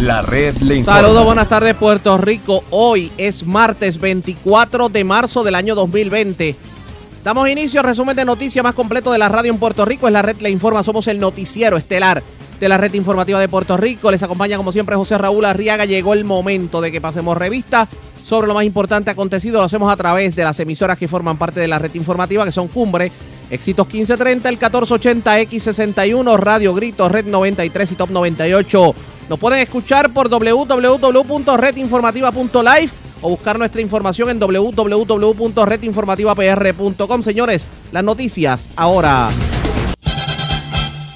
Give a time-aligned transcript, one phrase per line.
[0.00, 1.02] La red le informa.
[1.02, 2.64] Saludos, buenas tardes Puerto Rico.
[2.70, 6.56] Hoy es martes 24 de marzo del año 2020.
[7.22, 10.06] Damos inicio al resumen de noticias más completo de la radio en Puerto Rico.
[10.06, 10.82] Es la red Le Informa.
[10.82, 12.22] Somos el noticiero estelar
[12.58, 14.10] de la red informativa de Puerto Rico.
[14.10, 15.84] Les acompaña como siempre José Raúl Arriaga.
[15.84, 17.86] Llegó el momento de que pasemos revista
[18.24, 19.58] sobre lo más importante acontecido.
[19.58, 22.52] Lo hacemos a través de las emisoras que forman parte de la red informativa, que
[22.52, 23.12] son Cumbre,
[23.50, 28.94] Éxitos 1530, el 1480, X61, Radio Grito, Red 93 y Top 98.
[29.30, 32.90] Nos pueden escuchar por www.redinformativa.live
[33.22, 37.22] o buscar nuestra información en www.redinformativapr.com.
[37.22, 39.30] Señores, las noticias ahora.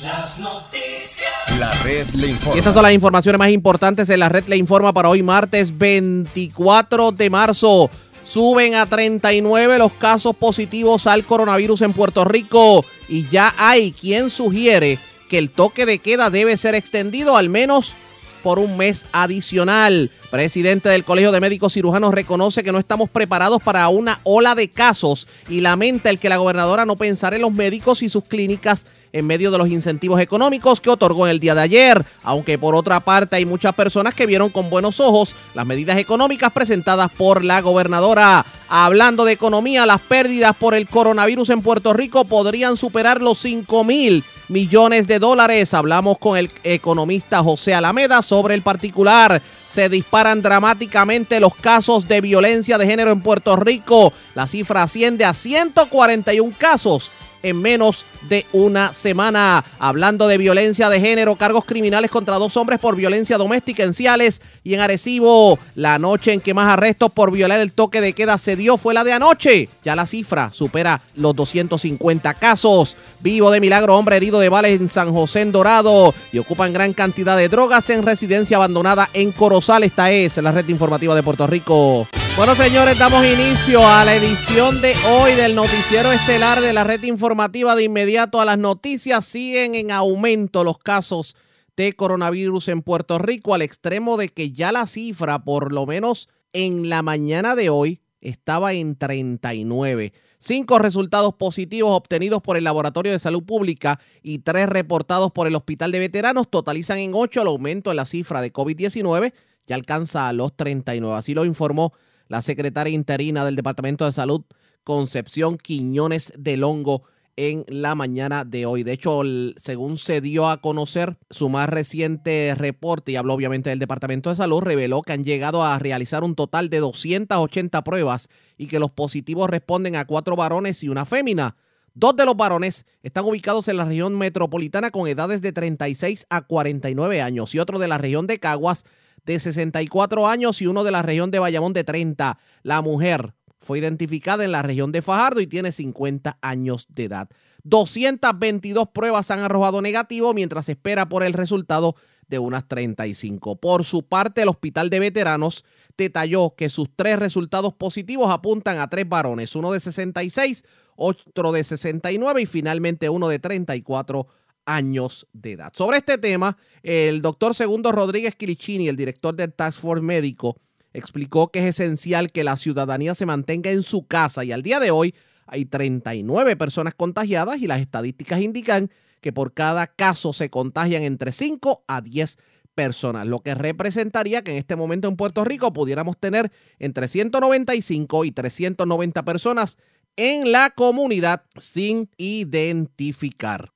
[0.01, 1.59] Las noticias.
[1.59, 2.55] La red le informa.
[2.55, 5.77] Y estas son las informaciones más importantes en la red le informa para hoy martes
[5.77, 7.91] 24 de marzo.
[8.23, 14.30] Suben a 39 los casos positivos al coronavirus en Puerto Rico y ya hay quien
[14.30, 17.96] sugiere que el toque de queda debe ser extendido al menos
[18.45, 20.11] por un mes adicional.
[20.30, 24.68] Presidente del Colegio de Médicos Cirujanos reconoce que no estamos preparados para una ola de
[24.68, 28.85] casos y lamenta el que la gobernadora no pensara en los médicos y sus clínicas
[29.15, 32.05] en medio de los incentivos económicos que otorgó en el día de ayer.
[32.23, 36.52] Aunque por otra parte hay muchas personas que vieron con buenos ojos las medidas económicas
[36.52, 38.45] presentadas por la gobernadora.
[38.68, 43.85] Hablando de economía, las pérdidas por el coronavirus en Puerto Rico podrían superar los 5
[43.85, 45.74] mil millones de dólares.
[45.74, 49.40] Hablamos con el economista José Alameda sobre el particular.
[49.70, 54.12] Se disparan dramáticamente los casos de violencia de género en Puerto Rico.
[54.34, 57.10] La cifra asciende a 141 casos
[57.45, 59.64] en menos de una semana.
[59.78, 64.42] Hablando de violencia de género, cargos criminales contra dos hombres por violencia doméstica en Ciales
[64.64, 65.59] y en Arecibo.
[65.76, 68.94] La noche en que más arrestos por violar el toque de queda se dio fue
[68.94, 69.69] la de anoche.
[69.84, 72.97] Ya la cifra supera los 250 casos.
[73.20, 76.92] Vivo de milagro, hombre herido de balas en San José en Dorado y ocupan gran
[76.92, 79.84] cantidad de drogas en residencia abandonada en Corozal.
[79.84, 82.09] Esta es la red informativa de Puerto Rico.
[82.37, 87.00] Bueno, señores, damos inicio a la edición de hoy del noticiero estelar de la red
[87.05, 87.77] informativa.
[87.77, 91.37] De inmediato a las noticias siguen en aumento los casos
[91.77, 96.28] de coronavirus en Puerto Rico al extremo de que ya la cifra, por lo menos
[96.53, 100.12] en la mañana de hoy, estaba en 39.
[100.39, 105.55] Cinco resultados positivos obtenidos por el Laboratorio de Salud Pública y tres reportados por el
[105.55, 109.33] Hospital de Veteranos totalizan en ocho el aumento en la cifra de COVID-19.
[109.69, 111.16] Ya alcanza a los 39.
[111.16, 111.93] Así lo informó
[112.29, 114.43] la secretaria interina del Departamento de Salud,
[114.83, 117.05] Concepción Quiñones del Hongo,
[117.37, 118.83] en la mañana de hoy.
[118.83, 119.23] De hecho,
[119.57, 124.37] según se dio a conocer su más reciente reporte, y habló obviamente del Departamento de
[124.37, 128.91] Salud, reveló que han llegado a realizar un total de 280 pruebas y que los
[128.91, 131.57] positivos responden a cuatro varones y una fémina.
[131.95, 136.43] Dos de los varones están ubicados en la región metropolitana con edades de 36 a
[136.43, 138.84] 49 años y otro de la región de Caguas
[139.25, 142.39] de 64 años y uno de la región de Bayamón de 30.
[142.62, 147.29] La mujer fue identificada en la región de Fajardo y tiene 50 años de edad.
[147.65, 151.97] 222 pruebas han arrojado negativo mientras espera por el resultado
[152.29, 153.57] de unas 35.
[153.57, 155.65] Por su parte, el Hospital de Veteranos
[155.97, 160.65] detalló que sus tres resultados positivos apuntan a tres varones, uno de 66,
[160.97, 164.27] otro de 69 y finalmente uno de 34
[164.67, 165.73] años de edad.
[165.75, 170.57] Sobre este tema, el doctor Segundo Rodríguez Quilichini, el director del Task Force Médico,
[170.93, 174.81] explicó que es esencial que la ciudadanía se mantenga en su casa y al día
[174.81, 175.15] de hoy
[175.47, 181.33] hay 39 personas contagiadas y las estadísticas indican que por cada caso se contagian entre
[181.33, 182.39] 5 a 10
[182.75, 188.25] personas, lo que representaría que en este momento en Puerto Rico pudiéramos tener entre 195
[188.25, 189.79] y 390 personas
[190.17, 193.71] en la comunidad sin identificar.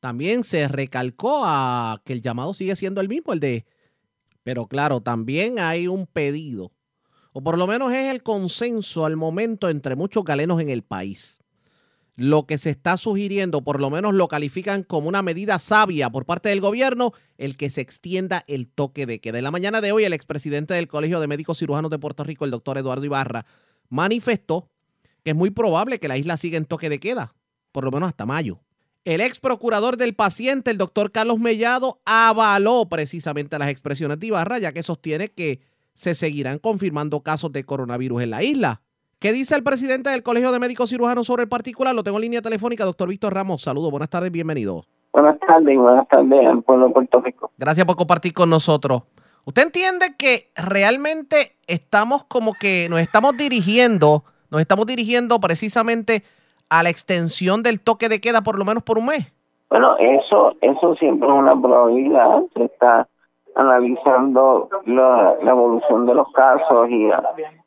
[0.00, 3.66] También se recalcó a que el llamado sigue siendo el mismo, el de
[4.42, 6.72] pero claro, también hay un pedido,
[7.32, 11.38] o por lo menos es el consenso al momento entre muchos galenos en el país.
[12.16, 16.26] Lo que se está sugiriendo, por lo menos lo califican como una medida sabia por
[16.26, 19.38] parte del gobierno, el que se extienda el toque de queda.
[19.38, 22.44] En la mañana de hoy, el expresidente del Colegio de Médicos Cirujanos de Puerto Rico,
[22.44, 23.46] el doctor Eduardo Ibarra,
[23.88, 24.68] manifestó
[25.22, 27.34] que es muy probable que la isla siga en toque de queda,
[27.72, 28.60] por lo menos hasta mayo.
[29.06, 34.58] El ex procurador del paciente, el doctor Carlos Mellado, avaló precisamente las expresiones de Ibarra,
[34.58, 35.60] ya que sostiene que
[35.94, 38.82] se seguirán confirmando casos de coronavirus en la isla.
[39.18, 41.94] ¿Qué dice el presidente del Colegio de Médicos Cirujanos sobre el particular?
[41.94, 43.62] Lo tengo en línea telefónica, doctor Víctor Ramos.
[43.62, 44.84] Saludos, buenas tardes, bienvenido.
[45.14, 47.52] Buenas tardes, buenas tardes al pueblo de Puerto Rico.
[47.56, 49.04] Gracias por compartir con nosotros.
[49.46, 56.22] ¿Usted entiende que realmente estamos como que nos estamos dirigiendo, nos estamos dirigiendo precisamente
[56.70, 59.30] a la extensión del toque de queda por lo menos por un mes?
[59.68, 63.06] Bueno, eso eso siempre es una probabilidad, se está
[63.54, 67.10] analizando la, evolución de los casos y,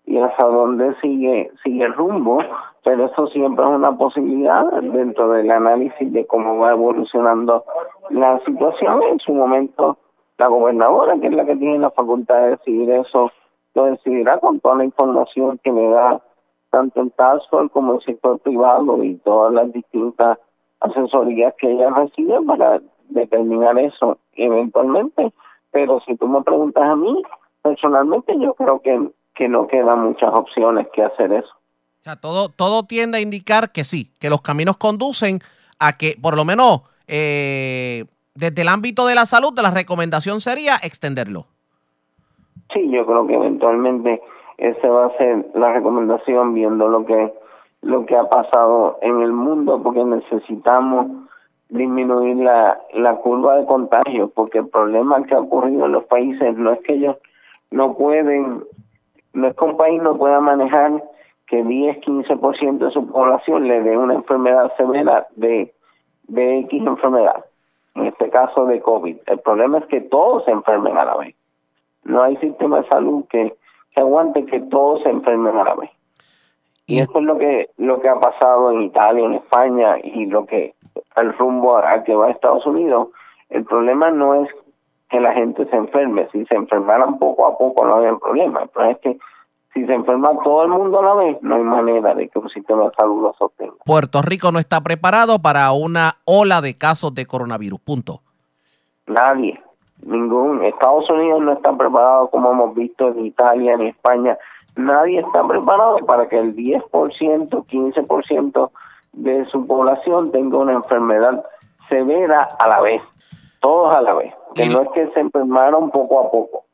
[0.05, 2.39] y hasta dónde sigue sigue el rumbo,
[2.83, 7.63] pero eso siempre es una posibilidad dentro del análisis de cómo va evolucionando
[8.09, 9.03] la situación.
[9.03, 9.97] En su momento,
[10.37, 13.31] la gobernadora, que es la que tiene la facultad de decidir eso,
[13.75, 16.21] lo decidirá con toda la información que le da
[16.73, 20.39] tanto el Task como el sector privado y todas las distintas
[20.79, 25.31] asesorías que ella recibe para determinar eso eventualmente.
[25.71, 27.21] Pero si tú me preguntas a mí,
[27.61, 31.53] personalmente yo creo que, que no quedan muchas opciones que hacer eso.
[31.99, 35.41] O sea, todo, todo tiende a indicar que sí, que los caminos conducen
[35.77, 40.77] a que, por lo menos, eh, desde el ámbito de la salud, la recomendación sería
[40.81, 41.45] extenderlo.
[42.73, 44.21] Sí, yo creo que eventualmente
[44.57, 47.33] esa va a ser la recomendación viendo lo que
[47.81, 51.07] lo que ha pasado en el mundo porque necesitamos
[51.67, 56.55] disminuir la, la curva de contagio porque el problema que ha ocurrido en los países
[56.55, 57.17] no es que ellos
[57.71, 58.63] no pueden
[59.33, 61.03] no es que un país no pueda manejar
[61.47, 65.73] que 10, 15% de su población le dé una enfermedad severa de,
[66.27, 67.45] de X enfermedad,
[67.95, 69.17] en este caso de COVID.
[69.27, 71.35] El problema es que todos se enfermen a la vez.
[72.03, 73.55] No hay sistema de salud que,
[73.93, 75.89] que aguante que todos se enfermen a la vez.
[76.85, 80.45] Y esto es lo que lo que ha pasado en Italia, en España y lo
[80.45, 80.75] que
[81.15, 83.09] el rumbo a que va a Estados Unidos.
[83.49, 84.49] El problema no es
[85.09, 88.63] que la gente se enferme, si se enfermaran poco a poco no había problema.
[88.63, 89.17] El problema es que
[89.73, 92.49] si se enferma todo el mundo a la vez, no hay manera de que un
[92.49, 93.75] sistema de salud lo sostenga.
[93.85, 98.21] Puerto Rico no está preparado para una ola de casos de coronavirus, punto.
[99.07, 99.59] Nadie
[100.05, 104.37] ningún Estados Unidos no está preparado como hemos visto en Italia, en España.
[104.75, 108.71] Nadie está preparado para que el 10%, 15%
[109.13, 111.43] de su población tenga una enfermedad
[111.89, 113.01] severa a la vez,
[113.61, 116.65] todos a la vez, que no es que se enfermaron poco a poco.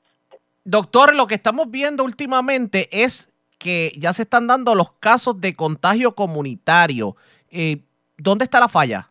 [0.63, 5.55] Doctor, lo que estamos viendo últimamente es que ya se están dando los casos de
[5.55, 7.15] contagio comunitario.
[7.51, 7.81] Eh,
[8.17, 9.09] ¿Dónde está la falla?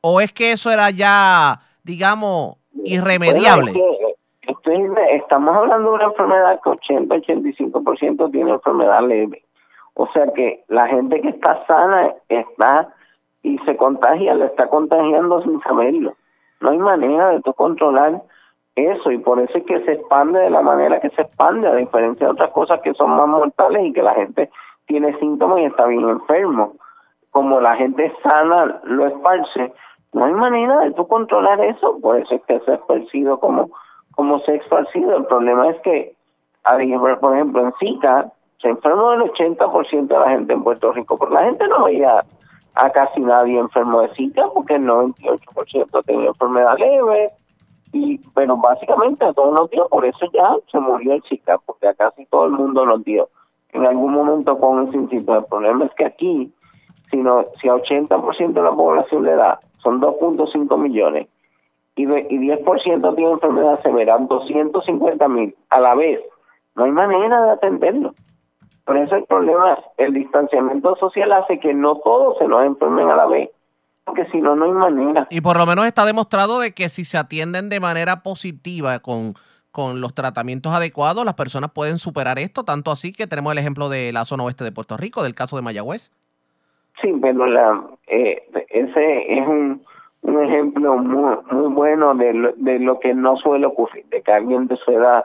[0.00, 3.72] ¿O es que eso era ya, digamos, irremediable.
[5.12, 9.44] estamos hablando de una enfermedad que 80-85% tiene enfermedad leve.
[9.94, 12.88] O sea que la gente que está sana está
[13.42, 16.14] y se contagia, le está contagiando sin saberlo.
[16.60, 18.22] No hay manera de controlar
[18.74, 21.74] eso y por eso es que se expande de la manera que se expande, a
[21.74, 24.50] diferencia de otras cosas que son más mortales y que la gente
[24.86, 26.74] tiene síntomas y está bien enfermo.
[27.30, 29.72] Como la gente sana lo esparce,
[30.14, 33.70] no hay manera de tú controlar eso, por eso es que se ha esparcido como,
[34.14, 35.16] como se ha esparcido.
[35.16, 36.14] El problema es que,
[37.20, 38.32] por ejemplo, en Zika
[38.62, 42.24] se enfermó el 80% de la gente en Puerto Rico, pero la gente no veía
[42.74, 47.30] a casi nadie enfermo de Zika porque el 98% tenía enfermedad leve,
[47.92, 51.88] y pero básicamente a todos nos dio, por eso ya se murió el Zika, porque
[51.88, 53.28] a casi todo el mundo nos dio
[53.72, 55.36] en algún momento con ese instinto.
[55.36, 56.52] El problema es que aquí,
[57.10, 61.28] si, no, si a 80% de la población le da son 2.5 millones,
[61.94, 66.20] y, y 10% tiene enfermedad severa, 250 mil a la vez.
[66.74, 68.14] No hay manera de atenderlo.
[68.84, 73.08] Por eso el problema es el distanciamiento social hace que no todos se nos enfermen
[73.08, 73.50] a la vez,
[74.04, 75.26] porque si no, no hay manera.
[75.30, 79.34] Y por lo menos está demostrado de que si se atienden de manera positiva con,
[79.70, 83.88] con los tratamientos adecuados, las personas pueden superar esto, tanto así que tenemos el ejemplo
[83.88, 86.10] de la zona oeste de Puerto Rico, del caso de Mayagüez.
[87.00, 89.82] Sí, pero la, eh, ese es un,
[90.22, 94.32] un ejemplo muy, muy bueno de lo, de lo que no suele ocurrir, de que
[94.32, 95.24] alguien de su edad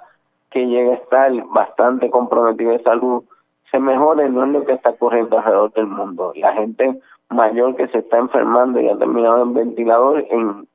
[0.52, 3.24] que llega a estar bastante comprometido de salud
[3.72, 6.34] se mejore, no es lo que está ocurriendo alrededor del mundo.
[6.36, 7.00] La gente
[7.30, 10.68] mayor que se está enfermando y ha terminado en ventilador, en,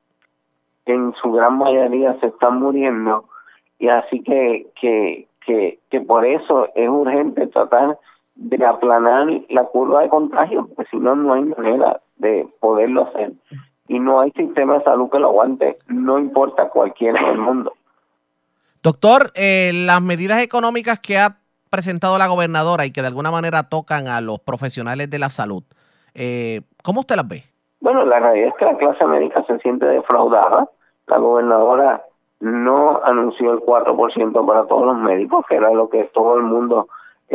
[0.85, 3.25] en su gran mayoría se están muriendo.
[3.79, 7.97] Y así que, que, que, que por eso es urgente tratar
[8.35, 13.33] de aplanar la curva de contagio, porque si no, no hay manera de poderlo hacer.
[13.87, 17.73] Y no hay sistema de salud que lo aguante, no importa cualquiera en el mundo.
[18.83, 21.37] Doctor, eh, las medidas económicas que ha
[21.69, 25.63] presentado la gobernadora y que de alguna manera tocan a los profesionales de la salud,
[26.13, 27.43] eh, ¿cómo usted las ve?
[27.81, 30.69] Bueno, la realidad es que la clase médica se siente defraudada.
[31.07, 32.03] La gobernadora
[32.39, 36.87] no anunció el 4% para todos los médicos, que era lo que todo el mundo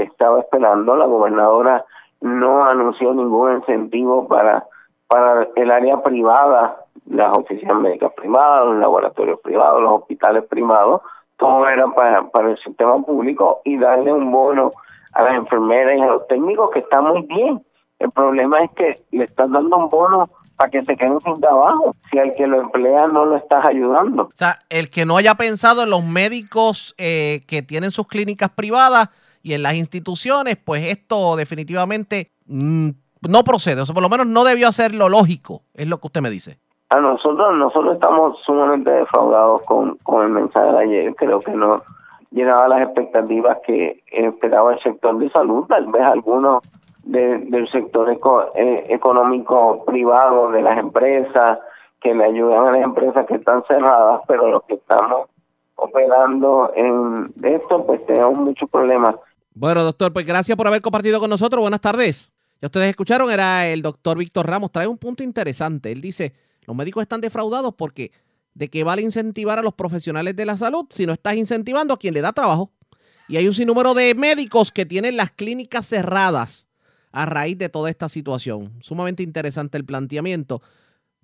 [0.02, 0.96] estaba esperando.
[0.96, 1.84] La gobernadora
[2.20, 4.64] no anunció ningún incentivo para,
[5.08, 6.76] para el área privada,
[7.08, 11.02] las oficinas médicas privadas, los laboratorios privados, los hospitales privados,
[11.36, 14.72] todo era para, para el sistema público y darle un bono
[15.12, 17.64] a las enfermeras y a los técnicos que está muy bien.
[17.98, 21.96] El problema es que le están dando un bono para que se queden sin trabajo
[22.10, 24.24] si al que lo emplea no lo estás ayudando.
[24.24, 28.50] O sea, el que no haya pensado en los médicos eh, que tienen sus clínicas
[28.50, 29.08] privadas
[29.42, 32.90] y en las instituciones, pues esto definitivamente mm,
[33.28, 33.80] no procede.
[33.80, 36.30] O sea, por lo menos no debió hacer lo lógico, es lo que usted me
[36.30, 36.58] dice.
[36.90, 41.14] A nosotros, nosotros estamos sumamente defraudados con, con el mensaje de ayer.
[41.14, 41.82] Creo que no
[42.30, 45.66] llegaba a las expectativas que esperaba el sector de salud.
[45.68, 46.62] Tal vez algunos
[47.04, 48.10] del sector
[48.54, 51.58] eh, económico privado, de las empresas,
[52.00, 55.28] que le ayudan a las empresas que están cerradas, pero los que estamos
[55.76, 59.16] operando en esto, pues tenemos muchos problemas.
[59.52, 61.60] Bueno, doctor, pues gracias por haber compartido con nosotros.
[61.60, 62.32] Buenas tardes.
[62.60, 64.70] Ya ustedes escucharon, era el doctor Víctor Ramos.
[64.70, 65.90] Trae un punto interesante.
[65.90, 66.34] Él dice,
[66.66, 68.12] los médicos están defraudados porque
[68.54, 71.98] de qué vale incentivar a los profesionales de la salud si no estás incentivando a
[71.98, 72.72] quien le da trabajo.
[73.28, 76.68] Y hay un sinnúmero de médicos que tienen las clínicas cerradas
[77.12, 78.72] a raíz de toda esta situación.
[78.80, 80.62] Sumamente interesante el planteamiento.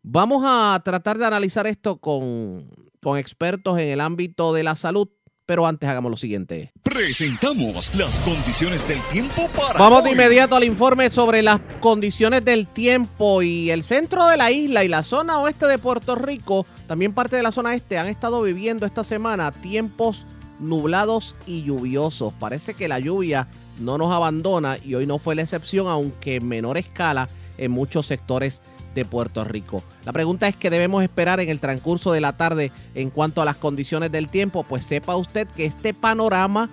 [0.02, 2.70] Vamos a tratar de analizar esto con,
[3.02, 5.08] con expertos en el ámbito de la salud,
[5.46, 6.72] pero antes hagamos lo siguiente.
[6.82, 9.78] Presentamos las condiciones del tiempo para.
[9.78, 14.50] Vamos de inmediato al informe sobre las condiciones del tiempo y el centro de la
[14.50, 18.08] isla y la zona oeste de Puerto Rico, también parte de la zona este, han
[18.08, 20.26] estado viviendo esta semana tiempos
[20.58, 22.32] nublados y lluviosos.
[22.34, 23.48] Parece que la lluvia
[23.78, 28.06] no nos abandona y hoy no fue la excepción, aunque en menor escala en muchos
[28.06, 28.60] sectores
[28.96, 29.84] de Puerto Rico.
[30.04, 33.44] La pregunta es qué debemos esperar en el transcurso de la tarde en cuanto a
[33.44, 34.64] las condiciones del tiempo.
[34.64, 36.70] Pues sepa usted que este panorama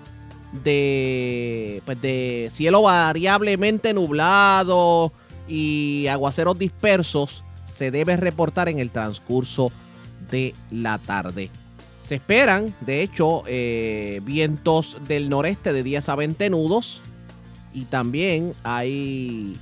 [0.63, 5.12] de, pues de cielo variablemente nublado
[5.48, 9.72] y aguaceros dispersos se debe reportar en el transcurso
[10.32, 11.51] de la tarde.
[12.01, 17.01] Se esperan, de hecho, eh, vientos del noreste de 10 a 20 nudos
[17.74, 19.58] y también hay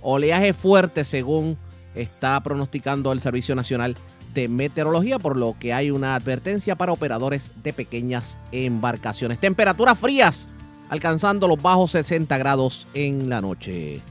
[0.00, 1.56] oleaje fuerte según
[1.94, 3.96] está pronosticando el Servicio Nacional
[4.32, 9.38] de Meteorología, por lo que hay una advertencia para operadores de pequeñas embarcaciones.
[9.38, 10.48] Temperaturas frías
[10.88, 14.02] alcanzando los bajos 60 grados en la noche.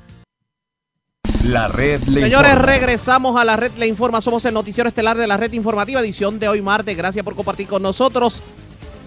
[1.45, 2.71] La red le Señores, informa.
[2.71, 4.21] regresamos a la red Le Informa.
[4.21, 6.95] Somos el noticiero estelar de la red informativa, edición de hoy martes.
[6.95, 8.41] Gracias por compartir con nosotros.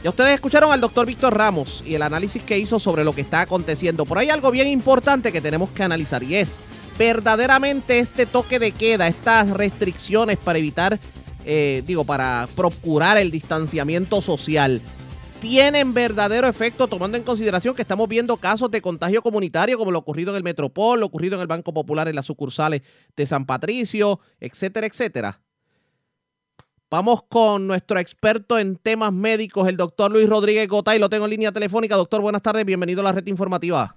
[0.04, 3.22] Ya ustedes escucharon al doctor Víctor Ramos y el análisis que hizo sobre lo que
[3.22, 4.04] está aconteciendo.
[4.04, 6.60] Por ahí algo bien importante que tenemos que analizar y es
[6.98, 10.98] verdaderamente este toque de queda, estas restricciones para evitar,
[11.44, 14.80] eh, digo, para procurar el distanciamiento social,
[15.40, 19.98] tienen verdadero efecto tomando en consideración que estamos viendo casos de contagio comunitario como lo
[19.98, 22.82] ocurrido en el Metropol, lo ocurrido en el Banco Popular en las sucursales
[23.14, 25.40] de San Patricio, etcétera, etcétera.
[26.88, 31.00] Vamos con nuestro experto en temas médicos, el doctor Luis Rodríguez Gotay.
[31.00, 31.96] Lo tengo en línea telefónica.
[31.96, 32.64] Doctor, buenas tardes.
[32.64, 33.96] Bienvenido a la red informativa.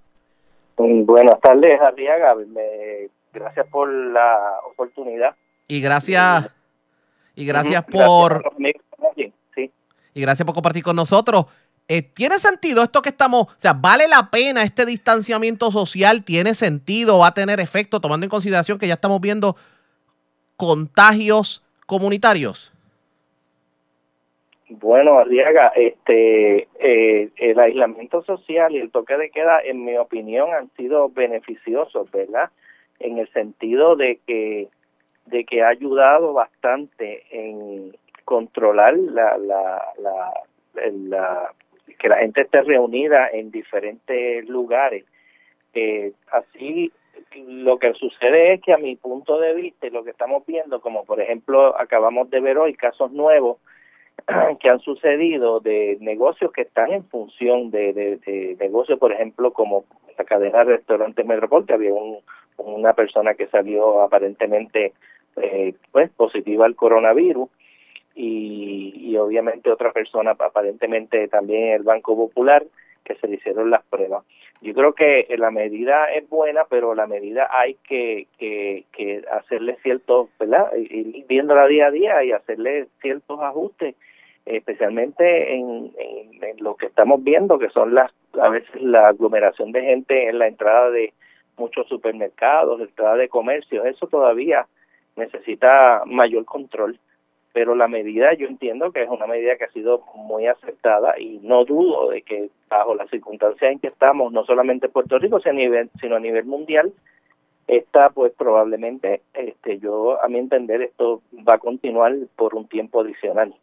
[0.80, 2.36] Buenas tardes, Arriaga.
[2.48, 5.36] Me, gracias por la oportunidad.
[5.68, 6.50] Y gracias,
[7.36, 9.72] y gracias por los amigos también, Sí.
[10.14, 11.46] y gracias por compartir con nosotros.
[11.90, 16.24] Eh, ¿Tiene sentido esto que estamos, o sea, vale la pena este distanciamiento social?
[16.24, 17.18] ¿Tiene sentido?
[17.18, 19.58] ¿Va a tener efecto tomando en consideración que ya estamos viendo
[20.56, 22.72] contagios comunitarios?
[24.70, 30.54] Bueno, Arriaga, este, eh, el aislamiento social y el toque de queda, en mi opinión,
[30.54, 32.52] han sido beneficiosos, ¿verdad?
[33.00, 34.68] En el sentido de que,
[35.26, 37.96] de que ha ayudado bastante en
[38.26, 40.34] controlar la, la, la,
[40.92, 41.54] la-
[41.98, 45.04] que la gente esté reunida en diferentes lugares.
[45.74, 46.92] Eh, así,
[47.36, 51.04] lo que sucede es que a mi punto de vista, lo que estamos viendo, como
[51.06, 53.58] por ejemplo acabamos de ver hoy casos nuevos,
[54.60, 59.86] que han sucedido de negocios que están en función de, de, negocios, por ejemplo, como
[60.18, 62.20] la cadena de restaurantes Metropol, había un,
[62.58, 64.94] una persona que salió aparentemente
[65.38, 67.50] eh, pues positiva al coronavirus
[68.16, 72.66] y, y obviamente otra persona aparentemente también el Banco Popular
[73.06, 74.24] que se le hicieron las pruebas.
[74.62, 79.78] Yo creo que la medida es buena, pero la medida hay que, que, que hacerle
[79.82, 80.76] ciertos, ¿verdad?
[80.76, 83.96] Ir viéndola día a día y hacerle ciertos ajustes
[84.50, 85.92] especialmente en,
[86.60, 90.48] lo que estamos viendo, que son las a veces la aglomeración de gente en la
[90.48, 91.14] entrada de
[91.58, 94.68] muchos supermercados, entrada de comercios, eso todavía
[95.16, 97.00] necesita mayor control.
[97.54, 101.40] Pero la medida yo entiendo que es una medida que ha sido muy aceptada y
[101.42, 105.40] no dudo de que bajo las circunstancias en que estamos, no solamente en Puerto Rico,
[105.40, 106.94] sino a nivel, sino a nivel mundial,
[107.68, 113.02] esta pues probablemente, este, yo a mi entender, esto va a continuar por un tiempo
[113.02, 113.56] adicional.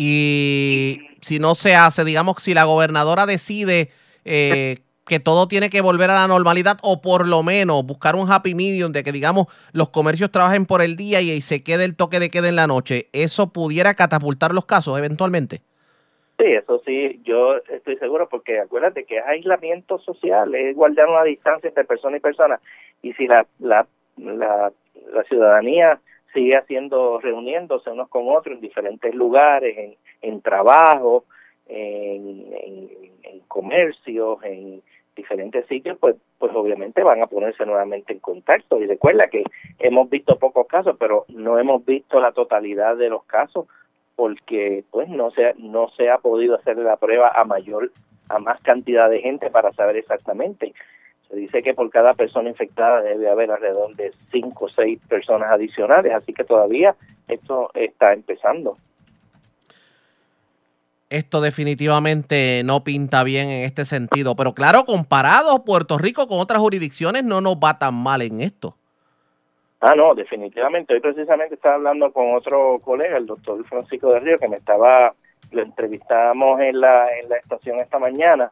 [0.00, 3.90] Y si no se hace, digamos, si la gobernadora decide
[4.24, 8.30] eh, que todo tiene que volver a la normalidad o por lo menos buscar un
[8.30, 11.96] happy medium de que digamos los comercios trabajen por el día y, se quede el
[11.96, 15.62] toque de queda en la noche, ¿eso pudiera catapultar los casos eventualmente?
[16.38, 21.24] Sí, eso sí, yo estoy seguro porque acuérdate que es aislamiento social, es guardar una
[21.24, 22.60] distancia entre persona y persona
[23.02, 23.84] y si la, la,
[24.16, 24.70] la,
[25.28, 25.98] ciudadanía
[26.32, 31.24] sigue haciendo, reuniéndose unos con otros en diferentes lugares, en, en trabajo,
[31.66, 34.82] en, en, comercios, en
[35.16, 38.80] diferentes sitios, pues, pues obviamente van a ponerse nuevamente en contacto.
[38.80, 39.42] Y recuerda que
[39.78, 43.66] hemos visto pocos casos, pero no hemos visto la totalidad de los casos
[44.16, 47.92] porque pues no se, no se ha podido hacer la prueba a mayor,
[48.28, 50.74] a más cantidad de gente para saber exactamente.
[51.28, 55.50] Se dice que por cada persona infectada debe haber alrededor de cinco o seis personas
[55.50, 56.94] adicionales, así que todavía
[57.28, 58.76] esto está empezando
[61.10, 64.36] esto definitivamente no pinta bien en este sentido.
[64.36, 68.74] Pero claro, comparado Puerto Rico con otras jurisdicciones, no nos va tan mal en esto.
[69.80, 70.94] Ah, no, definitivamente.
[70.94, 75.14] Hoy precisamente estaba hablando con otro colega, el doctor Francisco de Río, que me estaba,
[75.52, 78.50] lo entrevistamos en la, en la estación esta mañana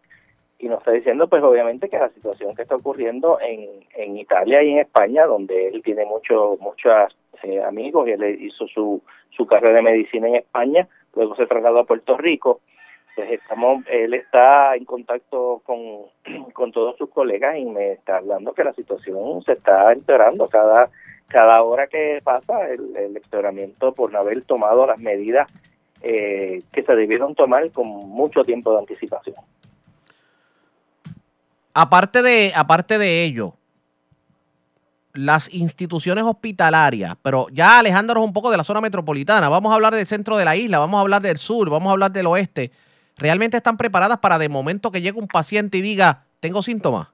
[0.58, 4.62] y nos está diciendo, pues obviamente que la situación que está ocurriendo en, en Italia
[4.62, 9.46] y en España, donde él tiene muchos muchos eh, amigos y él hizo su, su
[9.46, 12.60] carrera de medicina en España, luego se trasladó a Puerto Rico.
[13.14, 15.80] Pues estamos, él está en contacto con,
[16.52, 20.90] con todos sus colegas y me está hablando que la situación se está empeorando cada
[21.28, 25.48] cada hora que pasa el, el empeoramiento por no haber tomado las medidas
[26.02, 29.34] eh, que se debieron tomar con mucho tiempo de anticipación.
[31.78, 33.52] Aparte de, aparte de ello,
[35.12, 39.95] las instituciones hospitalarias, pero ya alejándonos un poco de la zona metropolitana, vamos a hablar
[39.95, 42.71] del centro de la isla, vamos a hablar del sur, vamos a hablar del oeste,
[43.18, 47.09] ¿realmente están preparadas para de momento que llegue un paciente y diga, tengo síntomas?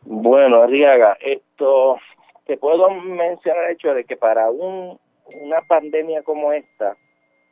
[0.00, 1.98] Bueno, Arriaga, esto,
[2.46, 4.98] te puedo mencionar el hecho de que para un,
[5.42, 6.96] una pandemia como esta,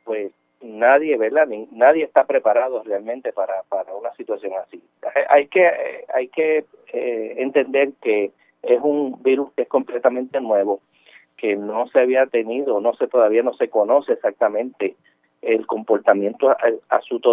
[0.03, 1.47] pues nadie, ¿verdad?
[1.71, 4.81] nadie está preparado realmente para, para una situación así.
[5.29, 8.31] Hay que, hay que eh, entender que
[8.63, 10.81] es un virus que es completamente nuevo,
[11.37, 14.95] que no se había tenido, no se todavía no se conoce exactamente
[15.41, 16.55] el comportamiento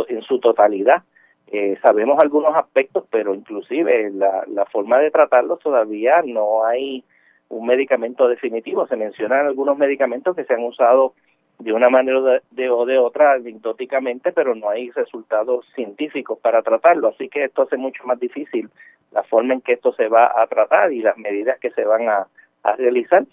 [0.09, 1.03] en su totalidad.
[1.49, 7.05] Eh, sabemos algunos aspectos, pero inclusive la, la forma de tratarlo todavía no hay
[7.49, 8.87] un medicamento definitivo.
[8.87, 11.15] Se mencionan algunos medicamentos que se han usado
[11.59, 17.09] de una manera de, o de otra anecdóticamente, pero no hay resultados científicos para tratarlo.
[17.09, 18.69] Así que esto hace mucho más difícil
[19.13, 22.09] la forma en que esto se va a tratar y las medidas que se van
[22.09, 22.27] a,
[22.79, 23.25] realizar.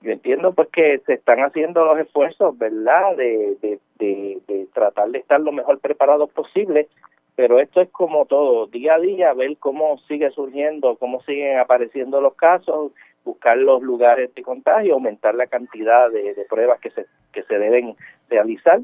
[0.00, 5.08] Yo entiendo pues que se están haciendo los esfuerzos, ¿verdad?, de, de, de, de tratar
[5.10, 6.88] de estar lo mejor preparados posible,
[7.36, 12.20] pero esto es como todo, día a día, ver cómo sigue surgiendo, cómo siguen apareciendo
[12.20, 12.90] los casos,
[13.24, 17.96] buscar los lugares de contagio, aumentar la cantidad de, pruebas que se, que se deben
[18.28, 18.80] realizar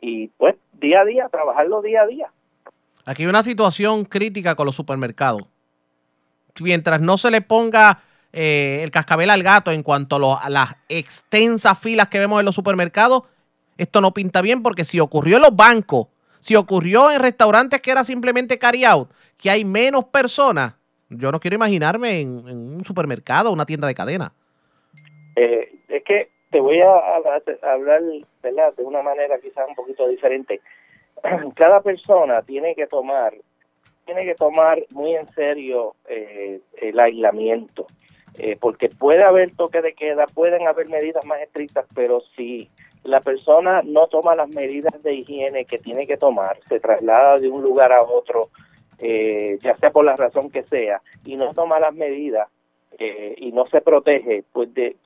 [0.00, 2.30] y pues día a día, trabajarlo día a día.
[3.04, 5.42] Aquí hay una situación crítica con los supermercados.
[6.60, 10.76] Mientras no se le ponga eh, el cascabel al gato en cuanto a, a, las
[10.88, 13.22] extensas filas que vemos en los supermercados,
[13.78, 16.08] esto no pinta bien porque si ocurrió en los bancos,
[16.40, 20.74] si ocurrió en restaurantes que era simplemente carry out, que hay menos personas,
[21.16, 24.32] yo no quiero imaginarme en, un supermercado una tienda de cadena.
[25.36, 26.92] Eh, es que te voy a,
[27.62, 30.60] hablar de una manera quizás un poquito diferente.
[31.54, 33.34] Cada persona tiene que tomar
[34.04, 37.86] tiene que tomar muy en serio eh, el aislamiento,
[38.38, 42.68] eh, porque puede haber toque de queda, pueden haber medidas más estrictas, pero si
[43.04, 47.48] la persona no toma las medidas de higiene que tiene que tomar, se traslada de
[47.48, 48.48] un lugar a otro,
[49.02, 52.48] eh, ya sea por la razón que sea, y no toma las medidas
[52.98, 54.96] eh, y no se protege, pues de,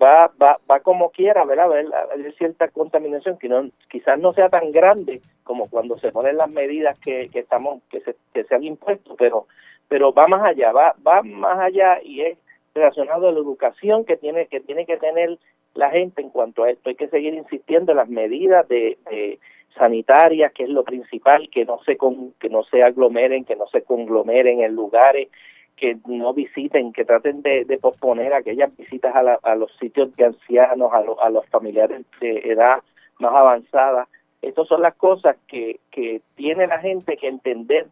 [0.00, 1.70] va, va, va como quiera, ¿verdad?
[2.12, 6.50] Hay cierta contaminación que no, quizás no sea tan grande como cuando se ponen las
[6.50, 9.46] medidas que, que estamos que se, que se han impuesto, pero
[9.88, 12.38] pero va más allá, va va más allá y es
[12.74, 15.38] relacionado a la educación que tiene que tiene que tener
[15.74, 16.88] la gente en cuanto a esto.
[16.88, 19.38] Hay que seguir insistiendo en las medidas de, de
[19.76, 23.66] sanitarias, que es lo principal, que no se con, que no se aglomeren, que no
[23.68, 25.28] se conglomeren en lugares,
[25.76, 30.92] que no visiten, que traten de, posponer aquellas visitas a, a, los sitios de ancianos,
[30.92, 32.82] a, a los familiares de edad
[33.18, 34.08] más avanzada.
[34.42, 37.86] Estas son las cosas que, que tiene la gente que entender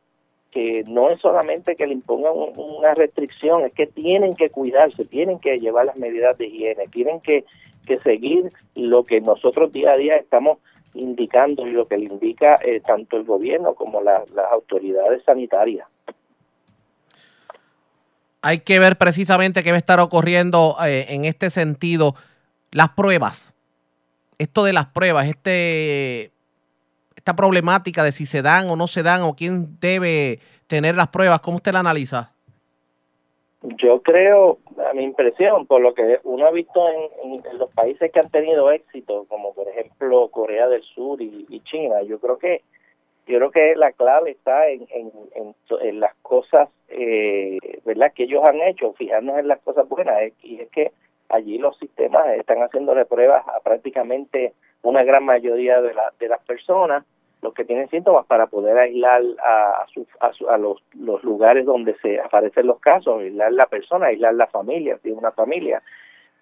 [0.50, 5.38] que no es solamente que le impongan una restricción, es que tienen que cuidarse, tienen
[5.38, 7.44] que llevar las medidas de higiene, tienen que,
[7.86, 10.58] que seguir lo que nosotros día a día estamos
[10.94, 15.86] indicando y lo que le indica eh, tanto el gobierno como las autoridades sanitarias.
[18.40, 22.14] Hay que ver precisamente qué va a estar ocurriendo eh, en este sentido.
[22.70, 23.54] Las pruebas.
[24.38, 26.30] Esto de las pruebas, este,
[27.28, 31.08] esta problemática de si se dan o no se dan o quién debe tener las
[31.08, 32.32] pruebas, ¿cómo usted la analiza?
[33.60, 34.56] Yo creo,
[34.90, 38.70] a mi impresión, por lo que uno ha visto en, los países que han tenido
[38.70, 42.62] éxito, como por ejemplo Corea del Sur y, China, yo creo que
[43.26, 48.10] yo creo que la clave está en, en, las cosas, eh, ¿verdad?
[48.14, 50.92] Que ellos han hecho, fijarnos en las cosas buenas, y es que
[51.28, 56.42] allí los sistemas están haciéndole pruebas a prácticamente una gran mayoría de, la, de las
[56.46, 57.04] personas
[57.42, 59.86] los que tienen síntomas para poder aislar a,
[60.20, 64.48] a, a, los, los, lugares donde se aparecen los casos, aislar la persona, aislar la
[64.48, 65.82] familia, si una familia.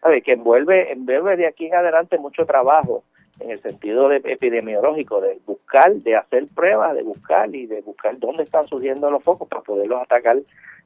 [0.01, 0.23] ¿Sabe?
[0.23, 3.03] Que envuelve, envuelve de aquí en adelante mucho trabajo
[3.41, 8.19] en el sentido de epidemiológico, de buscar, de hacer pruebas, de buscar y de buscar
[8.19, 10.39] dónde están surgiendo los focos para poderlos atacar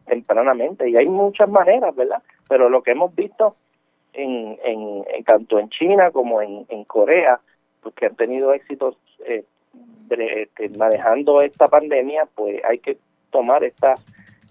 [0.07, 0.88] tempranamente.
[0.88, 2.23] Y hay muchas maneras, ¿verdad?
[2.49, 3.55] Pero lo que hemos visto
[4.12, 7.38] en, en, tanto en China como en, en Corea,
[7.83, 8.96] pues que han tenido éxitos
[9.27, 9.44] eh,
[10.76, 12.98] manejando esta pandemia, pues hay que
[13.30, 14.00] tomar estas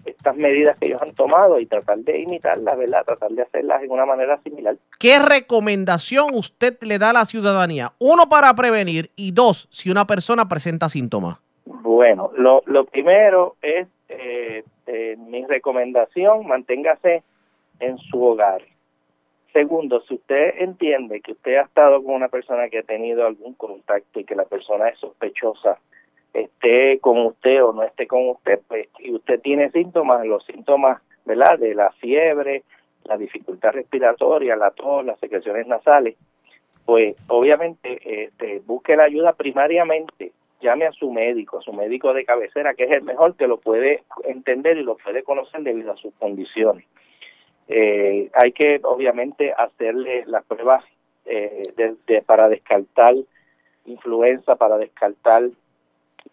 [0.06, 3.04] estas medidas que ellos han tomado y tratar de imitarlas, ¿verdad?
[3.06, 4.76] Tratar de hacerlas de una manera similar.
[4.98, 7.94] ¿Qué recomendación usted le da a la ciudadanía?
[8.00, 11.38] Uno, para prevenir y dos, si una persona presenta síntomas.
[11.66, 17.24] Bueno, lo, lo primero es eh, eh, mi recomendación, manténgase
[17.80, 18.62] en su hogar.
[19.54, 23.54] Segundo, si usted entiende que usted ha estado con una persona que ha tenido algún
[23.56, 25.80] contacto y que la persona es sospechosa,
[26.34, 31.02] esté con usted o no esté con usted, pues, y usted tiene síntomas, los síntomas,
[31.26, 31.58] ¿verdad?
[31.58, 32.64] De la fiebre,
[33.06, 36.16] la dificultad respiratoria, la tos, las secreciones nasales,
[36.86, 40.32] pues obviamente este, busque la ayuda primariamente,
[40.62, 43.60] llame a su médico, a su médico de cabecera, que es el mejor que lo
[43.60, 46.86] puede entender y lo puede conocer debido a sus condiciones.
[47.70, 50.84] Eh, hay que obviamente hacerle las pruebas
[51.26, 51.64] eh,
[52.08, 53.14] de, para descartar
[53.86, 55.50] influenza, para descartar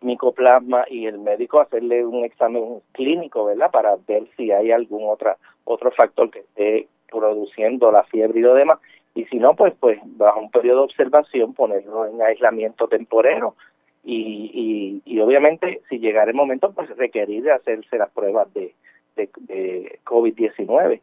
[0.00, 3.70] micoplasma y el médico hacerle un examen clínico, ¿verdad?
[3.70, 8.54] Para ver si hay algún otra, otro factor que esté produciendo la fiebre y lo
[8.54, 8.78] demás.
[9.14, 13.54] Y si no, pues, pues bajo un periodo de observación ponerlo en aislamiento temporero
[14.04, 18.74] y, y, obviamente si llegara el momento, pues requerir de hacerse las pruebas de,
[19.16, 21.00] de, de COVID-19.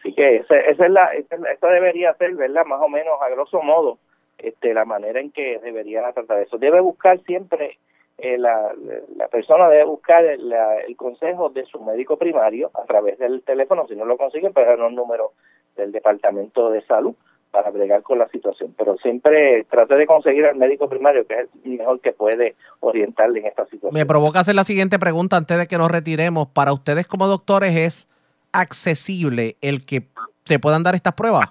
[0.00, 2.64] Así que esa, es la, esa, debería ser, ¿verdad?
[2.64, 3.98] Más o menos a grosso modo,
[4.38, 6.56] este, la manera en que debería tratar eso.
[6.56, 7.78] Debe buscar siempre,
[8.16, 8.72] eh, la,
[9.16, 10.52] la persona debe buscar el,
[10.88, 14.66] el, consejo de su médico primario a través del teléfono, si no lo consigue, pues
[14.68, 15.32] en un número
[15.76, 17.14] del Departamento de Salud
[17.50, 18.74] para bregar con la situación.
[18.78, 23.40] Pero siempre trate de conseguir al médico primario, que es el mejor que puede orientarle
[23.40, 23.92] en esta situación.
[23.92, 26.48] Me provoca hacer la siguiente pregunta antes de que nos retiremos.
[26.48, 28.09] Para ustedes como doctores es
[28.52, 30.06] accesible el que
[30.44, 31.50] se puedan dar estas pruebas?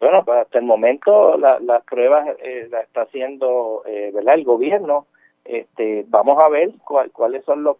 [0.00, 4.34] Bueno, pues hasta el momento las pruebas eh, las está haciendo eh, ¿verdad?
[4.34, 5.06] el gobierno.
[5.44, 6.70] Este, vamos a ver
[7.12, 7.76] cuáles son los,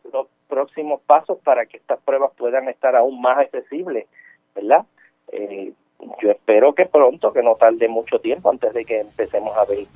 [0.48, 4.06] próximos pasos para que estas pruebas puedan estar aún más accesibles,
[4.54, 4.84] ¿verdad?
[5.30, 5.72] Eh,
[6.20, 9.86] yo espero que pronto, que no tarde mucho tiempo antes de que empecemos a ver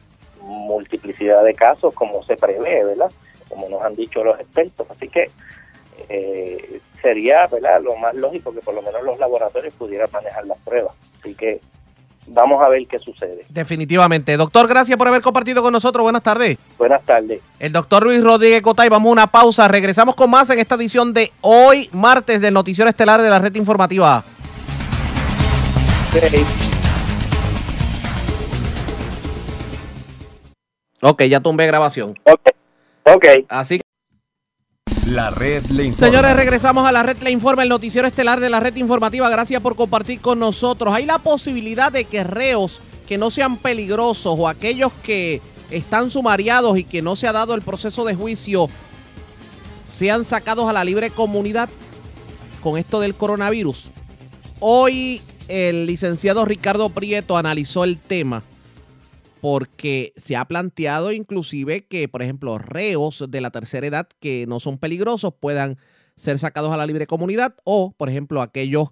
[0.41, 3.11] multiplicidad de casos como se prevé, ¿verdad?
[3.49, 4.89] Como nos han dicho los expertos.
[4.91, 5.31] Así que
[6.09, 7.83] eh, sería ¿verdad?
[7.83, 10.95] lo más lógico que por lo menos los laboratorios pudieran manejar las pruebas.
[11.21, 11.61] Así que
[12.27, 13.45] vamos a ver qué sucede.
[13.49, 14.37] Definitivamente.
[14.37, 16.03] Doctor, gracias por haber compartido con nosotros.
[16.03, 16.59] Buenas tardes.
[16.79, 17.41] Buenas tardes.
[17.59, 18.89] El doctor Luis Rodríguez Cotay.
[18.89, 19.69] Vamos a una pausa.
[19.69, 23.55] Regresamos con más en esta edición de hoy, martes, del Noticiero Estelar de la Red
[23.57, 24.25] Informativa.
[31.03, 32.19] Ok, ya tumbé grabación.
[32.25, 32.49] Ok.
[33.07, 33.27] Ok.
[33.49, 33.84] Así
[35.07, 36.07] la red le informa.
[36.07, 39.29] Señores, regresamos a la red le informa, el noticiero estelar de la red informativa.
[39.29, 40.95] Gracias por compartir con nosotros.
[40.95, 46.79] Hay la posibilidad de que reos que no sean peligrosos o aquellos que están sumariados
[46.79, 48.69] y que no se ha dado el proceso de juicio
[49.93, 51.69] sean sacados a la libre comunidad
[52.63, 53.87] con esto del coronavirus.
[54.61, 58.43] Hoy el licenciado Ricardo Prieto analizó el tema
[59.45, 64.59] porque se ha planteado inclusive que, por ejemplo, reos de la tercera edad que no
[64.59, 65.77] son peligrosos puedan
[66.17, 68.89] ser sacados a la libre comunidad o, por ejemplo, aquellos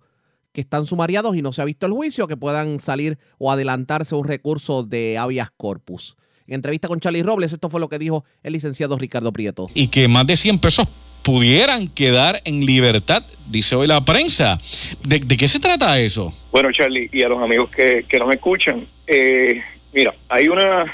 [0.53, 4.15] que están sumariados y no se ha visto el juicio, que puedan salir o adelantarse
[4.15, 6.19] un recurso de habeas corpus.
[6.47, 9.71] En entrevista con Charlie Robles, esto fue lo que dijo el licenciado Ricardo Prieto.
[9.73, 10.87] Y que más de 100 pesos
[11.23, 14.61] pudieran quedar en libertad, dice hoy la prensa.
[15.03, 16.31] ¿De, qué se trata eso?
[16.51, 20.93] Bueno, Charlie, y a los amigos que, que nos escuchan, eh, mira, hay una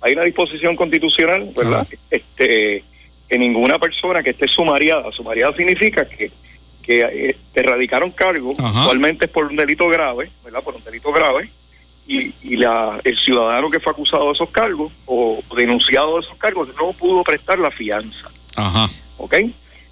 [0.00, 1.86] hay una disposición constitucional, ¿verdad?
[2.10, 2.84] Este
[3.28, 6.30] que ninguna persona que esté sumariada, sumariada significa que
[6.82, 10.62] que eh, te erradicaron cargos, actualmente es por un delito grave, ¿verdad?
[10.62, 11.48] Por un delito grave,
[12.06, 16.36] y, y la, el ciudadano que fue acusado de esos cargos o denunciado de esos
[16.36, 18.30] cargos no pudo prestar la fianza.
[18.56, 18.88] Ajá.
[19.16, 19.34] ¿Ok?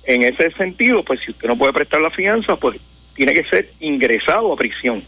[0.04, 2.78] En ese sentido, pues si usted no puede prestar la fianza, pues
[3.14, 5.02] tiene que ser ingresado a prisión.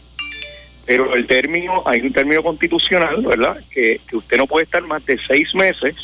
[0.85, 3.57] Pero el término, hay un término constitucional, ¿verdad?
[3.71, 5.95] Que, que usted no puede estar más de seis meses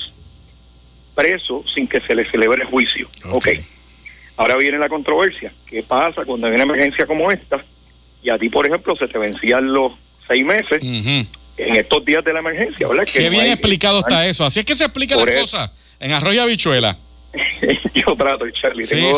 [1.14, 3.08] preso sin que se le celebre el juicio.
[3.30, 3.50] Ok.
[4.38, 5.52] Ahora viene la controversia.
[5.68, 7.64] ¿Qué pasa cuando hay una emergencia como esta?
[8.24, 9.94] Y a ti, por ejemplo, se te vencían los
[10.28, 13.08] seis meses en estos días de la emergencia, ¿verdad?
[13.12, 14.46] Qué bien explicado está eso.
[14.46, 16.98] Así es que se explica la cosa en Arroyo Habichuela.
[17.94, 18.86] Yo trato, Charlie.
[18.86, 19.12] Tengo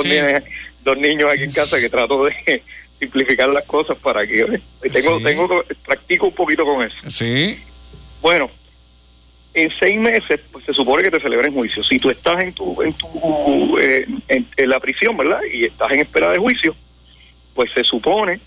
[0.84, 2.62] dos, Niños, aquí en casa que trato de
[3.04, 4.60] simplificar las cosas para que
[4.92, 6.96] tengo, tengo practico un poquito con eso.
[7.10, 7.60] Sí.
[8.22, 8.50] Bueno,
[9.54, 11.84] en seis meses pues, se supone que te celebren juicio.
[11.84, 15.42] Si tú estás en tu en tu eh, en, la prisión, ¿verdad?
[15.52, 16.76] Y estás en espera de juicio,
[17.54, 18.40] pues se supone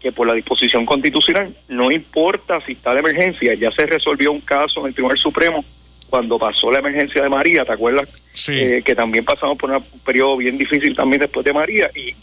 [0.00, 4.40] que por la disposición constitucional no importa si está de emergencia, ya se resolvió un
[4.40, 5.64] caso en el Tribunal Supremo
[6.08, 8.08] cuando pasó la emergencia de María, ¿te acuerdas?
[8.32, 8.52] Sí.
[8.52, 12.14] Eh, que también pasamos por un periodo bien difícil también después de María y,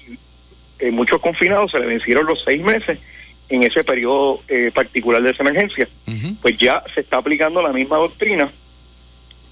[0.83, 2.99] eh, muchos confinados se le vencieron los seis meses
[3.47, 5.87] en ese periodo eh, particular de esa emergencia.
[6.41, 8.49] Pues ya se está aplicando la misma doctrina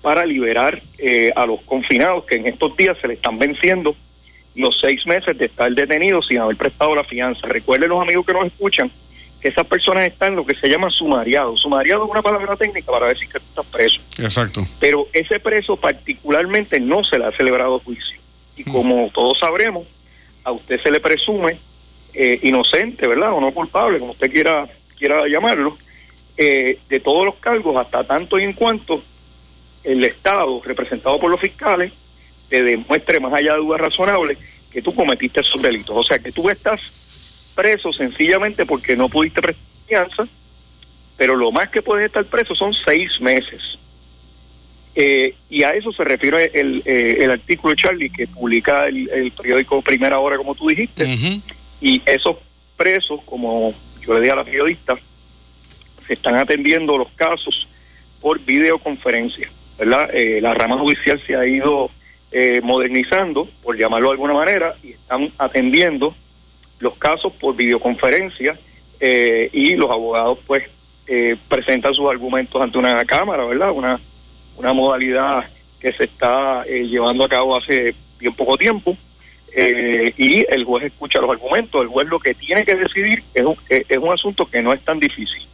[0.02, 3.96] para liberar eh, a los confinados que en estos días se le están venciendo
[4.56, 7.48] los seis meses de estar detenidos sin haber prestado la fianza.
[7.48, 8.92] Recuerden los amigos que nos escuchan
[9.40, 11.56] que esas personas están en lo que se llama sumariado.
[11.56, 14.02] Sumariado es una palabra técnica para decir que tú estás preso.
[14.20, 14.66] Exacto.
[14.82, 18.20] Pero ese preso particularmente no se le ha celebrado juicio.
[18.58, 19.86] Y como todos sabremos,
[20.44, 21.58] a usted se le presume
[22.14, 23.34] eh, inocente, ¿verdad?
[23.34, 25.78] O no culpable, como usted quiera, quiera llamarlo,
[26.38, 29.02] eh, de todos los cargos, hasta tanto y en cuanto
[29.84, 31.92] el Estado, representado por los fiscales,
[32.50, 34.38] te demuestre más allá de dudas razonables
[34.72, 35.96] que tú cometiste esos delitos.
[35.96, 40.28] O sea, que tú estás preso sencillamente porque no pudiste prestar fianza,
[41.18, 43.78] pero lo más que puedes estar preso son seis meses.
[44.94, 50.20] Eh, y a eso se refiere el, el artículo Charlie que publica el, periódico Primera
[50.20, 51.42] Hora, como tú dijiste,
[51.80, 52.38] y esos
[52.76, 53.74] presos, como
[54.06, 54.98] yo le dije a la periodista,
[56.08, 57.68] se están atendiendo los casos
[58.22, 60.10] por videoconferencia, ¿verdad?
[60.14, 61.90] Eh, la rama judicial se ha ido
[62.32, 66.16] eh, modernizando, por llamarlo de alguna manera, y están atendiendo
[66.80, 68.58] los casos por videoconferencia
[69.00, 70.64] eh, y los abogados pues
[71.50, 73.74] presentan sus argumentos ante una cámara, ¿verdad?
[73.74, 74.00] Una,
[74.62, 75.46] una modalidad
[75.80, 78.96] que se está llevando a cabo hace bien poco tiempo
[79.54, 81.82] eh, y el juez escucha los argumentos.
[81.82, 84.82] El juez lo que tiene que decidir es un, es un asunto que no es
[84.82, 85.46] tan difícil.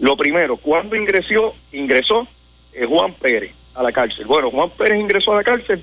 [0.00, 1.54] Lo primero, ¿cuándo ingresó?
[1.72, 2.26] Ingresó
[2.74, 4.26] eh, Juan Pérez a la cárcel.
[4.26, 5.82] Bueno, Juan Pérez ingresó a la cárcel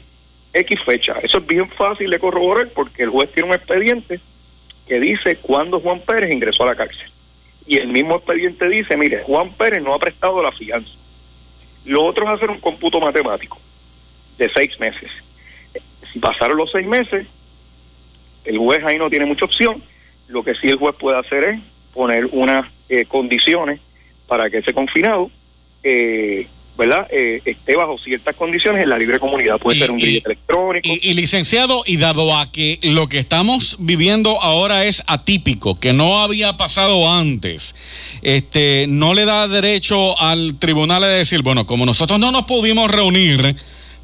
[0.54, 1.16] X fecha.
[1.24, 4.20] Eso es bien fácil de corroborar porque el juez tiene un expediente
[4.88, 7.10] que dice cuándo Juan Pérez ingresó a la cárcel.
[7.68, 10.92] Y el mismo expediente dice, mire, Juan Pérez no ha prestado la fianza.
[11.86, 13.60] Lo otro es hacer un cómputo matemático
[14.38, 15.12] de seis meses.
[16.12, 17.28] Si pasaron los seis meses,
[18.46, 19.82] el juez ahí no tiene mucha opción.
[20.28, 21.60] Lo que sí el juez puede hacer es
[21.94, 23.80] poner unas eh, condiciones
[24.28, 25.30] para que ese confinado,
[25.84, 29.58] eh, ¿verdad?, eh, esté bajo ciertas condiciones en la libre comunidad.
[29.60, 30.90] Puede ser un billete electrónico.
[30.90, 36.22] Y, licenciado, y dado a que lo que estamos viviendo ahora es atípico, que no
[36.22, 37.76] había pasado antes,
[38.22, 42.92] este, no le da derecho al tribunal de decir, bueno, como nosotros no nos pudimos
[42.92, 43.56] reunir,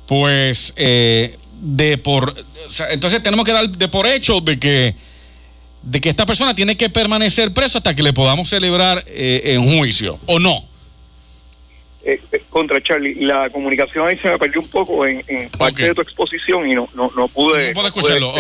[0.08, 2.36] pues eh, de por
[2.92, 4.96] entonces tenemos que dar de por hecho de que
[5.84, 9.78] de que esta persona tiene que permanecer preso hasta que le podamos celebrar eh, en
[9.78, 10.71] juicio o no
[12.04, 13.16] eh, eh, contra Charlie.
[13.16, 15.22] La comunicación ahí se me perdió un poco en,
[15.58, 18.34] parte de tu exposición y no no, no pude, no escucharlo.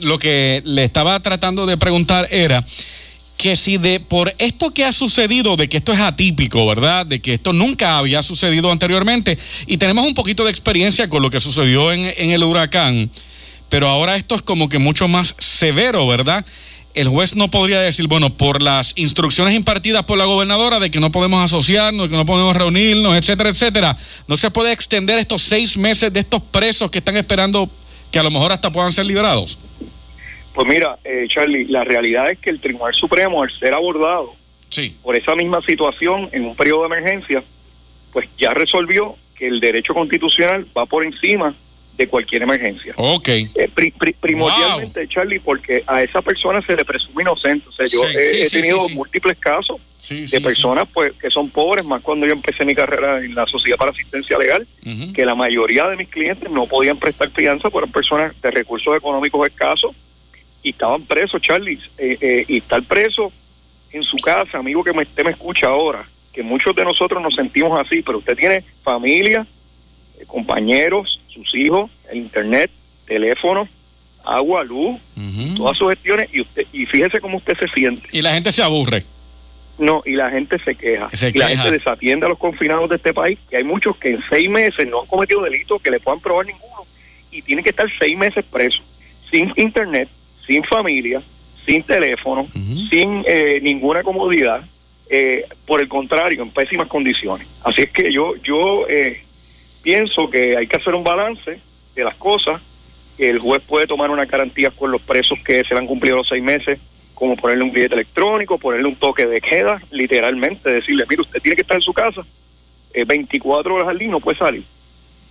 [0.00, 2.64] lo que le estaba tratando de preguntar era
[3.36, 7.04] que si de por esto que ha sucedido, de que esto es atípico, ¿verdad?
[7.04, 11.30] De que esto nunca había sucedido anteriormente, y tenemos un poquito de experiencia con lo
[11.30, 13.10] que sucedió en, el huracán,
[13.68, 16.44] pero ahora esto es como que mucho más severo, ¿verdad?
[16.94, 21.00] El juez no podría decir, bueno, por las instrucciones impartidas por la gobernadora de que
[21.00, 25.76] no podemos asociarnos, que no podemos reunirnos, etcétera, etcétera, no se puede extender estos seis
[25.76, 27.68] meses de estos presos que están esperando
[28.12, 29.58] que a lo mejor hasta puedan ser liberados.
[30.54, 34.32] Pues mira, eh, Charlie, la realidad es que el Tribunal Supremo, al ser abordado
[35.02, 37.42] por esa misma situación en un periodo de emergencia,
[38.12, 41.54] pues ya resolvió que el derecho constitucional va por encima
[41.96, 42.92] de cualquier emergencia.
[42.96, 43.28] Ok.
[43.28, 47.68] Eh, pri- pri- primordialmente, Charlie, porque a esa persona se le presume inocente.
[47.68, 51.12] O sea, yo Sí, he, sí, he sí, tenido sí, múltiples casos de personas pues
[51.14, 54.66] que son pobres, más cuando yo empecé mi carrera en la Sociedad para Asistencia Legal,
[55.14, 59.46] que la mayoría de mis clientes no podían prestar fianza por personas de recursos económicos
[59.48, 59.94] escasos
[60.62, 61.78] y estaban presos, Charlie.
[61.98, 63.32] Eh, eh, y estar preso
[63.92, 67.34] en su casa, amigo que me, usted me escucha ahora, que muchos de nosotros nos
[67.36, 69.46] sentimos así, pero usted tiene familia,
[70.34, 72.68] compañeros, sus hijos, el internet,
[73.06, 73.68] teléfono,
[74.24, 75.54] agua, luz, Ujú.
[75.56, 78.02] todas sus gestiones y usted y fíjese cómo usted se siente.
[78.10, 79.04] Y la gente se aburre.
[79.78, 81.08] No, y la gente se queja.
[81.12, 84.10] Se y la gente desatiende a los confinados de este país, que hay muchos que
[84.10, 86.84] en seis meses no han cometido delitos que le puedan probar ninguno
[87.30, 88.82] y tienen que estar seis meses presos,
[89.30, 90.08] sin internet,
[90.46, 91.22] sin familia,
[91.64, 92.46] sin teléfono,
[92.90, 94.62] sin eh, ninguna comodidad,
[95.08, 97.46] eh, por el contrario, en pésimas condiciones.
[97.62, 99.24] Así es que yo, yo eh,
[99.84, 101.60] pienso que hay que hacer un balance
[101.94, 102.60] de las cosas.
[103.18, 106.26] El juez puede tomar una garantía con los presos que se le han cumplido los
[106.28, 106.80] seis meses,
[107.14, 111.54] como ponerle un billete electrónico, ponerle un toque de queda, literalmente, decirle, mire, usted tiene
[111.54, 112.22] que estar en su casa
[112.92, 114.62] eh, 24 horas al día no puede salir.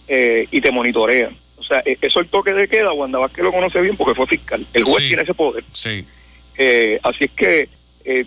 [0.08, 1.36] Eh, y te monitorean.
[1.58, 4.28] O sea, eh, eso el toque de queda, Wanda Vázquez lo conoce bien porque fue
[4.28, 4.66] fiscal.
[4.74, 5.08] El juez Sí.
[5.08, 5.64] tiene ese poder.
[5.72, 6.06] Sí.
[6.58, 7.70] Eh, así es que
[8.06, 8.26] eh,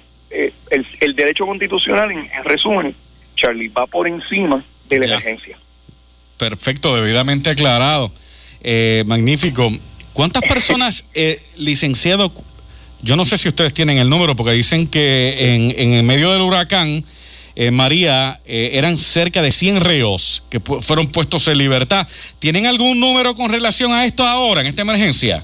[0.71, 2.95] el, el derecho constitucional, en, en resumen,
[3.37, 5.13] Charlie, va por encima de la Ya.
[5.15, 5.59] emergencia.
[6.39, 8.13] Perfecto, debidamente aclarado.
[8.63, 9.71] Eh, magnífico.
[10.13, 12.33] ¿Cuántas personas, eh, licenciado,
[13.03, 16.33] yo no sé si ustedes tienen el número, porque dicen que en, en el medio
[16.33, 17.05] del huracán,
[17.55, 22.07] eh, María, eh, eran cerca de 100 reos que pu- fueron puestos en libertad.
[22.39, 25.43] ¿Tienen algún número con relación a esto ahora, en esta emergencia?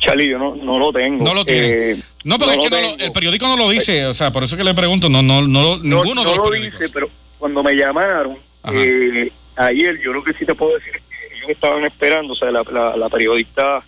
[0.00, 1.24] Charlie, yo no, no lo tengo.
[1.24, 1.70] No lo tienen.
[1.98, 4.42] Eh, No, porque es que no lo- el periódico no lo dice, o sea, por
[4.44, 6.88] eso que le pregunto, no, no, no, lo- No, ninguno no de los lo dice,
[6.92, 8.36] pero cuando me llamaron
[8.72, 12.36] eh, ayer, yo lo que sí te puedo decir es que ellos estaban esperando, o
[12.36, 13.82] sea, la, la- la periodista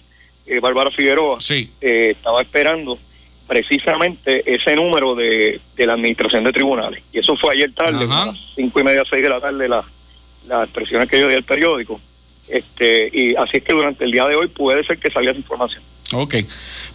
[0.47, 2.99] eh, Bárbara Figueroa Sí, eh, estaba esperando
[3.47, 7.03] precisamente ese número de, de la administración de tribunales.
[7.13, 8.23] Y eso fue ayer tarde, Ajá.
[8.23, 9.85] a las cinco y media, seis de la tarde, la-
[10.49, 12.01] las expresiones que yo di al periódico.
[12.49, 15.39] Este, y así es que durante el día de hoy puede ser que salga esa
[15.41, 15.83] información.
[16.13, 16.35] Ok,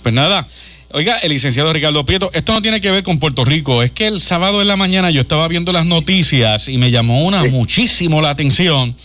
[0.04, 0.46] pues nada.
[0.96, 4.08] Oiga, el licenciado Ricardo Prieto, esto no tiene que ver con Puerto Rico, es que
[4.08, 7.50] el sábado en la mañana yo estaba viendo las noticias y me llamó una Sí.
[7.50, 8.96] muchísimo la atención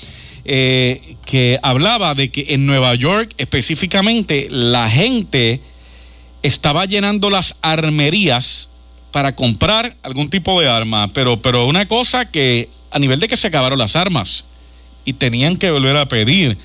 [0.45, 5.61] eh, que hablaba de que en Nueva York específicamente la gente
[6.45, 8.69] estaba llenando las armerías
[9.11, 13.37] para comprar algún tipo de arma, pero, pero una cosa que a nivel de que
[13.37, 14.45] se acabaron las armas
[15.05, 16.57] y tenían que volver a pedir.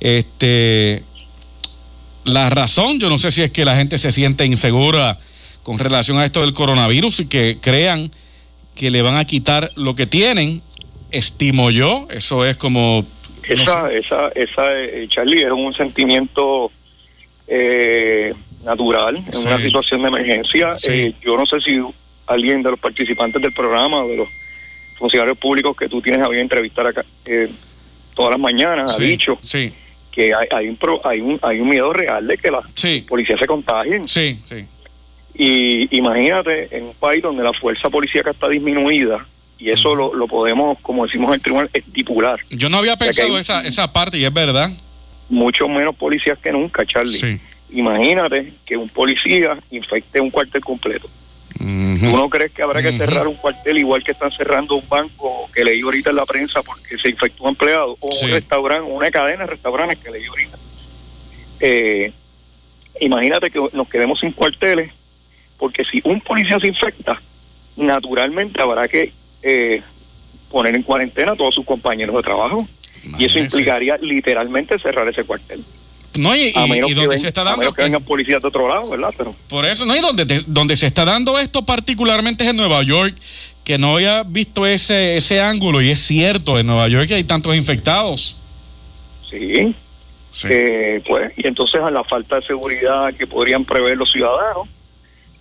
[0.00, 1.04] Este,
[2.24, 5.18] la razón, yo no sé si es que la gente se siente insegura
[5.62, 8.10] con relación a esto del coronavirus y que crean
[8.74, 10.62] que le van a quitar lo que tienen,
[11.10, 13.04] estimo yo, eso es como...
[13.48, 13.98] no Esa, sé.
[13.98, 16.70] esa, esa, eh, Charlie, es un sentimiento
[17.46, 18.34] eh,
[18.64, 19.46] natural en Sí.
[19.46, 20.74] una situación de emergencia.
[20.76, 20.92] Sí.
[20.92, 21.78] Eh, yo no sé si
[22.26, 24.28] alguien de los participantes del programa o de los
[24.98, 27.50] funcionarios públicos que tú tienes a bien entrevistar acá eh,
[28.14, 29.72] todas las mañanas Sí, ha dicho Sí,
[30.14, 33.36] que hay, hay, un hay, un, hay un miedo real de que la sí, policía
[33.36, 34.06] se contagien.
[34.06, 34.64] sí, sí.
[35.36, 39.26] Y imagínate en un país donde la fuerza policíaca está disminuida
[39.58, 42.38] y eso lo, lo podemos, como decimos en el tribunal, estipular.
[42.50, 44.70] Yo no había pensado esa, esa parte y es verdad.
[45.28, 47.18] Mucho menos policías que nunca, Charlie.
[47.18, 47.40] Sí.
[47.70, 51.08] Imagínate que un policía infecte un cuartel completo.
[51.58, 55.48] ¿Tú no crees que habrá que cerrar un cuartel igual que están cerrando un banco
[55.54, 57.96] que leí ahorita en la prensa porque se infectó un empleado?
[58.00, 58.24] O Sí.
[58.26, 60.58] un restaurante, una cadena de restaurantes que leí ahorita.
[61.60, 62.12] Eh,
[63.00, 64.90] imagínate que nos quedemos sin cuarteles
[65.58, 67.20] porque si un policía se infecta,
[67.76, 69.12] naturalmente habrá que
[69.42, 69.82] eh,
[70.50, 72.66] poner en cuarentena a todos sus compañeros de trabajo.
[73.18, 75.62] Y eso implicaría literalmente cerrar ese cuartel.
[76.16, 77.58] No, y, A y- menos, y que, donde ven- se está a dando...
[77.60, 79.12] menos que vengan policías de otro lado, ¿verdad?
[79.16, 82.82] Pero Por eso, no, y donde, donde se está dando esto particularmente es en Nueva
[82.82, 83.14] York,
[83.64, 87.56] que no había visto ese, ese ángulo, y es cierto, en Nueva York hay tantos
[87.56, 88.38] infectados.
[89.30, 89.74] sí,
[90.32, 90.48] Sí.
[90.50, 94.66] Eh, pues, y entonces a la falta de seguridad que podrían prever los ciudadanos,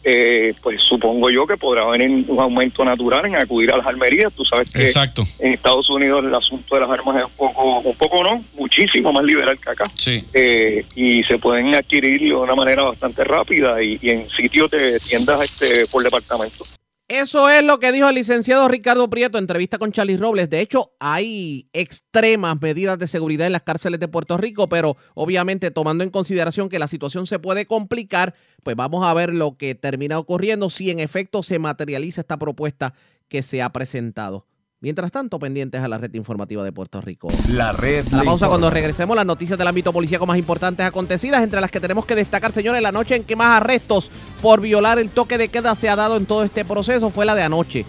[0.04, 4.34] eh, pues supongo yo que podrá venir un aumento natural en acudir a las armerías.
[4.34, 7.80] Tú sabes que Exacto, en Estados Unidos el asunto de las armas es un poco,
[7.80, 9.86] un poco no, muchísimo más liberal que acá.
[9.96, 10.24] sí.
[10.34, 15.00] Eh, y se pueden adquirir de una manera bastante rápida y, y en sitios de
[15.00, 16.66] tiendas este por departamento.
[17.14, 20.50] Eso es lo que dijo el licenciado Ricardo Prieto en entrevista con Charlie Robles.
[20.50, 25.70] De hecho, hay extremas medidas de seguridad en las cárceles de Puerto Rico, pero obviamente
[25.70, 28.34] tomando en consideración que la situación se puede complicar,
[28.64, 32.96] pues vamos a ver lo que termina ocurriendo si en efecto se materializa esta propuesta
[33.28, 34.48] que se ha presentado.
[34.84, 37.30] Mientras tanto, pendientes a la red informativa de Puerto Rico.
[37.48, 38.06] La red.
[38.12, 41.72] A la pausa cuando regresemos las noticias del ámbito policíaco más importantes acontecidas, entre las
[41.72, 44.12] que tenemos que destacar, señores, la noche en que más arrestos
[44.42, 47.34] por violar el toque de queda se ha dado en todo este proceso fue la
[47.34, 47.86] de anoche.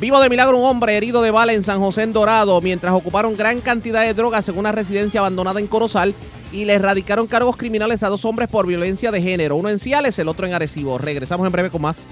[0.00, 3.36] Vivo de milagro un hombre herido de bala en San José en Dorado mientras ocuparon
[3.36, 6.16] gran cantidad de drogas en una residencia abandonada en Corozal
[6.50, 10.18] y le erradicaron cargos criminales a dos hombres por violencia de género, uno en Ciales,
[10.18, 10.98] el otro en Arecibo.
[10.98, 12.04] Regresamos en breve con más.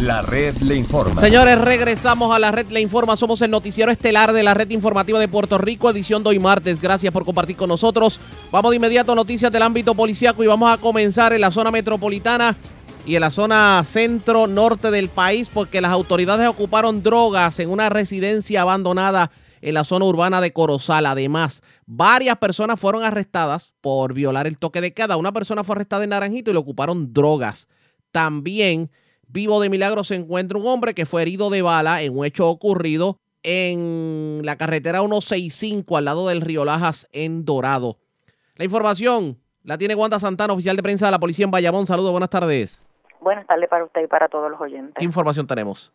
[0.00, 1.20] La red le informa.
[1.20, 3.18] Señores, regresamos a la red le informa.
[3.18, 6.80] Somos el noticiero estelar de la red informativa de Puerto Rico, edición de hoy martes.
[6.80, 8.18] Gracias por compartir con nosotros.
[8.50, 11.70] Vamos de inmediato a noticias del ámbito policiaco y vamos a comenzar en la zona
[11.70, 12.56] metropolitana
[13.04, 18.62] y en la zona centro-norte del país porque las autoridades ocuparon drogas en una residencia
[18.62, 19.30] abandonada
[19.60, 21.04] en la zona urbana de Corozal.
[21.04, 25.18] Además, varias personas fueron arrestadas por violar el toque de queda.
[25.18, 27.68] Una persona fue arrestada en Naranjito y le ocuparon drogas.
[28.12, 28.90] También
[29.32, 32.48] Vivo de milagro se encuentra un hombre que fue herido de bala en un hecho
[32.48, 37.94] ocurrido en la carretera 165 al lado del río Lajas en Dorado.
[38.56, 41.86] La información la tiene Wanda Santana, oficial de prensa de la policía en Bayamón.
[41.86, 42.84] Saludos, buenas tardes.
[43.20, 44.94] Buenas tardes para usted y para todos los oyentes.
[44.98, 45.92] ¿Qué información tenemos?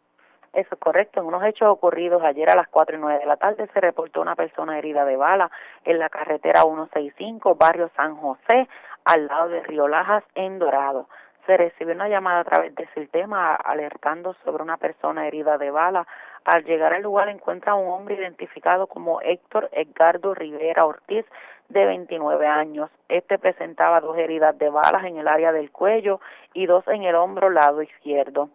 [0.53, 1.19] Eso es correcto.
[1.19, 4.21] En unos hechos ocurridos ayer a las 4 y 9 de la tarde se reportó
[4.21, 5.51] una persona herida de bala
[5.83, 8.69] en la carretera 165, barrio San José,
[9.03, 11.09] al lado del río Lajas en Dorado
[11.45, 16.07] se recibió una llamada a través de sistema alertando sobre una persona herida de bala.
[16.43, 21.25] Al llegar al lugar encuentra a un hombre identificado como Héctor Edgardo Rivera Ortiz,
[21.69, 22.89] de 29 años.
[23.09, 26.19] Este presentaba dos heridas de balas en el área del cuello
[26.53, 28.49] y dos en el hombro lado izquierdo.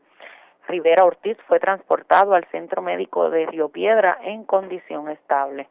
[0.69, 5.69] Rivera Ortiz fue transportado al centro médico de Río Piedra en condición estable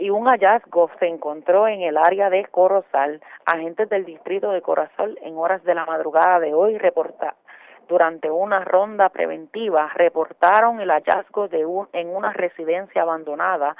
[0.00, 3.20] y un hallazgo se encontró en el área de Corozal.
[3.44, 7.36] Agentes del distrito de Corozal en horas de la madrugada de hoy reporta,
[7.86, 13.76] durante una ronda preventiva reportaron el hallazgo de un, en una residencia abandonada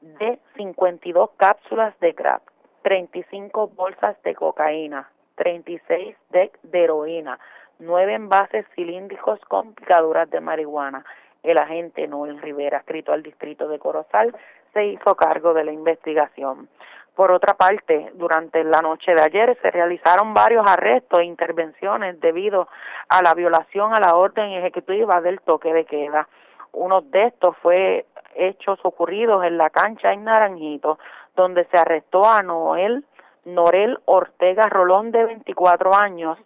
[0.00, 2.42] de 52 cápsulas de crack,
[2.82, 7.40] 35 bolsas de cocaína, 36 de, de heroína,
[7.80, 11.04] 9 envases cilíndricos con picaduras de marihuana.
[11.42, 14.36] El agente Noel Rivera, escrito al distrito de Corozal,
[14.76, 16.68] se hizo cargo de la investigación.
[17.14, 22.68] Por otra parte, durante la noche de ayer se realizaron varios arrestos e intervenciones debido
[23.08, 26.28] a la violación a la orden ejecutiva del toque de queda.
[26.72, 28.04] Uno de estos fue
[28.34, 30.98] hechos ocurridos en la cancha en Naranjito,
[31.34, 33.02] donde se arrestó a Noel
[33.46, 36.38] Norel Ortega Rolón de 24 años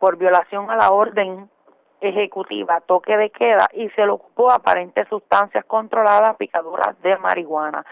[0.00, 1.48] por violación a la orden
[2.02, 7.84] ejecutiva, toque de queda y se le ocupó aparentes sustancias controladas, picaduras de marihuana.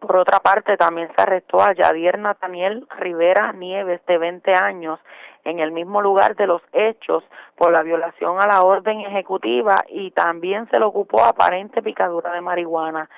[0.00, 5.00] Por otra parte, también se arrestó a Yadier Nathaniel Rivera Nieves, de 20 años,
[5.44, 7.24] en el mismo lugar de los hechos
[7.56, 12.40] por la violación a la orden ejecutiva y también se le ocupó aparente picadura de
[12.40, 13.08] marihuana.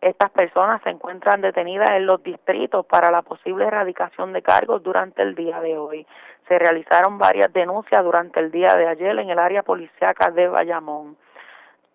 [0.00, 5.22] Estas personas se encuentran detenidas en los distritos para la posible erradicación de cargos durante
[5.22, 6.06] el día de hoy.
[6.48, 11.16] Se realizaron varias denuncias durante el día de ayer en el área policíaca de Bayamón.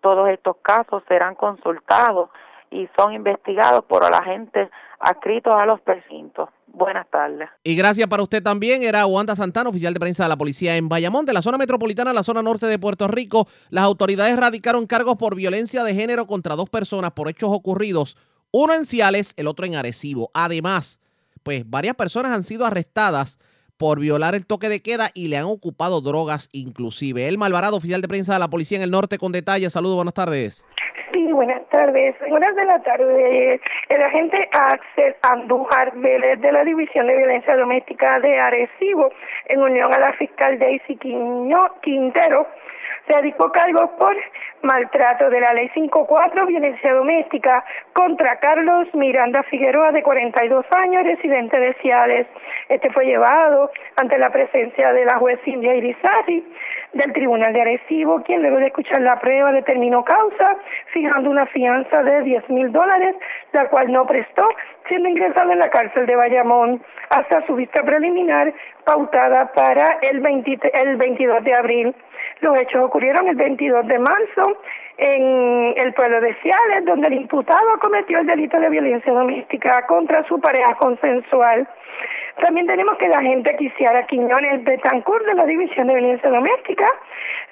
[0.00, 2.30] Todos estos casos serán consultados
[2.70, 6.48] y son investigados por agentes adscritos a los precintos.
[6.66, 7.48] Buenas tardes.
[7.64, 8.82] Y gracias para usted también.
[8.82, 12.12] Era Wanda Santana, oficial de prensa de la policía en Bayamón, de la zona metropolitana
[12.12, 13.48] la zona norte de Puerto Rico.
[13.70, 18.16] Las autoridades radicaron cargos por violencia de género contra dos personas por hechos ocurridos,
[18.52, 20.30] uno en Ciales, el otro en Arecibo.
[20.32, 21.00] Además,
[21.42, 23.38] pues varias personas han sido arrestadas
[23.80, 27.26] por violar el toque de queda y le han ocupado drogas inclusive.
[27.28, 29.72] El Malvarado, oficial de prensa de la policía en el norte con detalles.
[29.72, 30.62] Saludos, buenas tardes.
[31.10, 32.14] Sí, buenas tardes.
[32.26, 37.56] En horas de la tarde, el agente Axel Andújar Vélez de la División de Violencia
[37.56, 39.10] Doméstica de Arecibo,
[39.46, 42.46] en unión a la fiscal Daisy Quintero,
[43.10, 44.16] se adicó cargos por
[44.62, 51.58] maltrato de la ley 54, violencia doméstica, contra Carlos Miranda Figueroa, de 42 años, residente
[51.58, 52.28] de Ciales.
[52.68, 56.46] Este fue llevado ante la presencia de la juez Silvia Irizarri
[56.92, 60.56] del Tribunal de Arecibo, quien luego de escuchar la prueba determinó causa,
[60.92, 63.16] fijando una fianza de 10 mil dólares,
[63.52, 64.46] la cual no prestó,
[64.86, 66.80] siendo ingresado en la cárcel de Bayamón
[67.10, 68.52] hasta su vista preliminar
[68.84, 71.94] pautada para el, el 22 de abril.
[72.40, 74.60] Los hechos ocurrieron el 22 de marzo
[74.96, 80.26] en el pueblo de Ciales, donde el imputado cometió el delito de violencia doméstica contra
[80.26, 81.68] su pareja consensual.
[82.36, 86.86] También tenemos que la agente Quisiara Quiñones Betancourt de la División de Violencia Doméstica,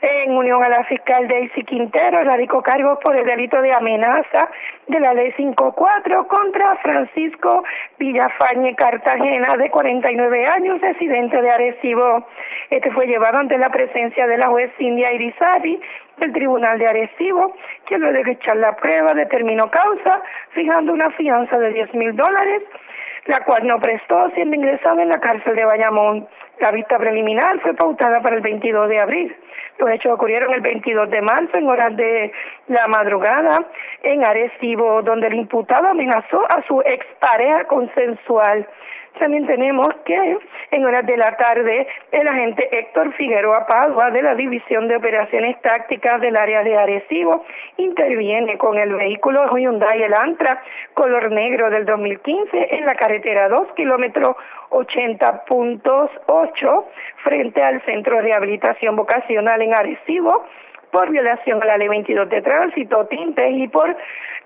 [0.01, 4.49] en unión a la fiscal Daisy Quintero, radicó cargos por el delito de amenaza
[4.87, 7.65] de la ley 54 contra Francisco
[7.99, 12.27] Villafañe Cartagena, de 49 años, residente de Arecibo.
[12.71, 15.81] Este fue llevado ante la presencia de la juez Cindy Irizarry
[16.19, 17.55] del Tribunal de Arecibo,
[17.87, 22.63] quien luego de echar la prueba determinó causa, fijando una fianza de 10 mil dólares,
[23.29, 26.27] la cual no prestó siendo ingresado en la cárcel de Bayamón.
[26.61, 29.37] La vista preliminar fue pautada para el 22 de abril.
[29.79, 32.33] Los hechos ocurrieron el 22 de marzo en horas de
[32.69, 33.59] la madrugada
[34.03, 38.67] en Arecibo, donde el imputado amenazó a su expareja consensual
[39.19, 40.39] también tenemos que
[40.71, 45.61] en horas de la tarde el agente Héctor Figueroa Padua de la División de Operaciones
[45.63, 47.45] Tácticas del área de Arecibo
[47.77, 50.63] interviene con el vehículo Hyundai Elantra
[50.95, 54.37] color negro del 2015 en la carretera 2 kilómetros
[54.71, 56.85] 80.8
[57.25, 60.45] frente al Centro de Rehabilitación Vocacional en Arecibo
[60.91, 63.97] por violación a la ley 22 de tránsito, tintes y por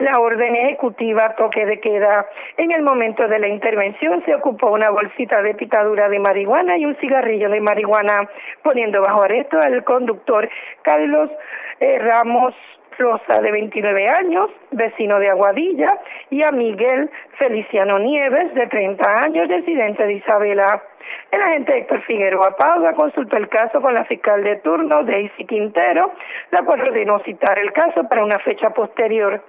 [0.02, 2.26] la orden ejecutiva toque de queda.
[2.56, 6.84] En el momento de la intervención se ocupó una bolsita de picadura de marihuana y
[6.84, 8.28] un cigarrillo de marihuana,
[8.62, 10.48] poniendo bajo arresto al conductor
[10.82, 11.30] Carlos
[11.80, 12.54] eh, Ramos
[12.98, 15.88] Rosa, de 29 años, vecino de Aguadilla,
[16.30, 20.82] y a Miguel Feliciano Nieves, de 30 años, residente de Isabela.
[21.30, 26.12] El agente Héctor Figueroa Pauga consultó el caso con la fiscal de turno, Daisy Quintero,
[26.50, 29.42] la cual ordenó citar el caso para una fecha posterior.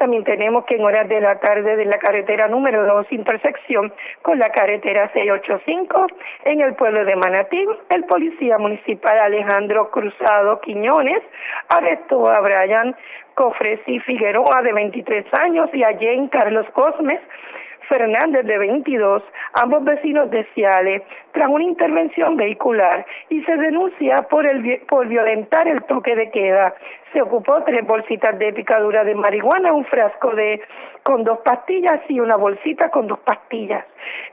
[0.00, 3.92] También tenemos que en horas de la tarde de la carretera número 2, intersección
[4.22, 6.06] con la carretera 685,
[6.46, 11.22] en el pueblo de Manatí, el policía municipal Alejandro Cruzado Quiñones
[11.68, 12.96] arrestó a Brian
[13.34, 17.20] Cofresi Figueroa, de 23 años, y a Jane Carlos Cosmes,
[17.90, 19.22] Fernández, de 22,
[19.54, 25.66] ambos vecinos de Ciale, tras una intervención vehicular y se denuncia por, el, por violentar
[25.66, 26.72] el toque de queda.
[27.12, 30.62] Se ocupó tres bolsitas de picadura de marihuana, un frasco de
[31.02, 33.84] con dos pastillas y una bolsita con dos pastillas.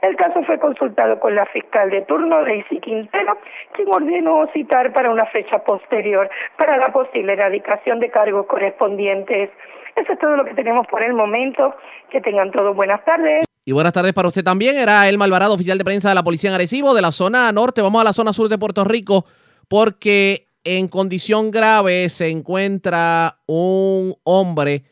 [0.02, 3.38] El caso fue consultado con la fiscal de turno, Daisy Quintero,
[3.72, 9.50] quien ordenó citar para una fecha posterior para la posible erradicación de cargos correspondientes.
[9.96, 11.74] Eso es todo lo que tenemos por el momento.
[12.10, 13.47] Que tengan todos buenas tardes.
[13.68, 14.78] Y buenas tardes para usted también.
[14.78, 17.82] Era el Malvarado, oficial de prensa de la Policía en Arecibo, de la zona norte.
[17.82, 19.26] Vamos a la zona sur de Puerto Rico,
[19.68, 24.84] porque en condición grave se encuentra un hombre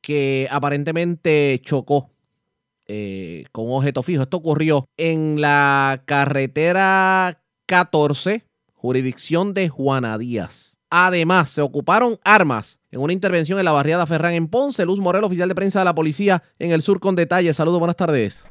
[0.00, 2.08] que aparentemente chocó
[2.86, 4.22] eh, con objeto fijo.
[4.22, 8.42] Esto ocurrió en la carretera 14,
[8.72, 10.77] jurisdicción de Juana Díaz.
[10.90, 14.86] Además, se ocuparon armas en una intervención en la barriada Ferran en Ponce.
[14.86, 17.56] Luz Morel, oficial de prensa de la policía en el sur con detalles.
[17.56, 18.46] Saludos, buenas tardes.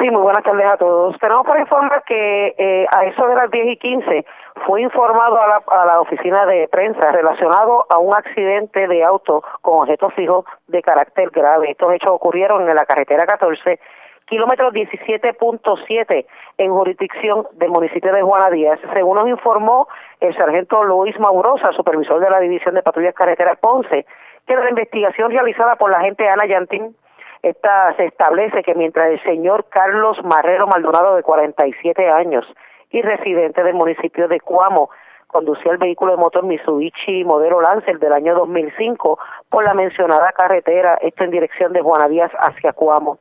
[0.00, 1.18] Sí, muy buenas tardes a todos.
[1.18, 4.24] Tenemos para informar que eh, a eso de las 10 y 15
[4.66, 9.42] fue informado a la, a la oficina de prensa relacionado a un accidente de auto
[9.60, 11.72] con objetos fijos de carácter grave.
[11.72, 13.78] Estos hechos ocurrieron en la carretera 14
[14.26, 16.26] kilómetro 17.7
[16.58, 18.78] en jurisdicción del municipio de Juana Díaz.
[18.92, 19.88] Según nos informó
[20.20, 24.06] el sargento Luis Maurosa, supervisor de la División de Patrullas Carreteras Ponce,
[24.46, 26.96] que la investigación realizada por la agente Ana Yantín,
[27.42, 32.46] esta, se establece que mientras el señor Carlos Marrero Maldonado, de 47 años
[32.90, 34.90] y residente del municipio de Cuamo,
[35.26, 39.18] conducía el vehículo de motor Mitsubishi modelo Lancer del año 2005
[39.48, 43.18] por la mencionada carretera, esto en dirección de Juana Díaz hacia Cuamo.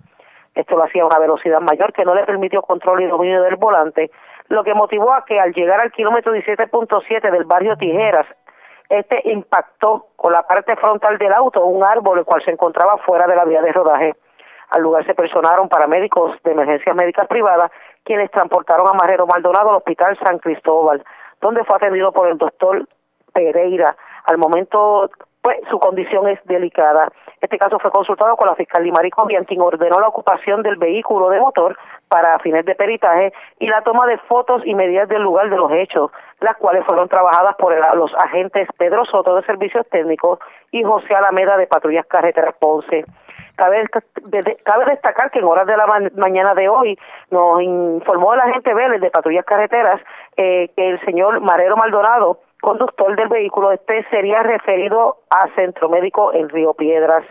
[0.56, 3.56] Esto lo hacía a una velocidad mayor que no le permitió control y dominio del
[3.56, 4.12] volante,
[4.50, 8.28] lo que motivó a que al llegar al kilómetro 17.7 del barrio Tijeras,
[8.90, 13.26] este impactó con la parte frontal del auto un árbol el cual se encontraba fuera
[13.28, 14.16] de la vía de rodaje.
[14.72, 17.72] Al lugar se personaron paramédicos de emergencias médicas privadas,
[18.04, 21.04] quienes transportaron a Marrero Maldonado al Hospital San Cristóbal,
[21.40, 22.86] donde fue atendido por el doctor
[23.34, 23.96] Pereira.
[24.26, 25.10] Al momento
[25.42, 27.12] pues su condición es delicada.
[27.42, 31.30] Este caso fue consultado con la fiscal Limari Cobian, quien ordenó la ocupación del vehículo
[31.30, 31.78] de motor
[32.08, 35.72] para fines de peritaje y la toma de fotos y medidas del lugar de los
[35.72, 40.40] hechos, las cuales fueron trabajadas por los agentes Pedro Soto de Servicios Técnicos
[40.72, 43.06] y José Alameda de Patrullas Carreteras Ponce.
[43.56, 43.86] Cabe,
[44.88, 45.86] destacar que en horas de la
[46.16, 46.98] mañana de hoy
[47.30, 50.02] nos informó el agente Vélez de Patrullas Carreteras
[50.36, 56.32] eh, que el señor Marero Maldonado conductor del vehículo, este sería referido a Centro Médico
[56.34, 57.26] en Río Piedras.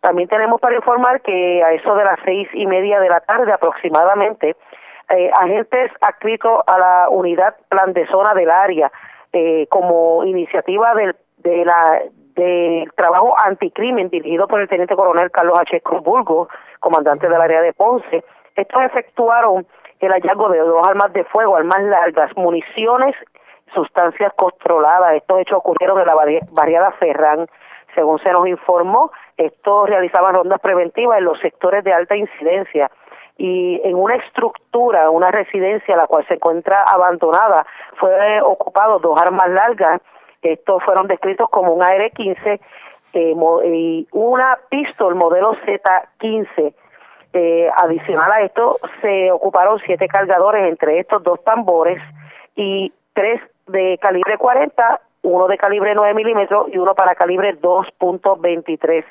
[0.00, 3.52] También tenemos para informar que a eso de las seis y media de la tarde
[3.52, 4.56] aproximadamente,
[5.10, 8.90] eh, agentes adscritos a la unidad plan de zona del área
[9.32, 15.80] eh, como iniciativa del, del trabajo anticrimen dirigido por el teniente coronel Carlos H.
[15.82, 16.48] Cruzburgo,
[16.80, 18.24] comandante del área de Ponce,
[18.56, 19.66] estos efectuaron
[20.00, 23.14] el hallazgo de dos armas de fuego, armas largas, municiones
[23.74, 25.14] sustancias controladas.
[25.14, 26.14] Estos hechos ocurrieron en la
[26.50, 27.46] barriada Ferran.
[27.94, 32.90] Según se nos informó, estos realizaban rondas preventivas en los sectores de alta incidencia.
[33.38, 37.66] y en una estructura, una residencia, la cual se encuentra abandonada,
[37.96, 40.00] fue ocupado dos armas largas.
[40.42, 42.60] Estos fueron descritos como un AR-15
[43.14, 46.74] eh, y una pistola modelo Z-15.
[47.34, 51.98] Eh, adicional a esto, se ocuparon siete cargadores, entre estos dos tambores
[52.54, 53.40] y tres
[53.72, 59.04] de calibre 40, uno de calibre 9 milímetros y uno para calibre 2.23.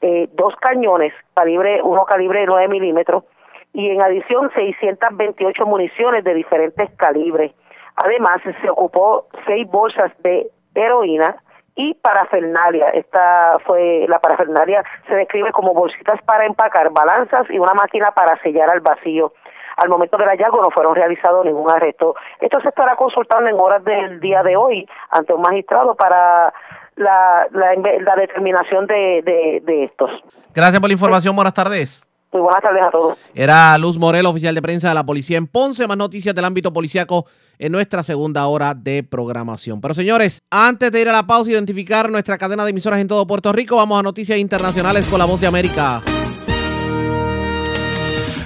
[0.00, 3.24] Eh, dos cañones, calibre uno calibre 9 milímetros
[3.72, 7.52] y en adición 628 municiones de diferentes calibres.
[7.96, 11.36] Además, se ocupó seis bolsas de heroína
[11.74, 12.88] y parafernalia.
[12.90, 18.40] Esta fue la parafernalia se describe como bolsitas para empacar, balanzas y una máquina para
[18.42, 19.32] sellar al vacío.
[19.76, 22.14] Al momento del hallazgo no fueron realizados ningún arresto.
[22.40, 26.52] Esto se estará consultando en horas del día de hoy ante un magistrado para
[26.96, 30.10] la, la, determinación de, de, de estos.
[30.54, 31.34] Gracias por la información.
[31.34, 32.06] Buenas tardes.
[32.32, 33.18] Muy buenas tardes a todos.
[33.34, 35.86] Era Luz Morel, oficial de prensa de la policía en Ponce.
[35.86, 37.26] Más noticias del ámbito policiaco
[37.58, 39.80] en nuestra segunda hora de programación.
[39.82, 43.08] Pero señores, antes de ir a la pausa y identificar nuestra cadena de emisoras en
[43.08, 46.00] todo Puerto Rico, vamos a noticias internacionales con la voz de América.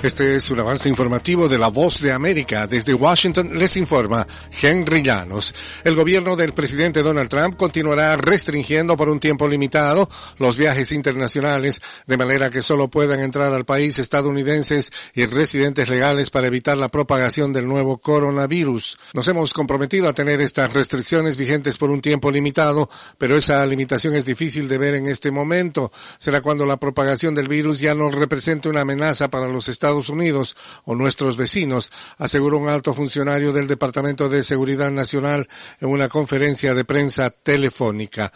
[0.02, 2.66] Este es un avance informativo de La Voz de América.
[2.66, 4.26] Desde Washington les informa
[4.62, 5.54] Henry Llanos.
[5.84, 11.80] El gobierno del presidente Donald Trump continuará restringiendo por un tiempo limitado los viajes internacionales,
[12.06, 16.88] de manera que solo puedan entrar al país estadounidenses y residentes legales para evitar la
[16.88, 18.98] propagación del nuevo coronavirus.
[19.14, 22.88] Nos hemos comprometido a tener estas restricciones vigentes por un tiempo limitado,
[23.18, 25.90] pero esa limitación es difícil de ver en este momento.
[26.18, 30.54] Será cuando la propagación del virus ya no represente una amenaza para los Estados Unidos
[30.84, 35.48] o nuestros vecinos, aseguró un alto funcionario del Departamento de Seguridad Nacional
[35.80, 38.32] en una conferencia de prensa telefónica.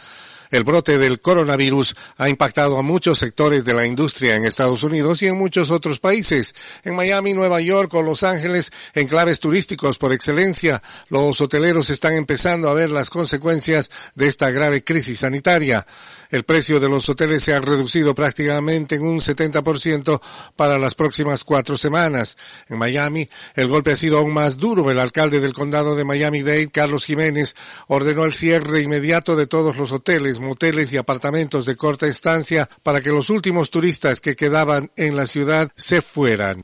[0.50, 5.22] El brote del coronavirus ha impactado a muchos sectores de la industria en Estados Unidos
[5.22, 6.56] y en muchos otros países.
[6.82, 12.68] En Miami, Nueva York o Los Ángeles, enclaves turísticos por excelencia, los hoteleros están empezando
[12.68, 15.86] a ver las consecuencias de esta grave crisis sanitaria.
[16.30, 20.20] El precio de los hoteles se ha reducido prácticamente en un 70%
[20.56, 22.36] para las próximas cuatro semanas.
[22.68, 24.90] En Miami, el golpe ha sido aún más duro.
[24.90, 27.56] El alcalde del condado de Miami-Dade, Carlos Jiménez,
[27.88, 33.00] ordenó el cierre inmediato de todos los hoteles, moteles y apartamentos de corta estancia para
[33.00, 36.62] que los últimos turistas que quedaban en la ciudad se fueran.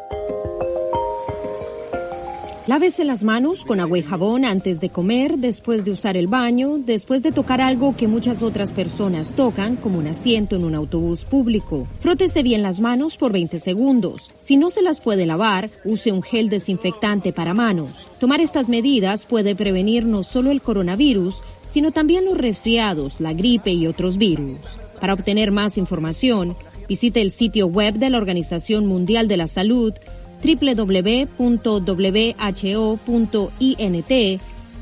[2.66, 6.78] Lávese las manos con agua y jabón antes de comer, después de usar el baño,
[6.78, 11.24] después de tocar algo que muchas otras personas tocan, como un asiento en un autobús
[11.24, 11.86] público.
[12.00, 14.32] Frótese bien las manos por 20 segundos.
[14.40, 18.08] Si no se las puede lavar, use un gel desinfectante para manos.
[18.18, 21.36] Tomar estas medidas puede prevenir no solo el coronavirus,
[21.70, 24.58] sino también los resfriados, la gripe y otros virus.
[25.00, 26.56] Para obtener más información,
[26.88, 29.94] visite el sitio web de la Organización Mundial de la Salud
[30.43, 31.41] www.who.int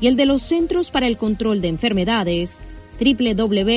[0.01, 2.63] y el de los Centros para el Control de Enfermedades
[2.97, 3.73] www.cdc.gov.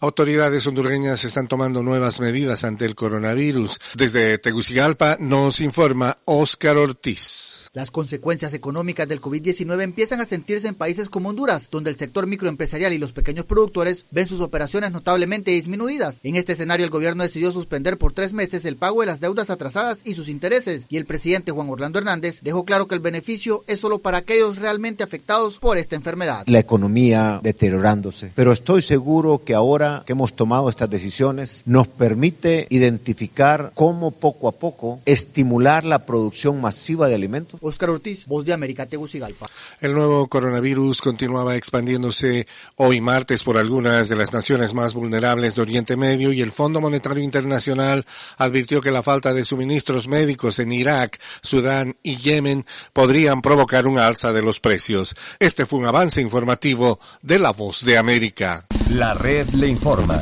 [0.00, 3.78] Autoridades hondureñas están tomando nuevas medidas ante el coronavirus.
[3.96, 7.63] Desde Tegucigalpa nos informa Oscar Ortiz.
[7.74, 12.28] Las consecuencias económicas del COVID-19 empiezan a sentirse en países como Honduras, donde el sector
[12.28, 16.18] microempresarial y los pequeños productores ven sus operaciones notablemente disminuidas.
[16.22, 19.50] En este escenario, el gobierno decidió suspender por tres meses el pago de las deudas
[19.50, 23.64] atrasadas y sus intereses, y el presidente Juan Orlando Hernández dejó claro que el beneficio
[23.66, 26.44] es solo para aquellos realmente afectados por esta enfermedad.
[26.46, 32.68] La economía deteriorándose, pero estoy seguro que ahora que hemos tomado estas decisiones nos permite
[32.70, 38.52] identificar cómo poco a poco estimular la producción masiva de alimentos Oscar Ortiz, Voz de
[38.52, 39.48] América, Tegucigalpa.
[39.80, 42.46] El nuevo coronavirus continuaba expandiéndose
[42.76, 46.80] hoy martes por algunas de las naciones más vulnerables de Oriente Medio y el Fondo
[46.80, 48.04] Monetario Internacional
[48.36, 53.98] advirtió que la falta de suministros médicos en Irak, Sudán y Yemen podrían provocar un
[53.98, 55.16] alza de los precios.
[55.38, 58.66] Este fue un avance informativo de La Voz de América.
[58.90, 60.20] La red le informa.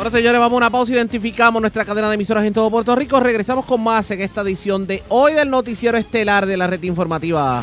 [0.00, 0.94] Bueno, señores, vamos a una pausa.
[0.94, 3.20] Identificamos nuestra cadena de emisoras en todo Puerto Rico.
[3.20, 7.62] Regresamos con más en esta edición de hoy del Noticiero Estelar de la Red Informativa.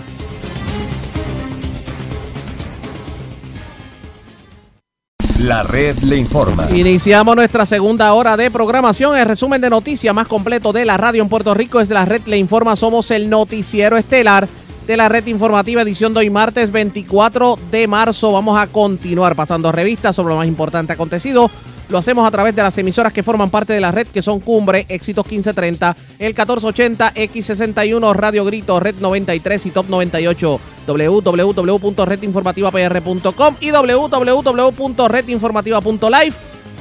[5.39, 6.69] La red le informa.
[6.69, 9.17] Iniciamos nuestra segunda hora de programación.
[9.17, 12.21] El resumen de noticias más completo de la radio en Puerto Rico es la red
[12.27, 12.75] le informa.
[12.75, 14.47] Somos el Noticiero Estelar
[14.85, 18.31] de la red informativa edición de hoy martes 24 de marzo.
[18.31, 21.49] Vamos a continuar pasando revistas sobre lo más importante acontecido
[21.89, 24.39] lo hacemos a través de las emisoras que forman parte de la red, que son
[24.39, 33.71] Cumbre, Éxitos 1530, el 1480, X61, Radio Grito, Red 93 y Top 98, www.redinformativapr.com y
[33.71, 36.33] www.redinformativa.live.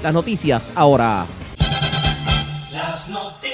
[0.02, 1.24] Las noticias ahora.
[2.72, 3.46] Las noticias.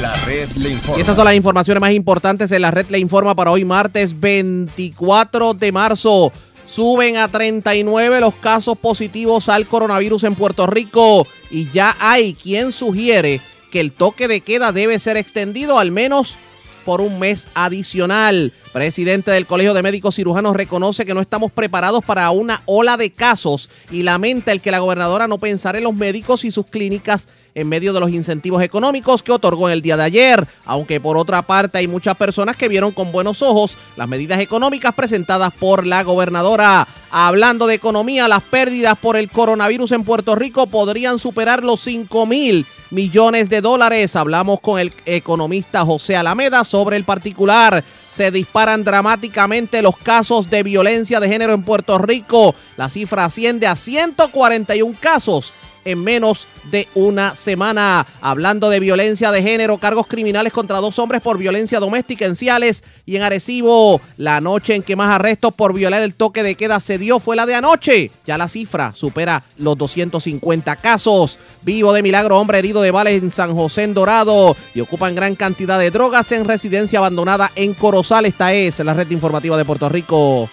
[0.00, 0.98] La red le informa.
[0.98, 4.18] Y estas son las informaciones más importantes en la red le informa para hoy martes
[4.18, 6.32] 24 de marzo.
[6.68, 12.72] Suben a 39 los casos positivos al coronavirus en Puerto Rico y ya hay quien
[12.72, 13.40] sugiere
[13.70, 16.36] que el toque de queda debe ser extendido al menos
[16.84, 18.52] por un mes adicional.
[18.78, 23.10] Presidente del Colegio de Médicos Cirujanos reconoce que no estamos preparados para una ola de
[23.10, 27.26] casos y lamenta el que la gobernadora no pensara en los médicos y sus clínicas
[27.56, 31.42] en medio de los incentivos económicos que otorgó el día de ayer, aunque por otra
[31.42, 36.04] parte hay muchas personas que vieron con buenos ojos las medidas económicas presentadas por la
[36.04, 36.86] gobernadora.
[37.10, 42.26] Hablando de economía, las pérdidas por el coronavirus en Puerto Rico podrían superar los 5
[42.26, 44.14] mil millones de dólares.
[44.14, 47.82] Hablamos con el economista José Alameda sobre el particular
[48.18, 52.52] se disparan dramáticamente los casos de violencia de género en Puerto Rico.
[52.76, 55.52] La cifra asciende a 141 casos
[55.88, 58.06] en menos de una semana.
[58.20, 62.84] Hablando de violencia de género, cargos criminales contra dos hombres por violencia doméstica en Ciales
[63.06, 64.00] y en Arecibo.
[64.18, 67.36] La noche en que más arrestos por violar el toque de queda se dio fue
[67.36, 68.10] la de anoche.
[68.26, 71.38] Ya la cifra supera los 250 casos.
[71.62, 75.34] Vivo de milagro, hombre herido de balas en San José en Dorado y ocupan gran
[75.34, 78.26] cantidad de drogas en residencia abandonada en Corozal.
[78.26, 80.50] Esta es la red informativa de Puerto Rico.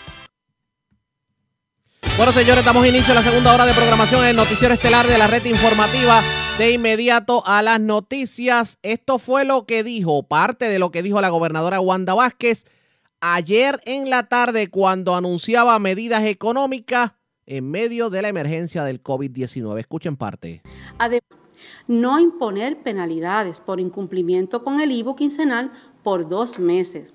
[2.17, 5.17] Bueno, señores, damos inicio a la segunda hora de programación en el Noticiero Estelar de
[5.17, 6.21] la Red Informativa.
[6.57, 8.79] De inmediato a las noticias.
[8.83, 12.63] Esto fue lo que dijo, parte de lo que dijo la gobernadora Wanda Vázquez
[13.19, 17.15] ayer en la tarde cuando anunciaba medidas económicas
[17.47, 19.77] en medio de la emergencia del COVID-19.
[19.77, 20.61] Escuchen parte.
[21.87, 27.13] No imponer penalidades por incumplimiento con el IVO quincenal por dos meses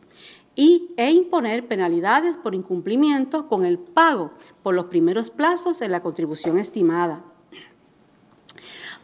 [0.61, 4.33] y, e imponer penalidades por incumplimiento con el pago
[4.63, 7.25] por los primeros plazos en la contribución estimada.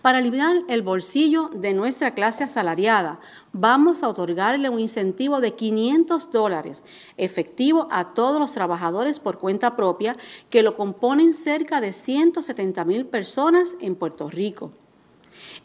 [0.02, 3.20] Para aliviar el bolsillo de nuestra clase asalariada,
[3.54, 6.84] vamos a otorgarle un incentivo de 500 dólares
[7.16, 10.18] efectivo a todos los trabajadores por cuenta propia,
[10.50, 14.72] que lo componen cerca de 170 mil personas en Puerto Rico.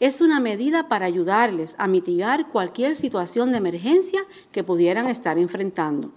[0.02, 6.10] Es una medida para ayudarles a mitigar cualquier situación de emergencia que pudieran estar enfrentando.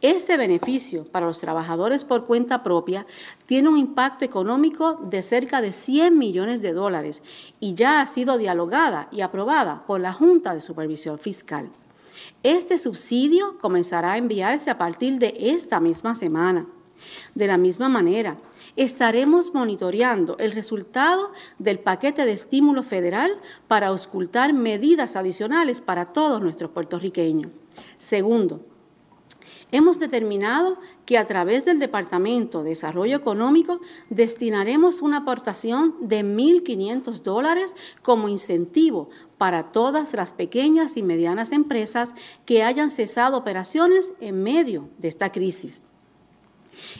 [0.00, 3.06] Este beneficio para los trabajadores por cuenta propia
[3.46, 7.22] tiene un impacto económico de cerca de 100 millones de dólares
[7.60, 11.70] y ya ha sido dialogada y aprobada por la Junta de Supervisión Fiscal.
[12.42, 16.66] Este subsidio comenzará a enviarse a partir de esta misma semana.
[17.36, 18.36] De la misma manera,
[18.78, 23.32] estaremos monitoreando el resultado del paquete de estímulo federal
[23.66, 27.50] para auscultar medidas adicionales para todos nuestros puertorriqueños.
[27.96, 28.64] Segundo,
[29.72, 37.22] hemos determinado que a través del Departamento de Desarrollo Económico destinaremos una aportación de 1.500
[37.22, 42.14] dólares como incentivo para todas las pequeñas y medianas empresas
[42.46, 45.82] que hayan cesado operaciones en medio de esta crisis.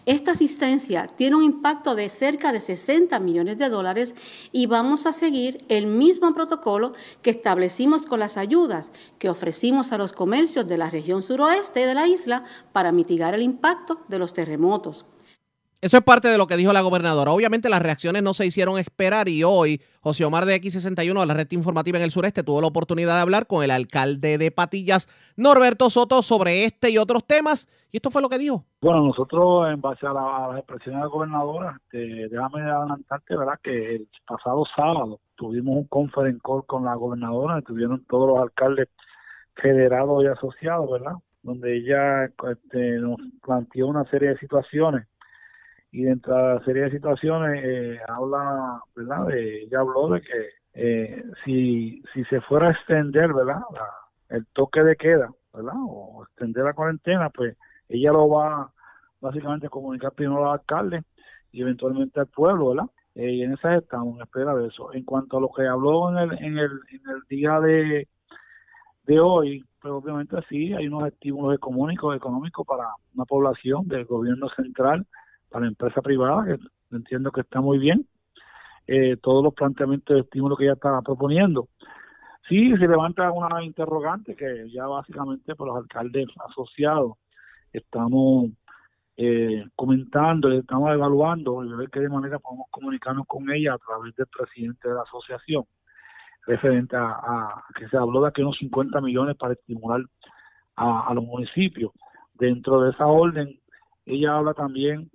[0.07, 4.15] Esta asistencia tiene un impacto de cerca de 60 millones de dólares
[4.53, 9.99] y vamos a seguir el mismo protocolo que establecimos con las ayudas que ofrecimos a
[9.99, 14.33] los comercios de la región suroeste de la isla para mitigar el impacto de los
[14.33, 15.05] terremotos.
[15.81, 17.31] Eso es parte de lo que dijo la gobernadora.
[17.31, 21.35] Obviamente las reacciones no se hicieron esperar y hoy José Omar de X61 de la
[21.35, 25.09] red informativa en el sureste tuvo la oportunidad de hablar con el alcalde de Patillas,
[25.37, 27.69] Norberto Soto, sobre este y otros temas.
[27.93, 28.65] Y esto fue lo que dijo.
[28.81, 33.61] Bueno, nosotros en base a, la, las expresiones de la gobernadora, este, déjame adelantarte, ¿verdad?
[33.63, 38.89] Que el pasado sábado tuvimos un conference con la gobernadora, estuvieron todos los alcaldes
[39.55, 41.13] federados y asociados, ¿verdad?
[41.45, 45.07] Donde ella este, nos planteó una serie de situaciones
[45.91, 49.27] y dentro de la serie de situaciones eh, habla, ¿verdad?
[49.27, 53.61] De, ella habló de que eh, si, si se fuera a extender, ¿verdad?
[54.29, 55.75] el toque de queda, ¿verdad?
[55.77, 57.57] O extender la cuarentena, pues
[57.89, 58.71] ella lo va
[59.21, 61.03] básicamente a comunicar primero al alcalde
[61.51, 62.91] y eventualmente al pueblo, ¿verdad?
[63.15, 64.93] Eh, y en esa estamos en espera de eso.
[64.93, 68.09] En cuanto a lo que habló en el, en el, en el día de,
[69.05, 72.85] de hoy, pues obviamente sí, hay unos estímulos económicos, económicos para
[73.15, 75.07] una población del gobierno central
[75.51, 78.07] para la empresa privada, que entiendo que está muy bien,
[78.87, 81.69] eh, todos los planteamientos de estímulo que ella está proponiendo.
[82.49, 87.13] Sí, se levanta una interrogante que ya básicamente por los alcaldes asociados
[87.73, 88.51] estamos
[89.19, 94.15] eh, comentando, estamos evaluando y ver qué de manera podemos comunicarnos con ella a través
[94.17, 95.65] del presidente de la asociación,
[96.47, 100.01] referente a, que se habló de aquí unos 50 millones para estimular
[100.77, 101.93] a, a los municipios.
[102.33, 103.61] Dentro de esa orden,
[104.07, 105.11] ella habla también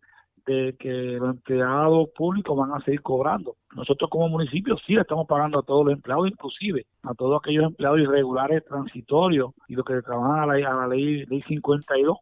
[0.45, 3.55] que los empleados públicos van a seguir cobrando.
[3.75, 7.99] Nosotros como municipio sí estamos pagando a todos los empleados, inclusive a todos aquellos empleados
[7.99, 12.17] irregulares transitorios y los que trabajan a la, a ley, ley 52,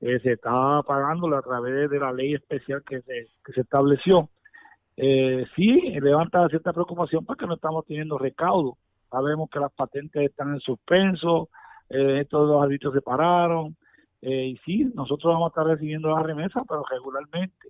[0.00, 4.30] eh, se está pagando a través de la ley especial que se, que se estableció.
[4.96, 8.76] Eh, sí, levanta cierta preocupación porque no estamos teniendo recaudo.
[9.10, 11.48] Sabemos que las patentes están en suspenso,
[11.88, 13.76] eh, estos dos árbitros se pararon,
[14.22, 17.68] eh, y sí, nosotros vamos a estar recibiendo la remesa, pero regularmente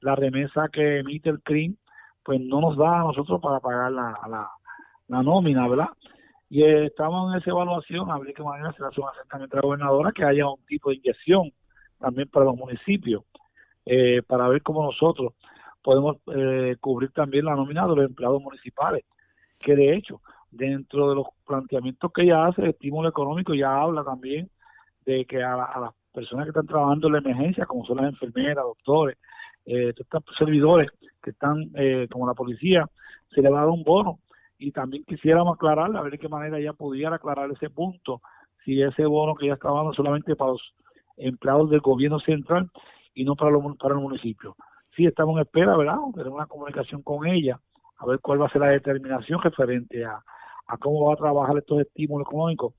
[0.00, 1.76] la remesa que emite el CRIM,
[2.22, 4.14] pues no nos da a nosotros para pagar la,
[5.08, 5.88] la, nómina, ¿verdad?
[6.50, 9.58] Y eh, estamos en esa evaluación, a ver qué manera se hace un acercamiento a
[9.58, 11.50] la gobernadora, que haya un tipo de inyección
[11.98, 13.24] también para los municipios,
[13.86, 15.32] eh, para ver cómo nosotros
[15.82, 16.16] podemos
[16.80, 19.04] cubrir también la nómina de los empleados municipales,
[19.60, 20.20] que de hecho,
[20.50, 24.50] dentro de los planteamientos que ella hace, el estímulo económico, ya habla también
[25.06, 28.64] de que a, las personas que están trabajando en la emergencia, como son las enfermeras,
[28.64, 29.16] doctores,
[29.64, 30.90] eh, estos servidores
[31.22, 32.86] que están eh, como la policía,
[33.30, 34.18] se le va a dar un bono.
[34.58, 38.20] Y también quisiéramos aclarar, a ver de qué manera ella pudiera aclarar ese punto,
[38.64, 40.74] si ese bono que ella está dando solamente para los
[41.16, 42.68] empleados del gobierno central
[43.14, 44.56] y no para, los, para el municipio.
[44.96, 45.98] Sí, estamos en espera, ¿verdad?
[46.14, 47.60] Tenemos una comunicación con ella,
[47.98, 50.22] a ver cuál va a ser la determinación referente a,
[50.66, 52.74] a cómo va a trabajar estos estímulos económicos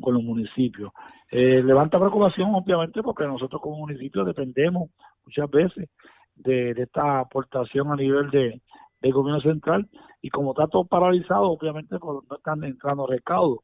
[0.00, 0.92] con, los municipios.
[1.30, 4.90] Eh, levanta preocupación, obviamente, porque nosotros como municipio dependemos
[5.24, 5.88] muchas veces
[6.34, 8.60] de, esta aportación a nivel de,
[9.00, 9.88] del gobierno central
[10.20, 13.60] y como está todo paralizado, obviamente pues, no están entrando recaudos.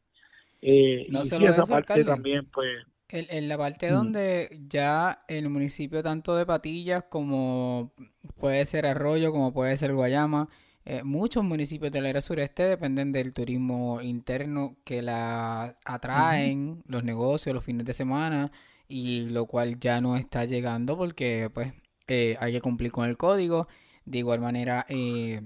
[0.62, 2.68] Eh, no y solo esa parte también, pues...
[3.08, 7.92] En, la parte donde ya el municipio tanto de Patillas como
[8.40, 10.48] puede ser Arroyo, como puede ser Guayama,
[10.88, 17.52] eh, muchos municipios del área sureste dependen del turismo interno que la atraen los negocios
[17.56, 18.52] los fines de semana
[18.86, 21.72] y lo cual ya no está llegando porque pues
[22.06, 23.66] eh, hay que cumplir con el código.
[24.04, 25.42] De igual manera, eh,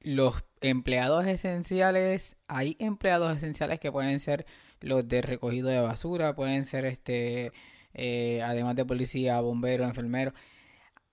[0.00, 4.44] los empleados esenciales, hay empleados esenciales que pueden ser
[4.80, 7.52] los de recogido de basura, pueden ser este,
[8.42, 10.34] además de policía, bomberos, enfermeros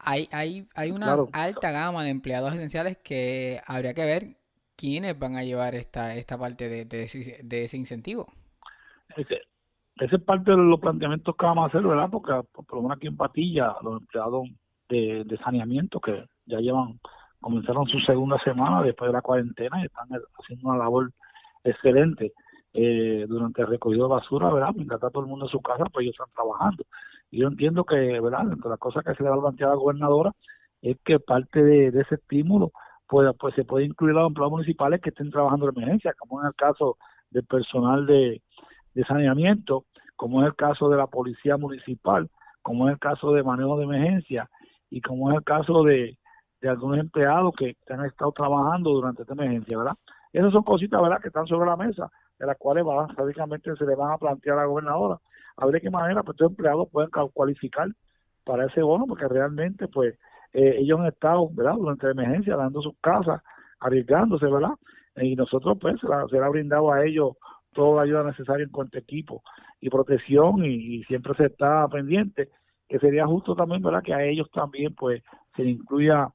[0.04, 4.38] hay, hay, hay una alta gama de empleados esenciales que habría que ver
[4.76, 8.28] quiénes van a llevar esta, esta parte de, de, ese, incentivo.
[9.16, 9.41] Ese,
[9.97, 12.10] ese, es parte de los planteamientos que vamos a hacer, ¿verdad?
[12.10, 14.47] Porque por lo menos aquí en Patilla, los empleados
[14.89, 16.99] de, de saneamiento que ya llevan,
[17.39, 20.08] comenzaron su segunda semana después de la cuarentena y están
[20.39, 21.12] haciendo una labor
[21.64, 22.34] excelente
[22.74, 24.72] eh, durante el recogido de basura, ¿verdad?
[24.74, 26.86] Mientras está todo el mundo en su casa, pues ellos están trabajando.
[27.32, 28.52] Yo entiendo que, ¿verdad?
[28.52, 30.32] Entre las cosas que se le va a plantear a la gobernadora
[30.82, 32.72] es que parte de, ese estímulo
[33.08, 36.42] pues, pues se puede incluir a los empleados municipales que estén trabajando en emergencia, como
[36.42, 36.98] en el caso
[37.30, 38.42] del personal de,
[39.08, 42.30] saneamiento, como es el caso de la policía municipal,
[42.62, 44.50] como es el caso de manejo de emergencia
[44.90, 46.18] y como es el caso de,
[46.62, 49.96] de algunos empleados que han estado trabajando durante esta emergencia, ¿verdad?
[50.34, 52.10] Esas son cositas, ¿verdad?, que están sobre la mesa,
[52.40, 55.20] de las cuales básicamente se le van a plantear a la gobernadora
[55.58, 57.88] a ver de qué manera pues, estos empleados pueden cualificar
[58.43, 60.18] para ese bono, porque realmente pues
[60.54, 63.41] eh, ellos han estado, ¿verdad?, durante la emergencia, dando sus casas,
[63.80, 64.74] arriesgándose, ¿verdad?
[65.16, 67.36] Y nosotros pues se, le ha brindado a ellos
[67.74, 69.43] toda la ayuda necesaria en cuanto a equipo
[69.80, 72.49] y protección y, siempre se está pendiente
[72.88, 75.24] que sería justo también, ¿verdad?, que a ellos también pues
[75.56, 76.30] se incluya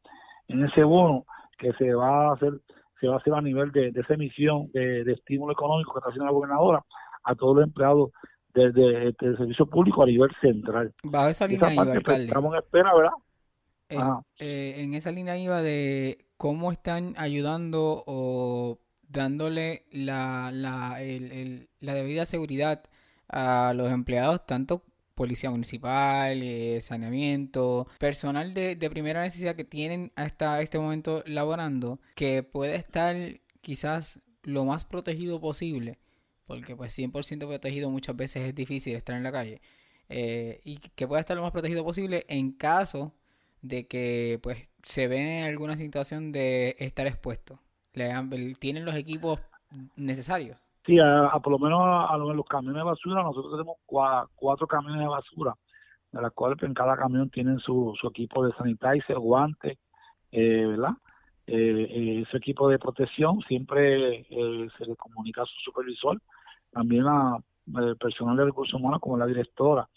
[0.49, 1.25] en ese bono
[1.59, 2.53] que se va a hacer
[3.01, 6.25] se va a hacer a nivel de, esa emisión de, estímulo económico que está haciendo
[6.25, 6.83] la gobernadora
[7.25, 8.11] a todos los empleados
[8.57, 10.93] desde, el servicio público a nivel central.
[11.05, 12.25] Bajo esa línea iba, pues, alcalde.
[12.25, 13.13] Estamos en espera, ¿verdad?
[13.89, 13.99] Eh,
[14.39, 18.79] eh, en esa línea iba de cómo están ayudando o
[19.09, 22.83] dándole la, la, el, la debida seguridad
[23.29, 24.83] a los empleados, tanto
[25.15, 32.01] policía municipal, eh, saneamiento, personal de, de, primera necesidad que tienen hasta este momento laborando,
[32.15, 33.17] que puede estar
[33.61, 35.99] quizás lo más protegido posible
[36.47, 39.61] porque pues 100% protegido muchas veces es difícil estar en la calle,
[40.09, 43.13] eh, y que pueda estar lo más protegido posible en caso
[43.63, 47.59] de que pues se ve en alguna situación de estar expuesto.
[48.61, 49.41] ¿Tienen los equipos
[49.97, 50.59] necesarios?
[50.85, 55.09] Sí, a, por lo menos a, los camiones de basura, nosotros tenemos cuatro, camiones de
[55.09, 55.55] basura,
[56.13, 59.79] de las cuales en cada camión tienen su, su equipo de sanitizer, guantes,
[60.31, 60.93] eh, ¿verdad?
[61.49, 66.21] Eh, eh, ese equipo de protección siempre eh, se le comunica a su supervisor,
[66.77, 67.39] también a
[67.79, 69.89] el personal de recursos humanos como la directora,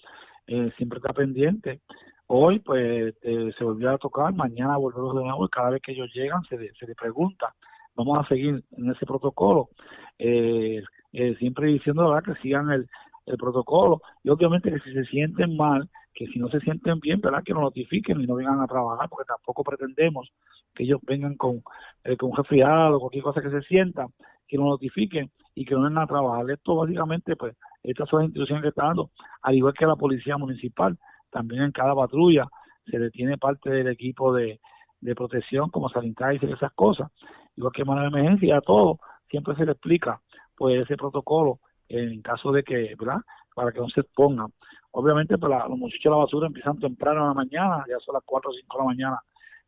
[0.77, 1.81] siempre está pendiente.
[2.27, 6.09] Hoy pues se volvió a tocar, mañana volvemos de nuevo y cada vez que ellos
[6.13, 7.53] llegan se, se les pregunta,
[7.95, 9.69] vamos a seguir en ese protocolo,
[10.17, 12.87] siempre diciendo verdad que sigan el,
[13.25, 14.01] el protocolo.
[14.23, 17.43] Y obviamente que si se sienten mal, que si no se sienten bien, ¿verdad?
[17.43, 20.31] Que lo notifiquen y no vengan a trabajar porque tampoco pretendemos
[20.73, 21.61] que ellos vengan con,
[22.03, 24.07] eh, con un resfriado, cualquier cosa que se sientan,
[24.49, 26.49] que lo notifiquen y que no vengan a trabajar.
[26.49, 30.37] Esto básicamente, pues, estas son las instrucciones que está dando, al igual que la policía
[30.37, 30.97] municipal,
[31.29, 32.47] también en cada patrulla
[32.85, 34.59] se detiene parte del equipo de,
[34.99, 37.11] de protección como sanitarios y esas cosas,
[37.55, 40.19] igual que mano de emergencia, a todo, siempre se le explica
[40.57, 43.21] pues ese protocolo en caso de que, ¿verdad?
[43.55, 44.47] Para que no se expongan.
[44.91, 48.23] Obviamente, pues los muchachos de la basura empiezan temprano en la mañana, ya son las
[48.25, 49.19] 4 o 5 de la mañana,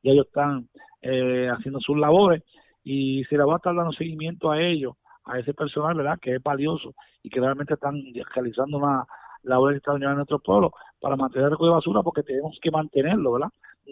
[0.02, 0.68] y ellos están
[1.02, 2.44] eh, haciendo sus labores
[2.84, 6.20] y se le va a estar dando seguimiento a ellos, a ese personal, ¿verdad?
[6.20, 8.02] Que es valioso y que realmente están
[8.34, 9.06] realizando una
[9.44, 13.34] labor extraordinaria en nuestro pueblo para mantener el recogido de basura porque tenemos que mantenerlo,
[13.34, 13.50] ¿verdad?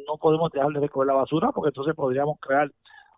[0.07, 2.71] No podemos dejar de recoger la basura porque entonces podríamos crear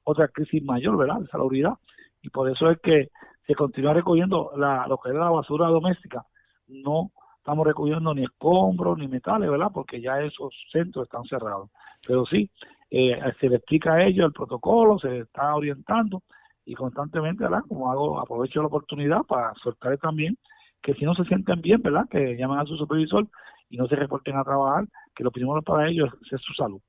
[0.04, 1.20] otra crisis mayor, ¿verdad?
[1.20, 1.74] De salubridad.
[2.22, 3.10] Y por eso es que
[3.48, 6.26] se continúa recogiendo la, lo que es la basura doméstica.
[6.68, 9.72] No estamos recogiendo ni escombros ni metales, ¿verdad?
[9.74, 11.70] Porque ya esos centros están cerrados.
[12.06, 12.50] Pero sí,
[12.92, 16.24] eh, se le explica a ellos el protocolo, se está orientando
[16.66, 17.64] y constantemente, ¿verdad?
[17.68, 20.38] Como hago, aprovecho la oportunidad para soltar también
[20.82, 22.06] que si no se sienten bien, ¿verdad?
[22.10, 23.28] Que llamen a su supervisor
[23.70, 24.86] y no se reporten a trabajar,
[25.16, 26.82] que lo primero para ellos es su salud.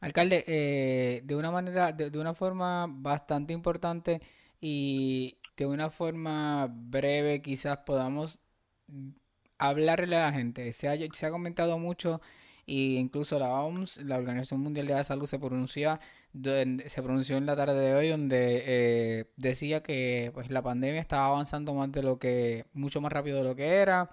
[0.00, 4.20] Alcalde, eh, de una manera, de, una forma bastante importante
[4.60, 8.40] y de una forma breve quizás podamos
[9.58, 10.70] hablarle a la gente.
[10.72, 12.20] Se ha, se ha comentado mucho
[12.66, 16.00] y incluso la OMS, la Organización Mundial de la Salud, se pronuncia
[16.42, 21.26] se pronunció en la tarde de hoy donde eh, decía que pues la pandemia estaba
[21.28, 24.10] avanzando más de lo que mucho más rápido de lo que era.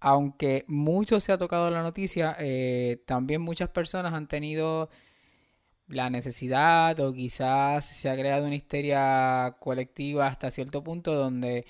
[0.00, 4.90] Aunque mucho se ha tocado la noticia eh, también muchas personas han tenido
[5.88, 11.66] la necesidad o quizás se ha creado una histeria colectiva hasta cierto punto donde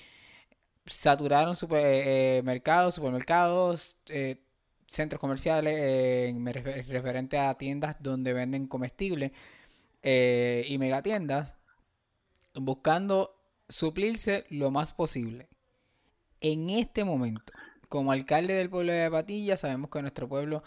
[0.85, 3.97] saturaron supermercados, eh, supermercados,
[4.87, 9.31] centros comerciales en referente a tiendas donde venden comestibles
[10.01, 11.55] eh, y megatiendas
[12.55, 13.35] buscando
[13.69, 15.49] suplirse lo más posible.
[16.41, 17.53] En este momento,
[17.89, 20.63] como alcalde del pueblo de Patilla, sabemos que nuestro pueblo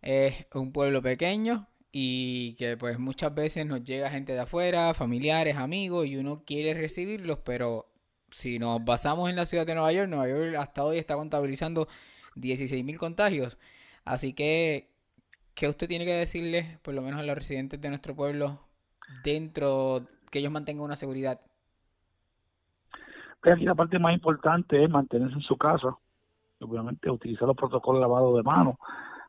[0.00, 5.56] es un pueblo pequeño y que pues muchas veces nos llega gente de afuera, familiares,
[5.56, 7.90] amigos y uno quiere recibirlos, pero
[8.30, 11.88] si nos basamos en la ciudad de Nueva York, Nueva York hasta hoy está contabilizando
[12.36, 13.58] 16.000 contagios.
[14.04, 14.88] Así que,
[15.54, 18.60] ¿qué usted tiene que decirle, por lo menos a los residentes de nuestro pueblo,
[19.24, 21.40] dentro, que ellos mantengan una seguridad?
[23.42, 25.96] Aquí la parte más importante es mantenerse en su casa,
[26.60, 28.76] obviamente utilizar los protocolos de lavado de manos,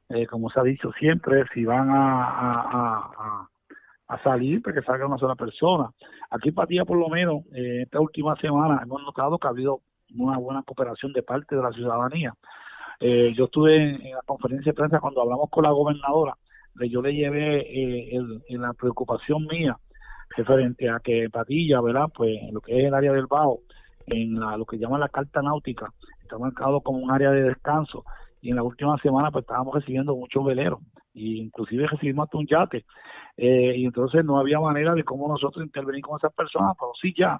[0.10, 3.48] eh, como se ha dicho siempre, si van a,
[4.08, 5.92] a, salir, pues que salga una sola persona.
[6.32, 9.82] Aquí en por lo menos, eh, esta última semana hemos notado que ha habido
[10.18, 12.34] una buena cooperación de parte de la ciudadanía.
[13.00, 16.36] Eh, yo estuve en, la conferencia de prensa cuando hablamos con la gobernadora,
[16.90, 18.20] yo le llevé eh,
[18.50, 19.78] la preocupación mía
[20.36, 22.08] referente a que Padilla, ¿verdad?
[22.14, 23.62] Pues en lo que es el área del Bajo,
[24.08, 28.06] en lo que llaman la carta náutica, está marcado como un área de descanso
[28.42, 30.80] y en la última semana pues estábamos recibiendo muchos veleros
[31.14, 32.86] e inclusive recibimos hasta un yate
[33.36, 37.14] eh, y entonces no había manera de cómo nosotros intervenir con esas personas, pero sí
[37.18, 37.40] ya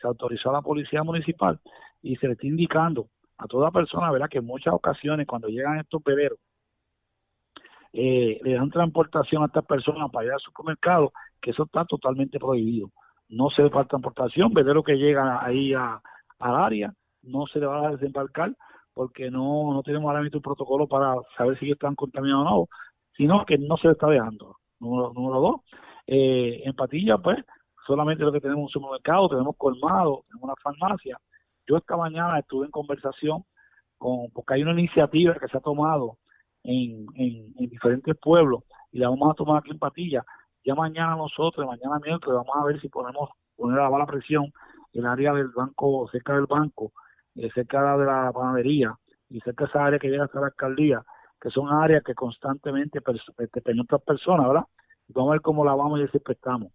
[0.00, 1.58] se autorizó a la policía municipal
[2.02, 3.08] y se le está indicando
[3.38, 4.28] a toda persona, ¿verdad?
[4.28, 6.38] Que en muchas ocasiones cuando llegan estos veleros
[7.92, 12.38] eh, le dan transportación a estas personas para ir al supermercado, que eso está totalmente
[12.38, 12.90] prohibido.
[13.28, 16.00] No se le da transportación, velero que llega ahí a,
[16.38, 18.52] al área, no se le va a desembarcar
[18.92, 22.66] porque no, no tenemos ahora mismo un protocolo para saber si están contaminados o no,
[23.16, 24.56] sino que no se le está dejando.
[24.78, 25.60] Número, dos,
[26.06, 27.38] eh, en Patilla, pues,
[27.86, 31.18] solamente lo que tenemos un supermercado, tenemos colmado, tenemos una farmacia,
[31.66, 33.44] yo esta mañana estuve en conversación
[33.98, 36.18] con, porque hay una iniciativa que se ha tomado
[36.62, 40.24] en, en, diferentes pueblos y la vamos a tomar aquí en Patilla.
[40.64, 44.52] Ya mañana nosotros, mañana miércoles, vamos a ver si podemos poner a la presión
[44.92, 46.92] en el área del banco, cerca del banco,
[47.34, 48.94] eh, cerca de la panadería
[49.28, 51.02] y cerca de esa área que llega hasta la alcaldía,
[51.40, 54.64] que son áreas que constantemente penetran otras personas, ¿verdad?
[55.08, 56.72] vamos a ver cómo la vamos y desinfectamos.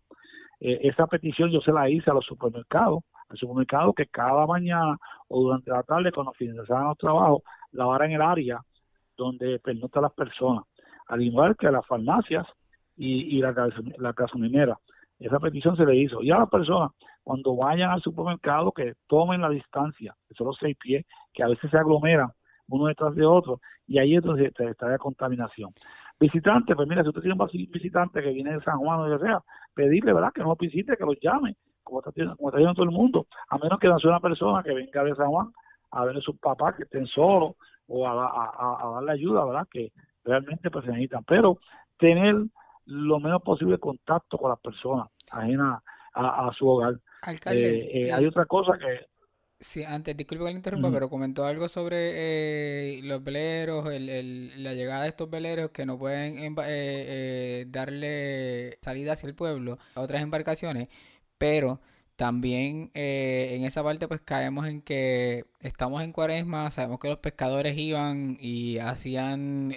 [0.60, 4.98] Eh, esa petición yo se la hice a los supermercados al supermercado que cada mañana
[5.28, 8.60] o durante la tarde, cuando finalizaban los trabajos, lavaran el área
[9.18, 10.66] donde pernoctan las personas,
[11.08, 12.46] al igual que las farmacias
[12.98, 13.54] y, la,
[13.98, 14.78] la gasolinera.
[15.20, 16.22] Esa petición se le hizo.
[16.22, 16.92] Y a las personas,
[17.24, 21.48] cuando vayan al supermercado, que tomen la distancia, que son los seis pies, que a
[21.48, 22.30] veces se aglomeran
[22.68, 25.74] uno detrás de otro, y ahí es donde está la contaminación.
[26.20, 29.20] Visitante, pues mira, si usted tiene un visitante que viene de San Juan o de
[29.20, 29.42] sea,
[29.74, 33.28] pedirle, ¿verdad?, que no visite, que los llame, como está, como está todo el mundo,
[33.50, 35.52] a menos que sea una persona que venga de San Juan
[35.92, 37.56] a ver a sus papás que estén solos
[37.88, 39.68] o a, darle ayuda, ¿verdad?
[39.70, 39.92] Que
[40.24, 41.24] realmente pues se necesitan.
[41.26, 41.60] Pero
[41.98, 42.36] tener
[42.86, 45.82] lo menos posible contacto con las personas ajenas
[46.14, 46.96] a, su hogar.
[47.24, 49.12] Alcalde, eh, eh, hay otra cosa que
[49.62, 54.74] Sí, antes, disculpe que le interrumpa, pero comentó algo sobre eh, los veleros, el, la
[54.74, 60.02] llegada de estos veleros que no pueden eh, eh, darle salida hacia el pueblo a
[60.02, 60.90] otras embarcaciones,
[61.42, 61.82] pero
[62.16, 67.76] también en esa parte pues caemos en que estamos en cuaresma, sabemos que los pescadores
[67.78, 69.74] iban y hacían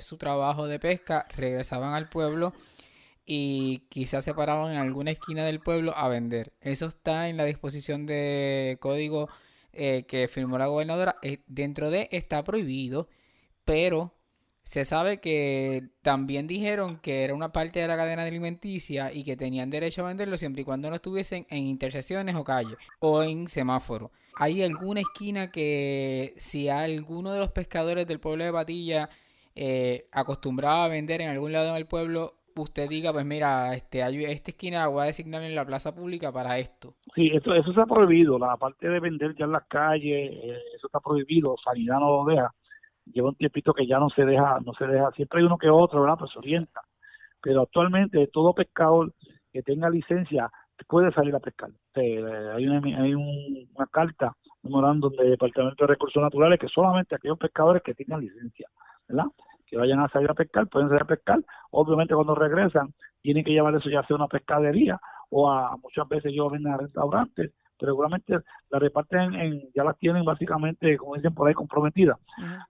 [0.00, 2.54] su trabajo de pesca, regresaban al pueblo
[3.30, 6.54] y quizás se paraban en alguna esquina del pueblo a vender.
[6.62, 9.28] Eso está en la disposición de código
[9.74, 11.16] eh, que firmó la gobernadora.
[11.22, 13.06] Eh, dentro de está prohibido,
[13.66, 14.14] pero
[14.68, 19.34] se sabe que también dijeron que era una parte de la cadena alimenticia y que
[19.34, 23.48] tenían derecho a venderlo siempre y cuando no estuviesen en intersecciones o calles o en
[23.48, 24.10] semáforo.
[24.36, 29.08] ¿Hay alguna esquina que si alguno de los pescadores del pueblo de Patilla
[29.54, 34.00] eh, acostumbraba a vender en algún lado del pueblo usted diga, pues mira, este,
[34.30, 36.94] esta esquina la voy a designar en la plaza pública para esto.
[37.14, 40.88] Sí, eso, eso ha prohibido, la parte de vender ya en las calles, eh, eso
[40.88, 42.52] está prohibido, Sanidad no lo deja.
[43.12, 45.70] Lleva un tiempito que ya no se deja, no se deja, siempre hay uno que
[45.70, 46.18] otro, ¿verdad?
[46.18, 46.80] Pues se orienta.
[47.40, 49.12] Pero actualmente todo pescador
[49.52, 50.50] que tenga licencia
[50.86, 51.70] puede salir a pescar.
[51.94, 57.38] Hay una, hay una carta, un memorándum del Departamento de Recursos Naturales que solamente aquellos
[57.38, 58.68] pescadores que tengan licencia,
[59.08, 59.26] ¿verdad?
[59.68, 61.40] que vayan a salir a pescar, pueden salir a pescar.
[61.70, 64.98] Obviamente cuando regresan tienen que llevar eso ya sea una pescadería
[65.30, 68.38] o a muchas veces ellos ven a restaurantes, pero seguramente
[68.70, 72.18] la reparten en, ya las tienen básicamente, como dicen por ahí, comprometidas.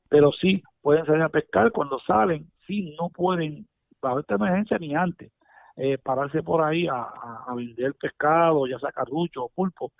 [0.09, 3.67] Pero sí pueden salir a pescar cuando salen, sí no pueden,
[4.01, 5.33] bajo esta emergencia ni antes,
[5.77, 7.07] eh, pararse por ahí a,
[7.55, 9.93] vender pescado, ya sea carrucho o pulpo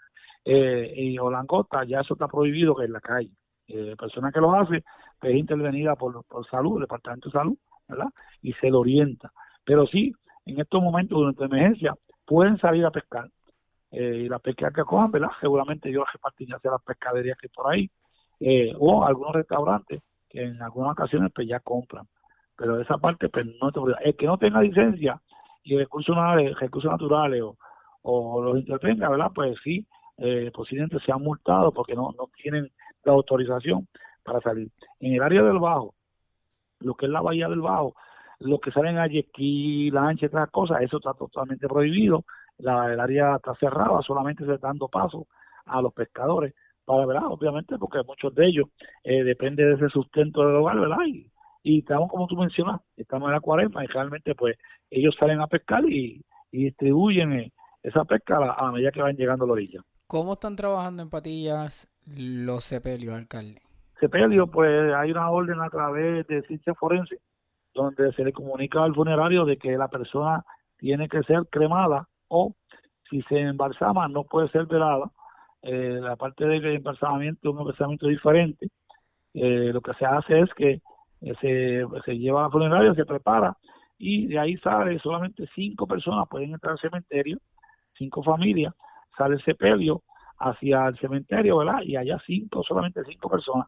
[0.45, 3.31] eh, y, o langota, ya eso está prohibido que en la calle.
[3.69, 4.83] Eh, persona que lo hace
[5.23, 8.09] es intervenida por, por salud, el departamento de salud, ¿verdad?
[8.43, 9.31] Y se le orienta.
[9.65, 10.13] Pero sí,
[10.47, 11.95] en estos momentos durante emergencia
[12.25, 13.29] pueden salir a pescar.
[13.91, 15.31] Eh, y la pesca que cojan, ¿verdad?
[15.41, 17.91] Seguramente yo repartiría hacia las pescaderías que hay por ahí,
[18.41, 22.07] eh, o algunos restaurantes que en algunas ocasiones pues ya compran.
[22.57, 25.21] Pero esa parte, pues no te El que no tenga licencia
[25.63, 27.43] y recursos naturales, recursos naturales
[28.03, 29.31] o, los intervenga, ¿verdad?
[29.35, 29.87] Pues sí,
[30.19, 32.71] eh, posiblemente sean multados porque no, no tienen
[33.05, 33.87] la autorización
[34.23, 34.71] para salir.
[35.01, 35.95] En el área del Bajo,
[36.81, 37.95] lo que es la bahía del Bajo,
[38.41, 42.25] lo que salen a Yequí, Lancha y otras cosas, eso está totalmente prohibido.
[42.59, 45.27] La, el área está cerrada, solamente se está dando paso
[45.67, 46.55] a los pescadores
[46.85, 47.27] para, ¿verdad?
[47.27, 48.69] Obviamente, porque muchos de ellos
[49.05, 50.99] eh, depende de ese sustento del hogar, ¿verdad?
[51.07, 51.31] Y,
[51.63, 54.57] y estamos, como tú mencionas, estamos en la cuarenta y realmente, pues,
[54.91, 57.53] ellos salen a pescar y, distribuyen eh,
[57.83, 59.81] esa pesca a, a medida que van llegando a la orilla.
[60.07, 63.61] ¿Cómo están trabajando en Patillas los sepelios, alcalde?
[64.01, 67.21] Sepelio, pues hay una orden a través de ciencia forense
[67.75, 70.45] donde se le comunica al funerario de que la persona
[70.79, 72.55] tiene que ser cremada o
[73.09, 75.11] si se embalsama no puede ser velada.
[75.63, 78.69] Eh, la parte del embalsamamiento es un embalsamamiento diferente.
[79.35, 80.81] Eh, lo que se hace es que
[81.21, 83.57] eh, se, se lleva al funerario, se prepara
[83.99, 87.39] y de ahí sale solamente cinco personas pueden entrar al cementerio,
[87.97, 88.75] cinco familias
[89.19, 90.03] sale el sepelio
[90.39, 91.81] hacia el cementerio, ¿verdad?
[91.83, 93.67] Y allá cinco, solamente cinco personas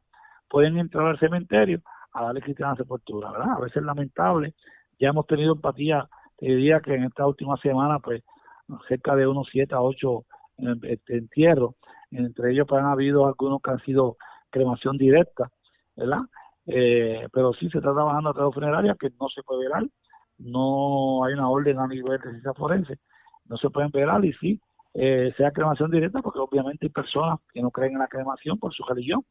[0.49, 1.81] pueden entrar al cementerio
[2.13, 3.55] a darle cristiana sepultura, ¿verdad?
[3.57, 4.55] A veces es lamentable.
[4.99, 6.09] Ya hemos tenido empatía,
[6.39, 8.23] te diría que en esta última semana, pues,
[8.89, 10.25] cerca de unos siete a ocho
[10.83, 11.75] este, entierros.
[12.11, 14.17] Entre ellos, pues, han habido algunos que han sido
[14.51, 15.51] cremación directa,
[15.97, 16.21] ¿verdad?
[16.67, 19.85] Eh, pero sí se está trabajando a través de funerarias que no se puede velar,
[20.39, 22.99] no hay una orden a nivel de ciencia forense,
[23.47, 24.61] no se pueden velar y sí
[24.95, 28.73] eh, sea cremación directa, porque obviamente hay personas que no creen en la cremación por
[28.75, 29.25] su religión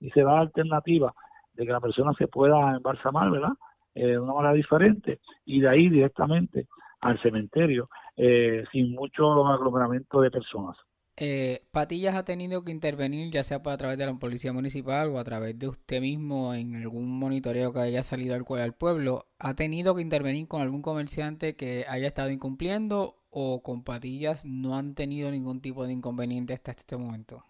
[0.00, 1.14] y se da la alternativa
[1.52, 3.52] de que la persona se pueda embalsamar, ¿verdad?
[3.94, 6.66] Eh, de una manera diferente y de ahí directamente
[7.04, 10.76] al cementerio eh, sin mucho aglomeramiento de personas.
[11.16, 15.20] Eh, Patillas ha tenido que intervenir ya sea a través de la policía municipal o
[15.20, 19.26] a través de usted mismo en algún monitoreo que haya salido al, al pueblo.
[19.38, 24.76] ¿Ha tenido que intervenir con algún comerciante que haya estado incumpliendo o con Patillas no
[24.76, 27.44] han tenido ningún tipo de inconveniente hasta este momento?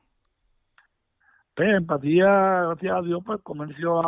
[1.54, 4.02] Pues en Patillas, gracias a Dios, pues el comercio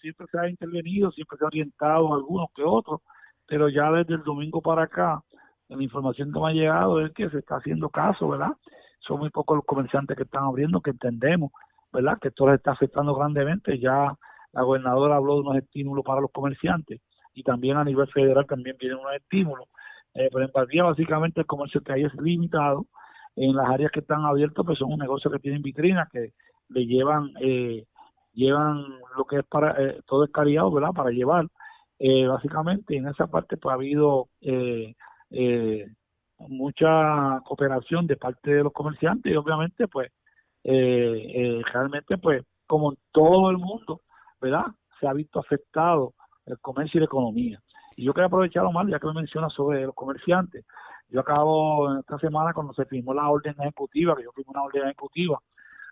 [0.00, 3.00] siempre se ha intervenido, siempre se ha orientado algunos que otros,
[3.46, 5.22] pero ya desde el domingo para acá,
[5.68, 8.52] la información que me ha llegado es que se está haciendo caso, ¿verdad?
[9.00, 11.52] Son muy pocos los comerciantes que están abriendo, que entendemos,
[11.92, 12.18] ¿verdad?
[12.20, 13.78] Que esto les está afectando grandemente.
[13.78, 14.14] Ya
[14.52, 17.00] la gobernadora habló de unos estímulos para los comerciantes
[17.34, 19.68] y también a nivel federal también vienen unos estímulos
[20.14, 22.86] eh, pero en partida básicamente el comercio que hay es limitado.
[23.34, 26.32] En las áreas que están abiertas, pues son un negocio que tienen vitrinas, que
[26.68, 27.86] le llevan eh,
[28.34, 28.84] llevan
[29.16, 30.92] lo que es para eh, todo es cariado, ¿verdad?
[30.94, 31.46] Para llevar.
[32.04, 34.92] Eh, básicamente en esa parte pues ha habido eh,
[36.38, 40.10] mucha cooperación de parte de los comerciantes y obviamente pues
[40.64, 44.00] realmente pues como en todo el mundo,
[44.40, 44.64] ¿verdad?
[44.98, 46.14] Se ha visto afectado
[46.46, 47.62] el comercio y la economía.
[47.94, 50.64] Y yo quiero aprovecharlo más, ya que me menciona sobre los comerciantes.
[51.08, 54.82] Yo acabo esta semana cuando se firmó la orden ejecutiva, que yo firmé una orden
[54.86, 55.38] ejecutiva,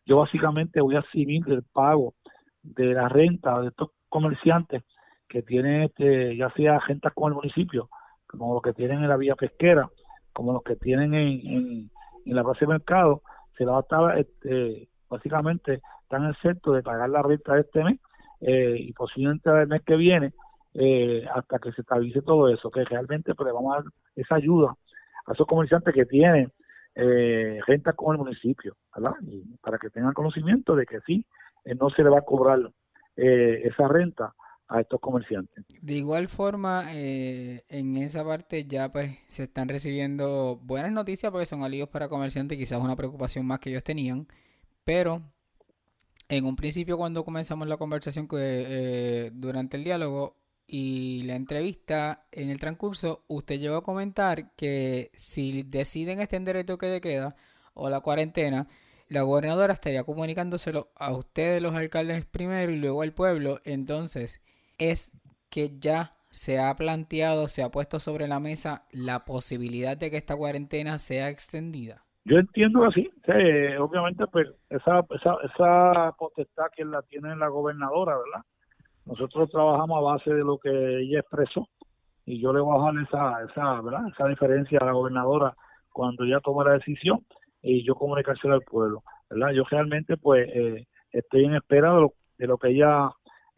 [0.07, 2.15] yo básicamente voy a exhibir el pago
[2.63, 4.83] de la renta de estos comerciantes
[5.31, 7.89] que tienen, este, ya sea gente con el municipio,
[8.27, 9.89] como los que tienen en la vía pesquera,
[10.33, 11.91] como los que tienen en,
[12.27, 13.23] en, la plaza de mercado,
[13.57, 17.85] se la va a estar, este, básicamente, están exentos de pagar la renta de este
[17.85, 18.01] mes
[18.41, 20.33] eh, y posiblemente el mes que viene,
[20.75, 24.35] eh, hasta que se estabilice todo eso, que realmente pues, le vamos a dar esa
[24.35, 24.75] ayuda
[25.27, 26.53] a esos comerciantes que tienen
[26.97, 28.77] eh, renta con el municipio,
[29.61, 31.25] para que tengan conocimiento de que sí,
[31.65, 32.59] eh, no se le va a cobrar
[33.17, 34.35] eh, esa renta
[34.71, 35.65] a estos comerciantes.
[35.83, 41.45] De igual forma, eh, en esa parte ya pues se están recibiendo buenas noticias porque
[41.45, 44.29] son alivios para comerciantes, quizás una preocupación más que ellos tenían,
[44.85, 45.23] pero
[46.29, 50.37] en un principio cuando comenzamos la conversación durante el diálogo
[50.69, 56.65] y la entrevista, en el transcurso, usted llegó a comentar que si deciden extender el
[56.65, 57.35] toque de queda
[57.75, 58.69] o la cuarentena,
[59.09, 63.61] la gobernadora estaría comunicándoselo a ustedes los alcaldes primero y luego al pueblo.
[63.65, 64.41] Entonces,
[64.81, 65.13] es
[65.51, 70.17] que ya se ha planteado, se ha puesto sobre la mesa la posibilidad de que
[70.17, 72.05] esta cuarentena sea extendida.
[72.25, 73.11] Yo entiendo así,
[73.79, 78.45] obviamente pues esa, esa, esa potestad que la tiene la gobernadora, ¿verdad?
[79.07, 80.71] Nosotros trabajamos a base de lo que
[81.01, 81.67] ella expresó
[82.27, 84.09] y yo le voy a dejar esa, esa, ¿verdad?
[84.13, 85.55] esa diferencia a la gobernadora
[85.93, 87.25] cuando ella tome la decisión
[87.63, 89.53] y yo comunicárselo al pueblo, ¿verdad?
[89.53, 91.95] Yo realmente pues eh, estoy en espera
[92.39, 93.11] de lo, que ella,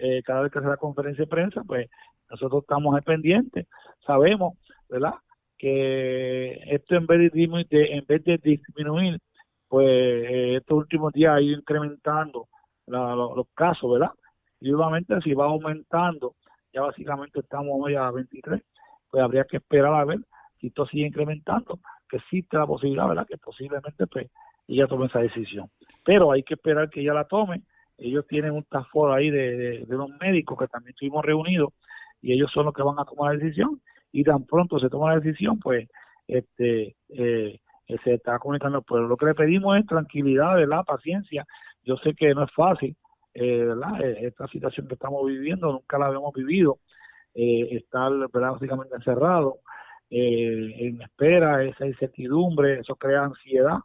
[0.02, 1.88] eh, cada vez que hace la conferencia de prensa, pues
[2.28, 3.66] nosotros estamos pendientes,
[4.04, 4.54] sabemos,
[4.88, 5.14] ¿verdad?
[5.56, 9.18] Que esto en vez de, en vez de disminuir,
[9.68, 12.48] pues eh, estos últimos días ha ido incrementando
[12.86, 14.10] los casos, ¿verdad?
[14.60, 16.34] Y obviamente si va aumentando,
[16.72, 18.60] ya básicamente estamos hoy a 23,
[19.08, 20.18] pues habría que esperar a ver
[20.60, 23.26] si esto sigue incrementando que existe la posibilidad, ¿verdad?
[23.26, 24.30] Que posiblemente pues
[24.68, 25.70] ella tome esa decisión.
[26.04, 27.62] Pero hay que esperar que ella la tome.
[28.02, 31.72] Ellos tienen un task force ahí de, de, los médicos que también estuvimos reunidos
[32.20, 33.80] y ellos son los que van a tomar la decisión
[34.12, 35.88] y tan pronto se toma la decisión, pues
[36.26, 37.60] este eh,
[38.04, 39.08] se está comunicando al pueblo.
[39.08, 40.84] Lo que le pedimos es tranquilidad, ¿verdad?
[40.84, 41.46] Paciencia.
[41.84, 42.96] Yo sé que no es fácil,
[43.34, 44.00] eh, ¿verdad?
[44.02, 46.78] Eh, esta situación que estamos viviendo nunca la habíamos vivido.
[47.34, 48.52] Eh, estar, ¿verdad?
[48.52, 49.60] Básicamente encerrado
[50.14, 53.78] eh, en espera, esa incertidumbre, eso crea ansiedad,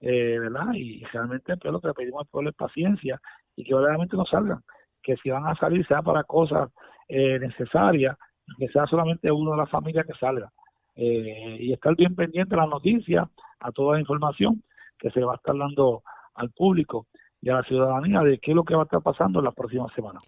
[0.00, 0.68] eh, ¿verdad?
[0.74, 3.20] Y realmente pues, lo que le pedimos al pueblo es paciencia
[3.56, 4.62] y que verdaderamente no salgan,
[5.02, 6.70] que si van a salir sea para cosas
[7.08, 8.16] eh, necesarias,
[8.58, 10.52] que sea solamente uno de las familias que salga.
[10.94, 13.28] Eh, y estar bien pendiente a las noticias,
[13.60, 14.62] a toda la información
[14.98, 16.02] que se va a estar dando
[16.34, 17.06] al público
[17.40, 19.54] y a la ciudadanía de qué es lo que va a estar pasando en las
[19.54, 20.22] próximas semanas.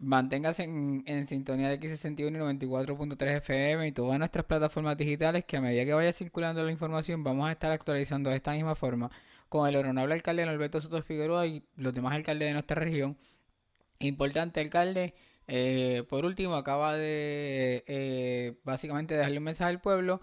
[0.00, 5.56] Manténgase en, en, sintonía de X61 y 94.3 FM y todas nuestras plataformas digitales que
[5.56, 9.10] a medida que vaya circulando la información vamos a estar actualizando de esta misma forma
[9.48, 13.16] con el honorable alcalde Alberto Soto Figueroa y los demás alcaldes de nuestra región.
[14.00, 15.14] Importante alcalde,
[15.46, 20.20] eh, por último acaba de eh, básicamente dejarle un mensaje al pueblo,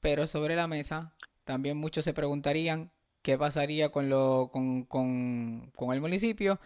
[0.00, 1.14] pero sobre la mesa
[1.44, 2.90] también muchos se preguntarían
[3.22, 6.60] qué pasaría con, lo, con, con, con el municipio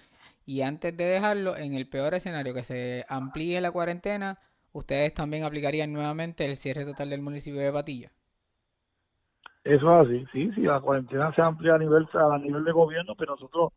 [0.48, 4.40] y antes de dejarlo, en el peor escenario que se amplíe la cuarentena,
[4.72, 8.12] ustedes también aplicarían nuevamente el cierre total del municipio de Patilla.
[9.68, 13.14] Eso es así, sí, sí, la cuarentena se amplía a nivel a nivel de gobierno,
[13.18, 13.74] pero nosotros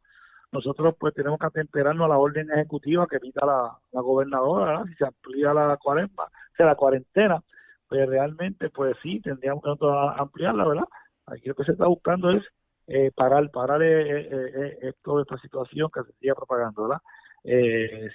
[0.53, 4.85] nosotros pues tenemos que atemperarnos a la orden ejecutiva que emita la, gobernadora, ¿verdad?
[4.85, 7.43] si se amplía la cuarentena, o sea, la cuarentena,
[7.89, 9.75] pues realmente pues sí, tendríamos que
[10.17, 10.85] ampliarla, ¿verdad?
[11.25, 12.43] Aquí lo que se está buscando es
[12.87, 17.01] eh, parar, parar eh, eh, esto, esta situación que se sigue propagando, ¿verdad?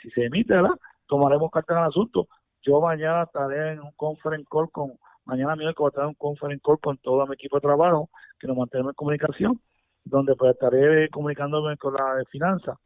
[0.01, 0.79] si se emite, ¿verdad?
[1.07, 2.27] Tomaremos carta en el asunto.
[2.63, 4.93] Yo mañana estaré en un conference call con,
[5.27, 8.09] mañana miércoles voy a en un conference call con todo mi equipo de trabajo,
[8.39, 9.61] que nos mantenemos en comunicación,
[10.05, 12.79] donde pues estaré comunicándome con la de finanzas,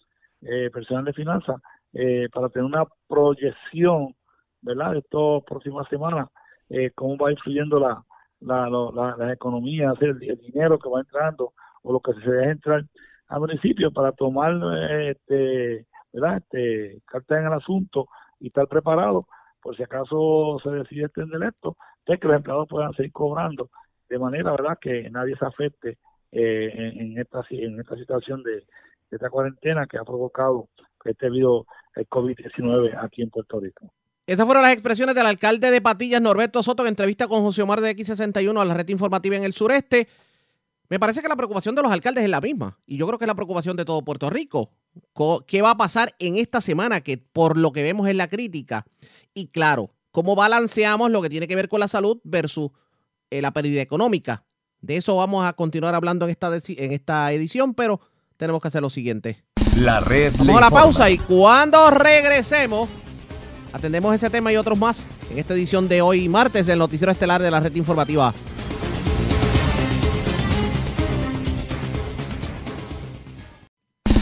[0.73, 1.57] personal de finanzas,
[2.33, 4.15] para tener una proyección,
[4.63, 4.93] ¿verdad?
[4.93, 6.29] De estas próximas semanas,
[6.95, 8.03] cómo va influyendo la,
[8.41, 11.53] la, la, la, economía, el, dinero que va entrando
[11.83, 12.85] o lo que se deja entrar
[13.29, 14.53] al municipio para tomar
[15.03, 16.39] este, ¿verdad?
[16.39, 18.09] este, carta en el asunto
[18.41, 19.27] y estar preparado
[19.63, 21.77] por si acaso se decide extender esto,
[22.07, 23.71] de que los empleados puedan seguir cobrando
[24.11, 25.99] de manera verdad que nadie se afecte
[26.33, 27.43] eh, en, esta
[27.97, 28.65] situación de,
[29.11, 30.69] esta cuarentena que ha provocado
[31.05, 31.65] este virus,
[31.95, 33.93] el COVID-19 aquí en Puerto Rico.
[34.27, 37.81] Esas fueron las expresiones del alcalde de Patillas, Norberto Soto, en entrevista con José Omar
[37.81, 40.07] de X61 a la red informativa en el sureste.
[40.89, 43.25] Me parece que la preocupación de los alcaldes es la misma y yo creo que
[43.25, 44.73] es la preocupación de todo Puerto Rico.
[45.47, 48.85] ¿Qué va a pasar en esta semana que por lo que vemos es la crítica?
[49.33, 52.71] Y claro, ¿cómo balanceamos lo que tiene que ver con la salud versus
[53.31, 54.45] eh, la pérdida económica?
[54.81, 58.01] De eso vamos a continuar hablando en esta, en esta edición, pero
[58.37, 59.45] tenemos que hacer lo siguiente.
[59.77, 60.33] La red.
[60.39, 62.89] Vamos a la pausa y cuando regresemos,
[63.73, 67.43] atendemos ese tema y otros más en esta edición de hoy, martes, del Noticiero Estelar
[67.43, 68.35] de la Red Informativa.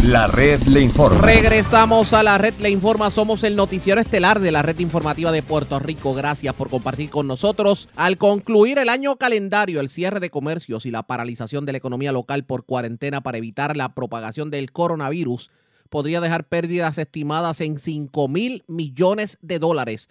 [0.09, 1.21] La red le informa.
[1.21, 3.11] Regresamos a la red le informa.
[3.11, 6.15] Somos el noticiero estelar de la red informativa de Puerto Rico.
[6.15, 7.91] Gracias por compartir con nosotros.
[7.95, 12.11] Al concluir el año calendario, el cierre de comercios y la paralización de la economía
[12.11, 15.51] local por cuarentena para evitar la propagación del coronavirus
[15.91, 20.09] podría dejar pérdidas estimadas en 5 mil millones de dólares.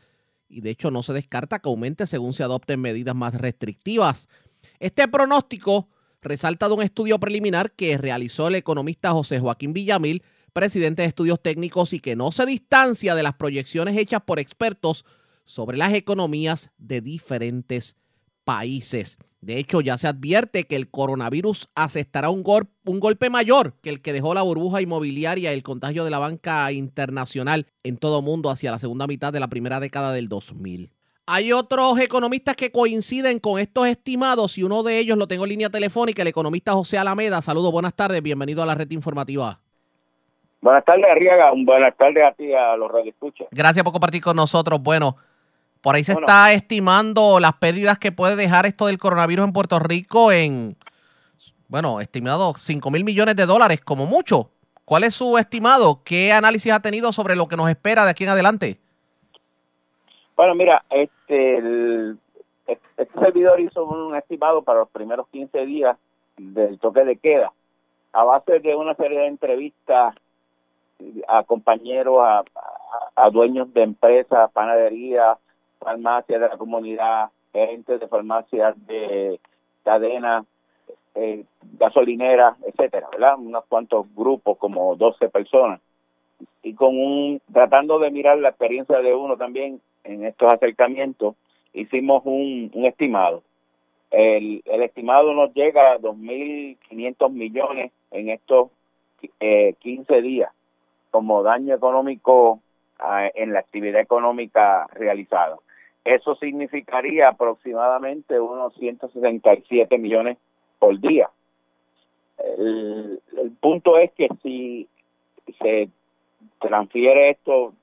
[0.47, 4.29] Y de hecho no se descarta que aumente según se adopten medidas más restrictivas.
[4.79, 5.87] Este pronóstico
[6.21, 10.23] resalta de un estudio preliminar que realizó el economista José Joaquín Villamil,
[10.53, 15.05] presidente de estudios técnicos, y que no se distancia de las proyecciones hechas por expertos
[15.45, 17.95] sobre las economías de diferentes
[18.43, 19.17] países.
[19.41, 22.43] De hecho, ya se advierte que el coronavirus asestará un,
[22.85, 26.19] un golpe mayor que el que dejó la burbuja inmobiliaria y el contagio de la
[26.19, 30.91] banca internacional en todo mundo hacia la segunda mitad de la primera década del 2000.
[31.29, 35.49] Hay otros economistas que coinciden con estos estimados y uno de ellos lo tengo en
[35.49, 37.41] línea telefónica, el economista José Alameda.
[37.41, 39.59] Saludos, buenas tardes, bienvenido a la red informativa.
[40.61, 41.51] Buenas tardes, Arriaga.
[41.53, 43.49] Buenas tardes a ti, a los radioescuchas.
[43.51, 44.81] Gracias por compartir con nosotros.
[44.81, 45.17] Bueno,
[45.81, 49.79] por ahí se está estimando las pérdidas que puede dejar esto del coronavirus en Puerto
[49.79, 50.77] Rico en,
[51.67, 54.51] bueno, estimado 5 mil millones de dólares, como mucho.
[54.85, 56.03] ¿Cuál es su estimado?
[56.05, 58.79] ¿Qué análisis ha tenido sobre lo que nos espera de aquí en adelante?
[60.37, 62.15] Bueno, mira, este,
[62.67, 65.97] este servidor hizo un estimado para los primeros 15 días
[66.37, 67.51] del toque de queda,
[68.13, 70.13] a base de una serie de entrevistas
[71.27, 72.19] a compañeros,
[73.15, 75.39] a, dueños de empresas, panaderías,
[75.79, 79.39] farmacias de la comunidad, gerentes de farmacias de
[79.83, 80.45] cadenas,
[81.15, 81.45] eh,
[81.79, 83.39] gasolineras, etcétera, ¿verdad?
[83.39, 85.81] Unos cuantos grupos, como 12 personas.
[86.61, 91.35] Y con un, tratando de mirar la experiencia de uno también en estos acercamientos,
[91.73, 93.43] hicimos un, estimado.
[94.09, 98.69] El, estimado nos llega a 2.500 millones en estos
[99.39, 100.51] eh, 15 días
[101.11, 102.61] como daño económico
[102.99, 105.57] ah, en la actividad económica realizada.
[106.05, 110.37] Eso significaría aproximadamente unos 167 millones
[110.79, 111.29] por día.
[112.57, 114.87] El, el punto es que si
[115.59, 115.89] se
[116.59, 117.73] transfiere esto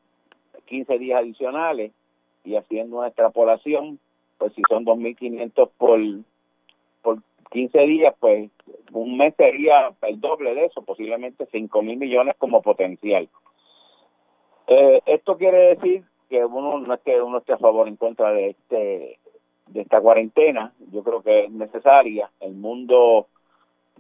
[0.67, 1.93] 15 días adicionales,
[2.45, 3.99] y haciendo una extrapolación,
[4.39, 6.01] pues si son 2.500 por,
[7.03, 8.51] por 15 días, pues
[8.93, 13.29] un mes sería el doble de eso, posiblemente 5.000 millones como potencial.
[14.67, 17.97] Eh, esto quiere decir que uno no es que uno esté a favor o en
[17.97, 19.19] contra de este
[19.69, 23.29] de esta cuarentena, yo creo que es necesaria, el mundo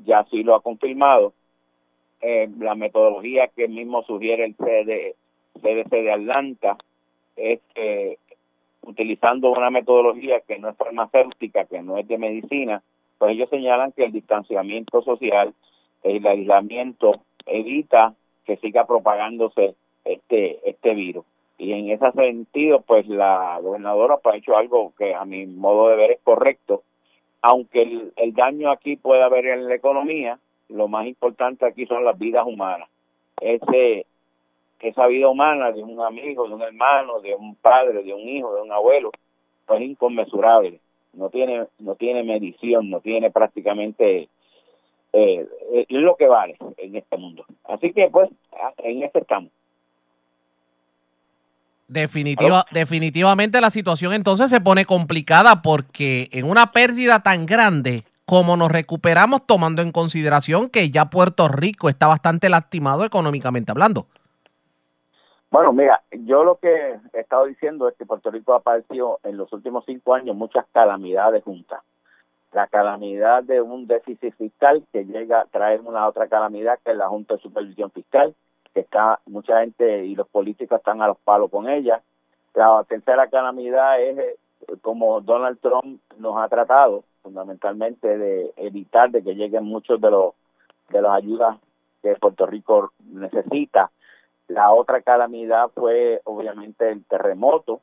[0.05, 1.33] ya sí lo ha confirmado,
[2.21, 6.77] eh, la metodología que mismo sugiere el CDC de Atlanta
[7.37, 8.19] es que
[8.87, 12.83] utilizando una metodología que no es farmacéutica, que no es de medicina,
[13.19, 15.55] pues ellos señalan que el distanciamiento social,
[16.03, 17.13] el aislamiento
[17.47, 19.75] evita que siga propagándose
[20.05, 21.25] este este virus.
[21.57, 25.89] Y en ese sentido, pues la gobernadora pues, ha hecho algo que a mi modo
[25.89, 26.83] de ver es correcto,
[27.43, 30.39] aunque el, el daño aquí puede haber en la economía,
[30.69, 32.89] lo más importante aquí son las vidas humanas.
[33.41, 34.07] Ese
[34.81, 38.55] esa vida humana de un amigo, de un hermano, de un padre, de un hijo,
[38.55, 39.11] de un abuelo,
[39.67, 40.81] pues es inconmensurable.
[41.13, 44.29] No tiene, no tiene medición, no tiene prácticamente
[45.17, 47.47] eh, es lo que vale en este mundo.
[47.69, 48.29] Así que pues
[48.79, 49.51] en este estamos.
[51.87, 58.57] Definitiva, definitivamente la situación entonces se pone complicada porque en una pérdida tan grande como
[58.57, 64.07] nos recuperamos tomando en consideración que ya Puerto Rico está bastante lastimado económicamente hablando.
[65.55, 69.37] Bueno, mira, yo lo que he estado diciendo es que Puerto Rico ha padecido en
[69.37, 71.81] los últimos cinco años muchas calamidades juntas.
[72.51, 76.97] La calamidad de un déficit fiscal que llega a traer una otra calamidad que es
[76.97, 78.35] la Junta de Supervisión Fiscal,
[78.73, 82.03] que está mucha gente y los políticos están a los palos con ella.
[82.55, 84.37] La tercera calamidad es eh,
[84.83, 90.35] como Donald Trump nos ha tratado, fundamentalmente de evitar de que lleguen muchos de los
[90.89, 91.59] de las ayudas
[92.03, 93.93] que Puerto Rico necesita.
[94.49, 97.81] La otra calamidad fue obviamente el terremoto,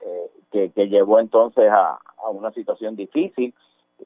[0.00, 3.54] eh, que, que, llevó entonces a, a, una situación difícil.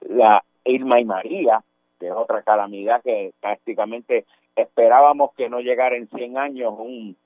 [0.08, 1.62] La Irma y María,
[1.98, 4.26] que es otra calamidad que prácticamente
[4.56, 7.16] esperábamos que no llegara en 100 años un,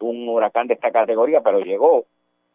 [0.00, 2.06] un huracán de esta categoría, pero llegó.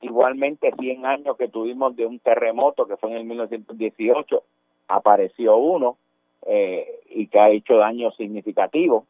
[0.02, 4.44] Igualmente 100 años que tuvimos de un terremoto que fue en el 1918,
[4.88, 5.98] apareció uno
[6.46, 9.06] eh, y que ha hecho daño significativo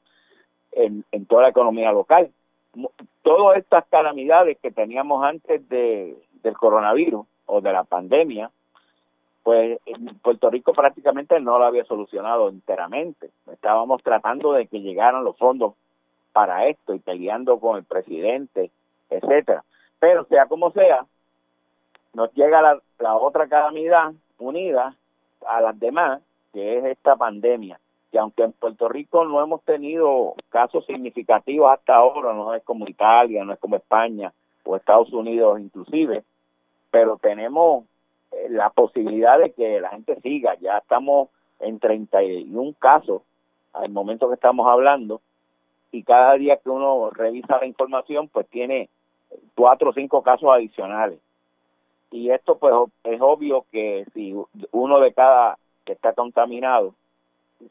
[0.71, 2.31] en, en toda la economía local.
[3.23, 8.51] Todas estas calamidades que teníamos antes de, del coronavirus o de la pandemia,
[9.43, 9.79] pues
[10.21, 13.29] Puerto Rico prácticamente no lo había solucionado enteramente.
[13.51, 15.73] Estábamos tratando de que llegaran los fondos
[16.31, 18.69] para esto y peleando con el presidente,
[19.09, 19.63] etcétera.
[19.99, 21.05] Pero sea como sea,
[22.13, 24.95] nos llega la, la otra calamidad unida
[25.47, 26.21] a las demás,
[26.53, 27.79] que es esta pandemia.
[28.11, 32.87] Que aunque en Puerto Rico no hemos tenido casos significativos hasta ahora, no es como
[32.87, 34.33] Italia, no es como España
[34.63, 36.23] o Estados Unidos inclusive,
[36.91, 37.85] pero tenemos
[38.31, 40.55] eh, la posibilidad de que la gente siga.
[40.59, 41.29] Ya estamos
[41.59, 43.21] en 31 casos
[43.73, 45.21] al momento que estamos hablando
[45.91, 48.89] y cada día que uno revisa la información pues tiene
[49.55, 51.19] cuatro o cinco casos adicionales.
[52.11, 52.73] Y esto pues
[53.03, 54.35] es obvio que si
[54.71, 56.93] uno de cada que está contaminado,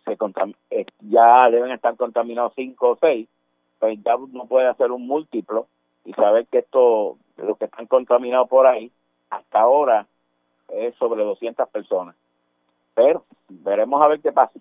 [0.05, 0.17] se
[0.71, 3.29] eh, ya deben estar contaminados cinco o seis,
[3.79, 5.67] pues ya uno puede hacer un múltiplo
[6.05, 8.91] y saber que esto, los que están contaminados por ahí,
[9.31, 10.07] hasta ahora
[10.69, 12.15] es sobre 200 personas.
[12.95, 14.59] Pero veremos a ver qué pasa.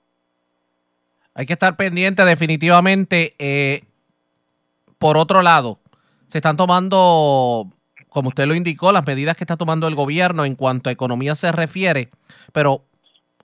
[1.33, 3.35] Hay que estar pendiente definitivamente.
[3.39, 3.83] Eh,
[4.97, 5.79] por otro lado,
[6.27, 7.67] se están tomando,
[8.09, 11.35] como usted lo indicó, las medidas que está tomando el gobierno en cuanto a economía
[11.35, 12.09] se refiere,
[12.53, 12.86] pero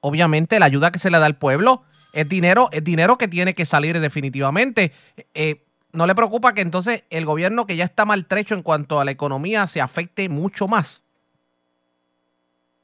[0.03, 1.81] obviamente la ayuda que se le da al pueblo
[2.13, 4.91] es dinero, es dinero que tiene que salir definitivamente.
[5.34, 5.61] Eh,
[5.93, 9.11] ¿No le preocupa que entonces el gobierno que ya está maltrecho en cuanto a la
[9.11, 11.03] economía se afecte mucho más?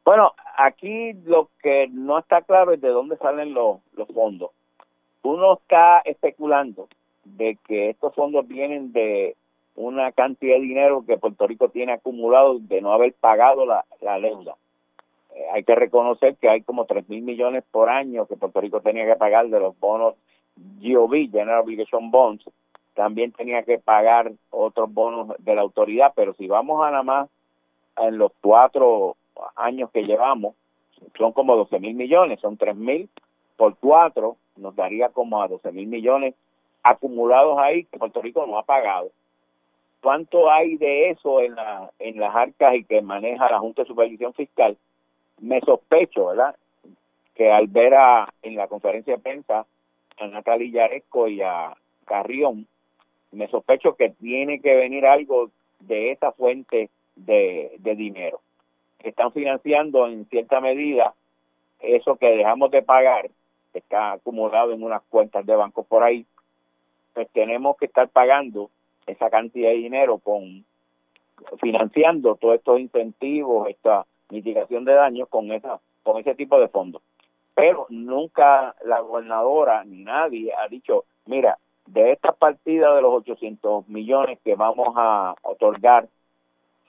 [0.06, 3.80] Bueno, aquí lo que no está claro es de dónde salen los,
[4.14, 4.52] fondos.
[5.22, 6.88] Uno está especulando
[7.26, 9.36] de que estos fondos vienen de
[9.76, 14.20] una cantidad de dinero que Puerto Rico tiene acumulado de no haber pagado la, la
[14.20, 14.56] deuda.
[15.36, 18.82] Eh, hay que reconocer que hay como 3 mil millones por año que Puerto Rico
[18.82, 20.16] tenía que pagar de los bonos
[20.56, 22.44] GOB, General Obligation Bonds.
[22.96, 27.30] También tenía que pagar otros bonos de la autoridad, pero si vamos a nada más
[27.98, 29.16] en los cuatro
[29.56, 30.56] años que llevamos,
[31.18, 33.10] son como 12 mil millones, son 3 mil
[33.56, 36.34] por cuatro, nos daría como a 12 mil millones
[36.84, 39.12] acumulados ahí que Puerto Rico no ha pagado
[40.02, 43.88] cuánto hay de eso en, la, en las arcas y que maneja la Junta de
[43.88, 44.78] Supervisión Fiscal,
[45.41, 46.56] me sospecho, ¿verdad?
[47.36, 49.66] Que al ver a, en la conferencia de prensa
[50.18, 51.76] a Natalia Yaresco y a
[52.06, 52.68] Carrión,
[53.32, 58.41] me sospecho que tiene que venir algo de esa fuente de, de dinero.
[58.99, 61.14] Están financiando en cierta medida
[61.80, 63.30] eso que dejamos de pagar,
[63.72, 66.26] que está acumulado en unas cuentas de bancos por ahí,
[67.14, 68.70] pues tenemos que estar pagando
[69.07, 70.66] esa cantidad de dinero con
[71.61, 77.02] financiando todos estos incentivos, esta mitigación de daños con esa con ese tipo de fondos.
[77.56, 83.88] Pero nunca la gobernadora ni nadie ha dicho, mira, de esta partida de los 800
[83.90, 86.08] millones que vamos a otorgar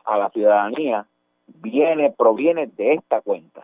[0.05, 1.07] a la ciudadanía,
[1.47, 3.63] viene, proviene de esta cuenta.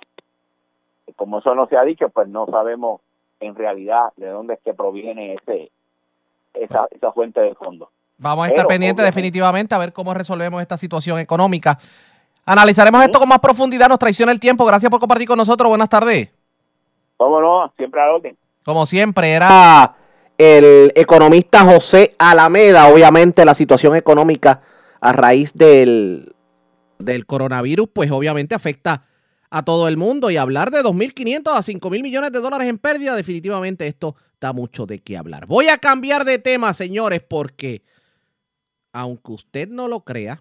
[1.14, 3.00] Como eso no se ha dicho, pues no sabemos
[3.40, 5.70] en realidad de dónde es que proviene ese
[6.54, 7.88] esa, esa fuente de fondos.
[8.18, 11.78] Vamos a estar pendientes definitivamente a ver cómo resolvemos esta situación económica.
[12.48, 14.64] Analizaremos esto con más profundidad, nos traiciona el tiempo.
[14.64, 15.68] Gracias por compartir con nosotros.
[15.68, 16.30] Buenas tardes.
[17.16, 17.72] ¿Cómo no?
[17.76, 18.36] Siempre al orden.
[18.64, 19.96] Como siempre, era
[20.38, 22.86] el economista José Alameda.
[22.86, 24.60] Obviamente la situación económica
[25.00, 26.36] a raíz del,
[27.00, 29.06] del coronavirus, pues obviamente afecta
[29.50, 30.30] a todo el mundo.
[30.30, 34.86] Y hablar de 2.500 a 5.000 millones de dólares en pérdida, definitivamente esto da mucho
[34.86, 35.46] de qué hablar.
[35.46, 37.82] Voy a cambiar de tema, señores, porque
[38.92, 40.40] aunque usted no lo crea,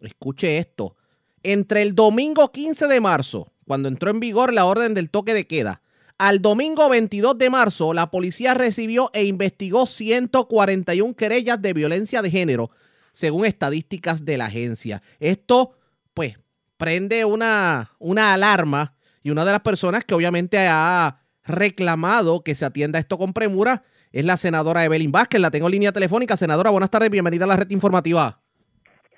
[0.00, 0.94] escuche esto,
[1.42, 5.46] entre el domingo 15 de marzo, cuando entró en vigor la orden del toque de
[5.46, 5.82] queda,
[6.18, 12.30] al domingo 22 de marzo, la policía recibió e investigó 141 querellas de violencia de
[12.30, 12.70] género,
[13.14, 15.02] según estadísticas de la agencia.
[15.18, 15.78] Esto,
[16.12, 16.36] pues,
[16.76, 22.66] prende una, una alarma y una de las personas que obviamente ha reclamado que se
[22.66, 25.40] atienda esto con premura es la senadora Evelyn Vázquez.
[25.40, 26.36] La tengo en línea telefónica.
[26.36, 28.40] Senadora, buenas tardes, bienvenida a la red informativa.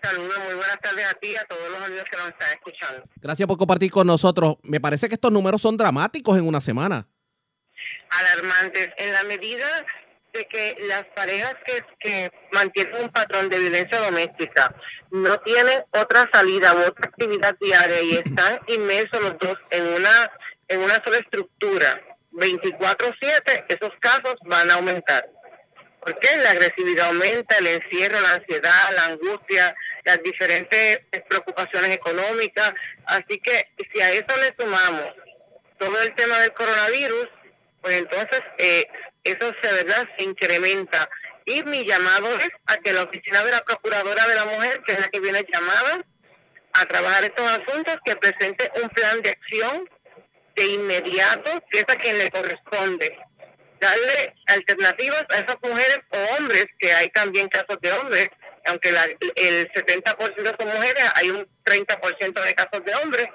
[0.03, 3.05] Saludos, muy buenas tardes a ti y a todos los amigos que nos están escuchando.
[3.17, 4.57] Gracias por compartir con nosotros.
[4.63, 7.07] Me parece que estos números son dramáticos en una semana.
[8.11, 8.91] Alarmantes.
[8.97, 9.67] En la medida
[10.33, 14.75] de que las parejas que, que mantienen un patrón de violencia doméstica
[15.11, 20.33] no tienen otra salida u otra actividad diaria y están inmersos los dos en una
[20.69, 22.01] en una sola estructura
[22.33, 25.29] 24/7, esos casos van a aumentar.
[26.03, 26.37] ¿Por qué?
[26.39, 29.75] La agresividad aumenta, el encierro, la ansiedad, la angustia,
[30.05, 32.73] las diferentes preocupaciones económicas.
[33.07, 35.15] Así que si a eso le sumamos
[35.79, 37.29] todo el tema del coronavirus,
[37.81, 38.85] pues entonces eh,
[39.23, 40.09] eso se, ¿verdad?
[40.19, 41.09] se incrementa.
[41.45, 44.93] Y mi llamado es a que la oficina de la Procuradora de la Mujer, que
[44.93, 46.05] es la que viene llamada
[46.73, 49.89] a trabajar estos asuntos, que presente un plan de acción
[50.57, 53.19] de inmediato, que es a quien le corresponde.
[53.83, 58.29] Darle alternativas a esas mujeres o hombres, que hay también casos de hombres,
[58.67, 59.05] aunque la,
[59.35, 63.27] el 70% son mujeres, hay un 30% de casos de hombres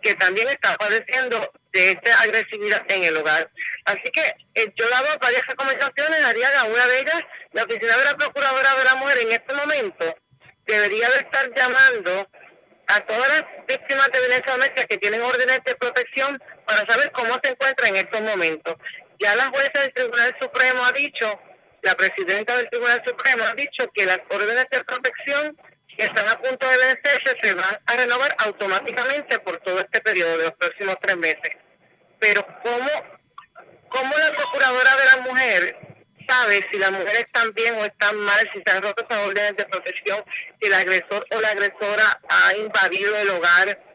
[0.00, 3.50] que también están padeciendo de esta agresividad en el hogar.
[3.86, 4.22] Así que
[4.54, 7.22] eh, yo dado varias recomendaciones, haría una de ellas,
[7.52, 10.16] la oficina de la Procuradora de la Mujer en este momento
[10.64, 12.28] debería de estar llamando
[12.86, 17.34] a todas las víctimas de violencia doméstica que tienen órdenes de protección para saber cómo
[17.42, 18.74] se encuentra en estos momentos.
[19.18, 21.40] Ya la jueza del Tribunal Supremo ha dicho,
[21.82, 25.56] la presidenta del Tribunal Supremo ha dicho que las órdenes de protección
[25.96, 30.38] que están a punto de vencerse se van a renovar automáticamente por todo este periodo
[30.38, 31.50] de los próximos tres meses.
[32.20, 32.90] Pero ¿cómo,
[33.88, 35.76] cómo la Procuradora de la Mujer
[36.28, 39.56] sabe si las mujeres están bien o están mal, si se han roto esas órdenes
[39.56, 40.24] de protección,
[40.60, 43.87] si el agresor o la agresora ha invadido el hogar,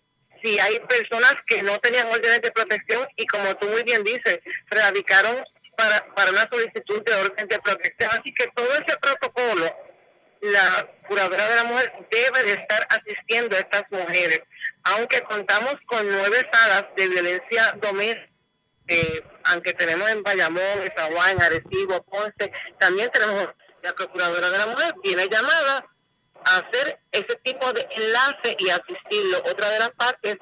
[0.44, 4.40] si hay personas que no tenían órdenes de protección y como tú muy bien dices,
[4.68, 5.41] radicaron
[5.78, 8.11] para, para una solicitud de orden de protección.
[8.11, 9.76] Así que todo ese protocolo,
[10.41, 14.41] la curadora de la mujer debe de estar asistiendo a estas mujeres.
[14.84, 18.34] Aunque contamos con nueve salas de violencia doméstica,
[18.88, 23.48] eh, aunque tenemos en Bayamón, en San Arecibo, Ponce, también tenemos
[23.82, 25.86] la Procuradora de la Mujer, tiene llamada
[26.45, 29.38] hacer ese tipo de enlace y asistirlo.
[29.49, 30.38] Otra de las partes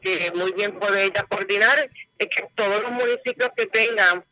[0.00, 4.24] que muy bien puede ella coordinar es que todos los municipios que tengan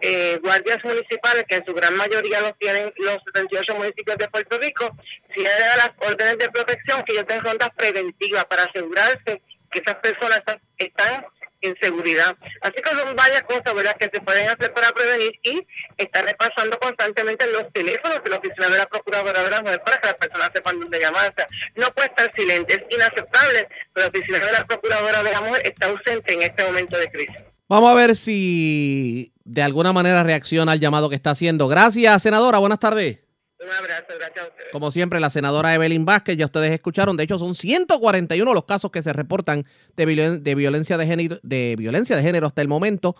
[0.00, 4.58] eh, guardias municipales, que en su gran mayoría los tienen los 78 municipios de Puerto
[4.58, 4.90] Rico,
[5.34, 9.96] si de las órdenes de protección, que ellos tengan rondas preventivas para asegurarse que esas
[9.96, 10.42] personas
[10.78, 11.26] están
[11.66, 12.36] en seguridad.
[12.60, 13.96] Así que son varias cosas ¿verdad?
[13.98, 15.66] que se pueden hacer para prevenir y
[15.96, 19.98] estar repasando constantemente los teléfonos de la oficina de la Procuradora de la Mujer para
[19.98, 21.34] que las personas sepan dónde llamar.
[21.74, 25.62] no puede estar silente, es inaceptable, pero la oficina de la Procuradora de la Mujer
[25.64, 27.36] está ausente en este momento de crisis.
[27.68, 31.66] Vamos a ver si de alguna manera reacciona al llamado que está haciendo.
[31.66, 32.58] Gracias, senadora.
[32.58, 33.25] Buenas tardes.
[33.58, 34.72] Un abrazo, gracias a ustedes.
[34.72, 38.90] Como siempre, la senadora Evelyn Vázquez, ya ustedes escucharon, de hecho son 141 los casos
[38.90, 39.64] que se reportan
[39.96, 43.16] de, de, violencia, de, género, de violencia de género hasta el momento.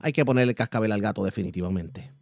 [0.00, 2.12] Hay que ponerle cascabel al gato definitivamente.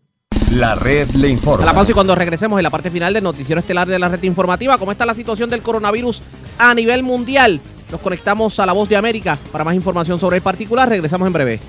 [0.53, 1.65] La red le informa.
[1.65, 4.09] A la pausa y cuando regresemos en la parte final del noticiero estelar de la
[4.09, 6.23] red informativa, ¿cómo está la situación del coronavirus
[6.59, 7.61] a nivel mundial?
[7.91, 10.89] Nos conectamos a La Voz de América para más información sobre el particular.
[10.89, 11.61] Regresamos en breve.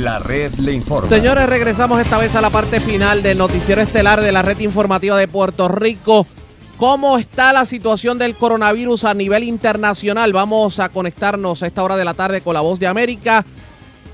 [0.00, 1.10] La red le informa.
[1.10, 5.18] Señores, regresamos esta vez a la parte final del noticiero estelar de la red informativa
[5.18, 6.26] de Puerto Rico.
[6.78, 10.32] ¿Cómo está la situación del coronavirus a nivel internacional?
[10.32, 13.44] Vamos a conectarnos a esta hora de la tarde con la voz de América.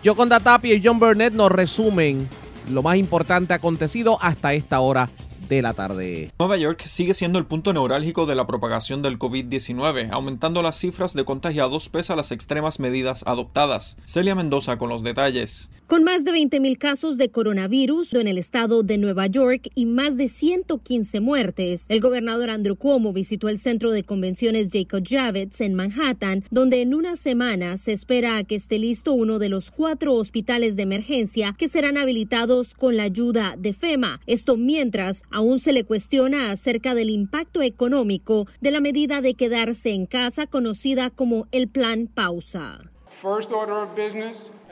[0.02, 2.28] Yo con Tapia y John Burnett nos resumen
[2.68, 5.08] lo más importante acontecido hasta esta hora
[5.48, 6.32] de la tarde.
[6.40, 11.14] Nueva York sigue siendo el punto neurálgico de la propagación del COVID-19, aumentando las cifras
[11.14, 13.96] de contagiados pese a las extremas medidas adoptadas.
[14.04, 15.70] Celia Mendoza con los detalles.
[15.86, 20.16] Con más de 20.000 casos de coronavirus en el estado de Nueva York y más
[20.16, 25.74] de 115 muertes, el gobernador Andrew Cuomo visitó el centro de convenciones Jacob Javits en
[25.74, 30.14] Manhattan, donde en una semana se espera a que esté listo uno de los cuatro
[30.14, 34.20] hospitales de emergencia que serán habilitados con la ayuda de FEMA.
[34.26, 39.90] Esto mientras aún se le cuestiona acerca del impacto económico de la medida de quedarse
[39.90, 42.80] en casa conocida como el Plan Pausa.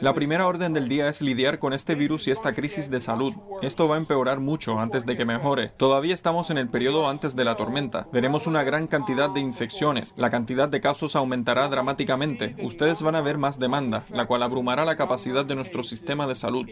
[0.04, 3.32] La primera orden del día es lidiar con este virus y esta crisis de salud.
[3.62, 5.70] Esto va a empeorar mucho antes de que mejore.
[5.78, 8.06] Todavía estamos en el periodo antes de la tormenta.
[8.12, 10.12] Veremos una gran cantidad de infecciones.
[10.18, 12.54] La cantidad de casos aumentará dramáticamente.
[12.62, 16.34] Ustedes van a ver más demanda, la cual abrumará la capacidad de nuestro sistema de
[16.34, 16.68] salud.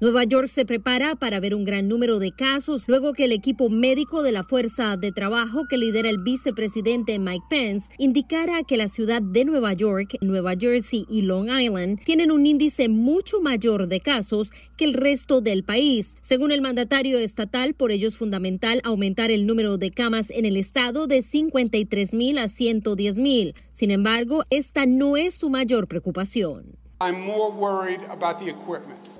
[0.00, 3.70] Nueva York se prepara para ver un gran número de casos luego que el equipo
[3.70, 8.88] médico de la Fuerza de Trabajo que lidera el vicepresidente Mike Pence indicara que la
[8.88, 14.00] ciudad de Nueva York, Nueva Jersey y Long Island tienen un índice mucho mayor de
[14.00, 16.16] casos que el resto del país.
[16.20, 20.56] Según el mandatario estatal, por ello es fundamental aumentar el número de camas en el
[20.56, 23.54] estado de 53 mil a 110 mil.
[23.70, 26.76] Sin embargo, esta no es su mayor preocupación.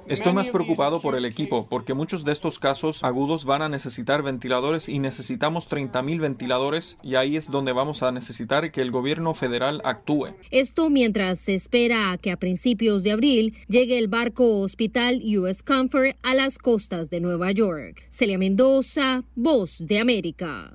[0.07, 4.23] Estoy más preocupado por el equipo, porque muchos de estos casos agudos van a necesitar
[4.23, 9.35] ventiladores y necesitamos 30.000 ventiladores y ahí es donde vamos a necesitar que el gobierno
[9.35, 10.35] federal actúe.
[10.51, 15.63] Esto mientras se espera a que a principios de abril llegue el barco hospital US
[15.63, 18.05] Comfort a las costas de Nueva York.
[18.09, 20.73] Celia Mendoza, Voz de América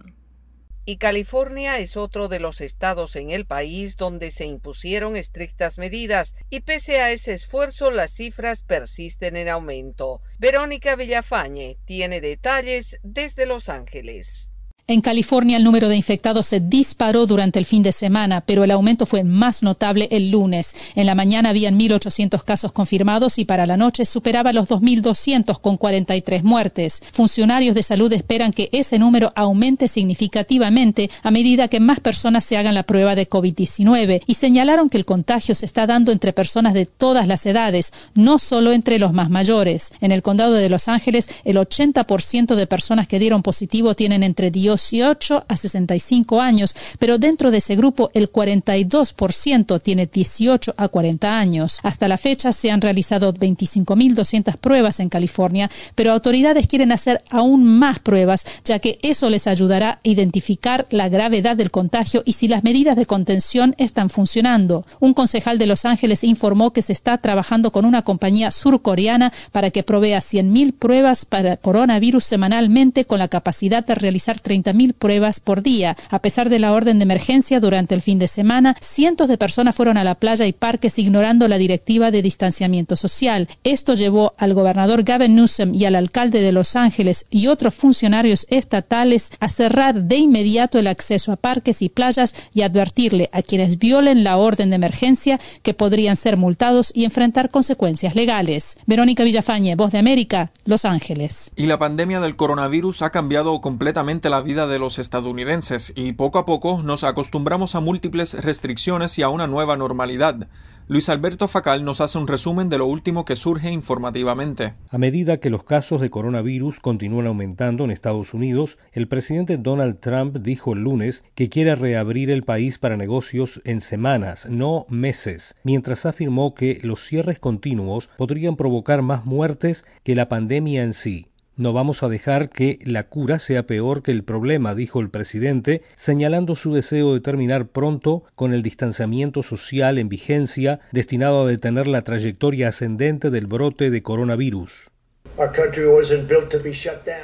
[0.89, 6.34] y California es otro de los estados en el país donde se impusieron estrictas medidas
[6.49, 10.22] y pese a ese esfuerzo las cifras persisten en aumento.
[10.39, 14.53] Verónica Villafañe tiene detalles desde Los Ángeles.
[14.89, 18.72] En California el número de infectados se disparó durante el fin de semana, pero el
[18.72, 20.93] aumento fue más notable el lunes.
[20.95, 25.76] En la mañana habían 1.800 casos confirmados y para la noche superaba los 2.200 con
[25.76, 27.01] 43 muertes.
[27.11, 32.55] Funcionarios de salud esperan que ese número aumente significativamente a medida que más personas se
[32.55, 36.73] hagan la prueba de COVID-19 y señalaron que el contagio se está dando entre personas
[36.73, 39.91] de todas las edades, no solo entre los más mayores.
[39.99, 44.49] En el condado de Los Ángeles, el 80% de personas que dieron positivo tienen entre
[44.49, 50.88] 10 18 a 65 años, pero dentro de ese grupo el 42% tiene 18 a
[50.88, 51.80] 40 años.
[51.84, 57.66] Hasta la fecha se han realizado 25.200 pruebas en California, pero autoridades quieren hacer aún
[57.66, 62.48] más pruebas, ya que eso les ayudará a identificar la gravedad del contagio y si
[62.48, 64.86] las medidas de contención están funcionando.
[64.99, 69.72] Un concejal de Los Ángeles informó que se está trabajando con una compañía surcoreana para
[69.72, 75.39] que provea 100.000 pruebas para coronavirus semanalmente con la capacidad de realizar 30 mil pruebas
[75.39, 75.95] por día.
[76.10, 79.76] A pesar de la orden de emergencia durante el fin de semana, cientos de personas
[79.76, 83.48] fueron a la playa y parques ignorando la directiva de distanciamiento social.
[83.64, 88.48] Esto llevó al gobernador Gavin Newsom y al alcalde de Los Ángeles y otros funcionarios
[88.49, 93.77] estatales a cerrar de inmediato el acceso a parques y playas y advertirle a quienes
[93.80, 98.77] violen la orden de emergencia que podrían ser multados y enfrentar consecuencias legales.
[98.85, 101.52] Verónica Villafañe, Voz de América, Los Ángeles.
[101.56, 106.40] Y la pandemia del coronavirus ha cambiado completamente la vida de los estadounidenses y poco
[106.40, 110.48] a poco nos acostumbramos a múltiples restricciones y a una nueva normalidad.
[110.90, 114.74] Luis Alberto Facal nos hace un resumen de lo último que surge informativamente.
[114.90, 120.00] A medida que los casos de coronavirus continúan aumentando en Estados Unidos, el presidente Donald
[120.00, 125.56] Trump dijo el lunes que quiere reabrir el país para negocios en semanas, no meses,
[125.64, 131.28] mientras afirmó que los cierres continuos podrían provocar más muertes que la pandemia en sí.
[131.58, 135.82] No vamos a dejar que la cura sea peor que el problema, dijo el presidente,
[135.96, 141.88] señalando su deseo de terminar pronto con el distanciamiento social en vigencia destinado a detener
[141.88, 144.92] la trayectoria ascendente del brote de coronavirus.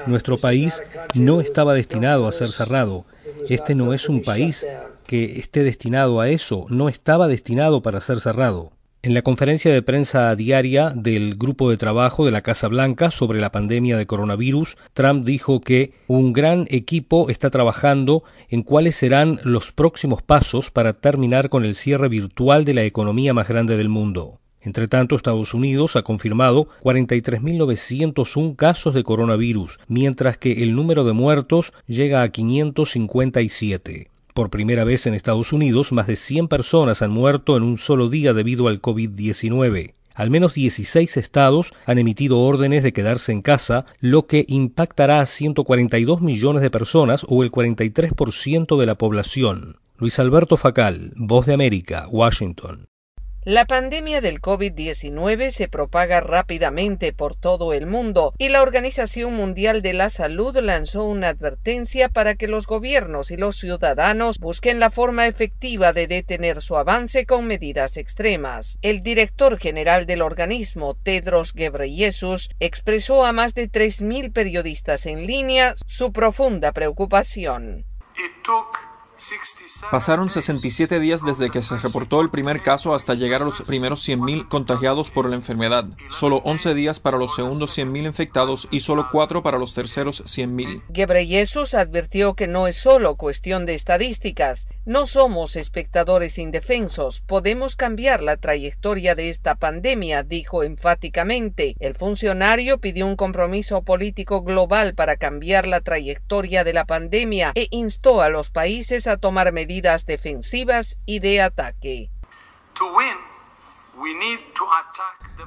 [0.07, 0.81] Nuestro país
[1.13, 3.05] no estaba destinado a ser cerrado.
[3.49, 4.65] Este no es un país
[5.05, 8.71] que esté destinado a eso, no estaba destinado para ser cerrado.
[9.05, 13.41] En la conferencia de prensa diaria del grupo de trabajo de la Casa Blanca sobre
[13.41, 19.41] la pandemia de coronavirus, Trump dijo que un gran equipo está trabajando en cuáles serán
[19.43, 23.89] los próximos pasos para terminar con el cierre virtual de la economía más grande del
[23.89, 24.39] mundo.
[24.61, 31.11] Entre tanto, Estados Unidos ha confirmado 43.901 casos de coronavirus, mientras que el número de
[31.11, 34.12] muertos llega a 557.
[34.33, 38.09] Por primera vez en Estados Unidos, más de 100 personas han muerto en un solo
[38.09, 39.93] día debido al COVID-19.
[40.15, 45.27] Al menos 16 estados han emitido órdenes de quedarse en casa, lo que impactará a
[45.27, 49.77] 142 millones de personas o el 43% de la población.
[49.97, 52.87] Luis Alberto Facal, Voz de América, Washington.
[53.45, 59.81] La pandemia del COVID-19 se propaga rápidamente por todo el mundo y la Organización Mundial
[59.81, 64.89] de la Salud lanzó una advertencia para que los gobiernos y los ciudadanos busquen la
[64.89, 68.79] forma efectiva de detener su avance con medidas extremas.
[68.81, 75.73] El director general del organismo, Tedros Ghebreyesus, expresó a más de 3.000 periodistas en línea
[75.85, 77.83] su profunda preocupación.
[79.91, 84.07] Pasaron 67 días desde que se reportó el primer caso hasta llegar a los primeros
[84.07, 85.85] 100.000 contagiados por la enfermedad.
[86.09, 90.83] Solo 11 días para los segundos 100.000 infectados y solo 4 para los terceros 100.000.
[90.93, 94.67] Gebreyesus advirtió que no es solo cuestión de estadísticas.
[94.85, 97.21] No somos espectadores indefensos.
[97.21, 101.75] Podemos cambiar la trayectoria de esta pandemia, dijo enfáticamente.
[101.79, 107.67] El funcionario pidió un compromiso político global para cambiar la trayectoria de la pandemia e
[107.71, 112.09] instó a los países a tomar medidas defensivas y de ataque.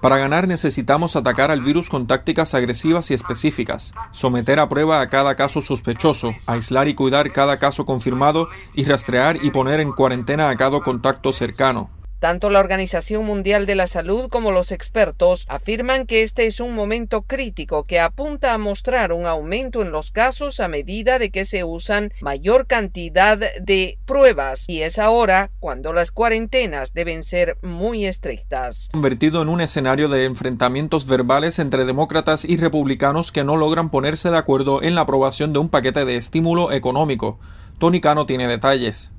[0.00, 5.08] Para ganar necesitamos atacar al virus con tácticas agresivas y específicas, someter a prueba a
[5.08, 10.48] cada caso sospechoso, aislar y cuidar cada caso confirmado y rastrear y poner en cuarentena
[10.48, 11.90] a cada contacto cercano.
[12.18, 16.74] Tanto la Organización Mundial de la Salud como los expertos afirman que este es un
[16.74, 21.44] momento crítico que apunta a mostrar un aumento en los casos a medida de que
[21.44, 28.06] se usan mayor cantidad de pruebas y es ahora cuando las cuarentenas deben ser muy
[28.06, 28.88] estrictas.
[28.92, 34.30] Convertido en un escenario de enfrentamientos verbales entre demócratas y republicanos que no logran ponerse
[34.30, 37.38] de acuerdo en la aprobación de un paquete de estímulo económico.
[37.78, 39.10] Tony Cano tiene detalles.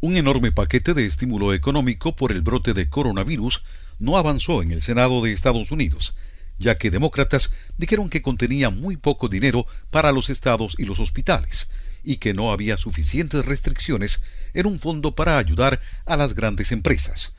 [0.00, 3.64] Un enorme paquete de estímulo económico por el brote de coronavirus
[3.98, 6.14] no avanzó en el Senado de Estados Unidos,
[6.56, 11.68] ya que demócratas dijeron que contenía muy poco dinero para los estados y los hospitales,
[12.04, 14.22] y que no había suficientes restricciones
[14.54, 17.32] en un fondo para ayudar a las grandes empresas.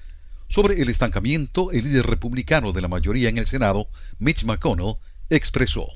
[0.49, 3.87] Sobre el estancamiento, el líder republicano de la mayoría en el Senado,
[4.17, 4.95] Mitch McConnell,
[5.29, 5.87] expresó.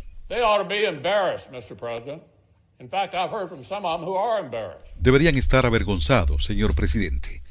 [4.98, 7.42] Deberían estar avergonzados, señor presidente.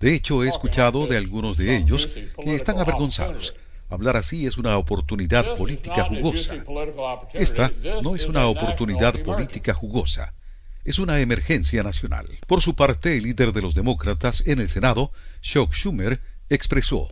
[0.00, 3.54] De hecho, he escuchado de algunos de ellos que están avergonzados.
[3.88, 6.64] Hablar así es una oportunidad política jugosa.
[7.32, 7.72] Esta
[8.02, 10.34] no es una oportunidad política jugosa.
[10.84, 12.26] Es una emergencia nacional.
[12.46, 16.20] Por su parte, el líder de los demócratas en el Senado, Chuck Schumer,
[16.50, 17.08] expresó.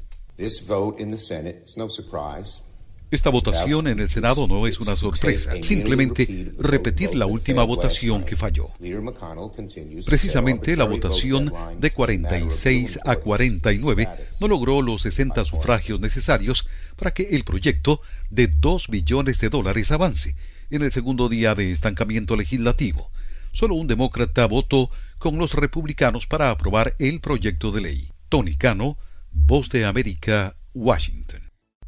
[3.12, 8.36] Esta votación en el Senado no es una sorpresa, simplemente repetir la última votación que
[8.36, 8.70] falló.
[10.06, 14.08] Precisamente la votación de 46 a 49
[14.40, 16.66] no logró los 60 sufragios necesarios
[16.96, 20.34] para que el proyecto de 2 billones de dólares avance
[20.70, 23.10] en el segundo día de estancamiento legislativo.
[23.52, 28.12] Solo un demócrata votó con los republicanos para aprobar el proyecto de ley.
[28.30, 28.96] Tony Cano,
[29.32, 31.41] Voz de América, Washington.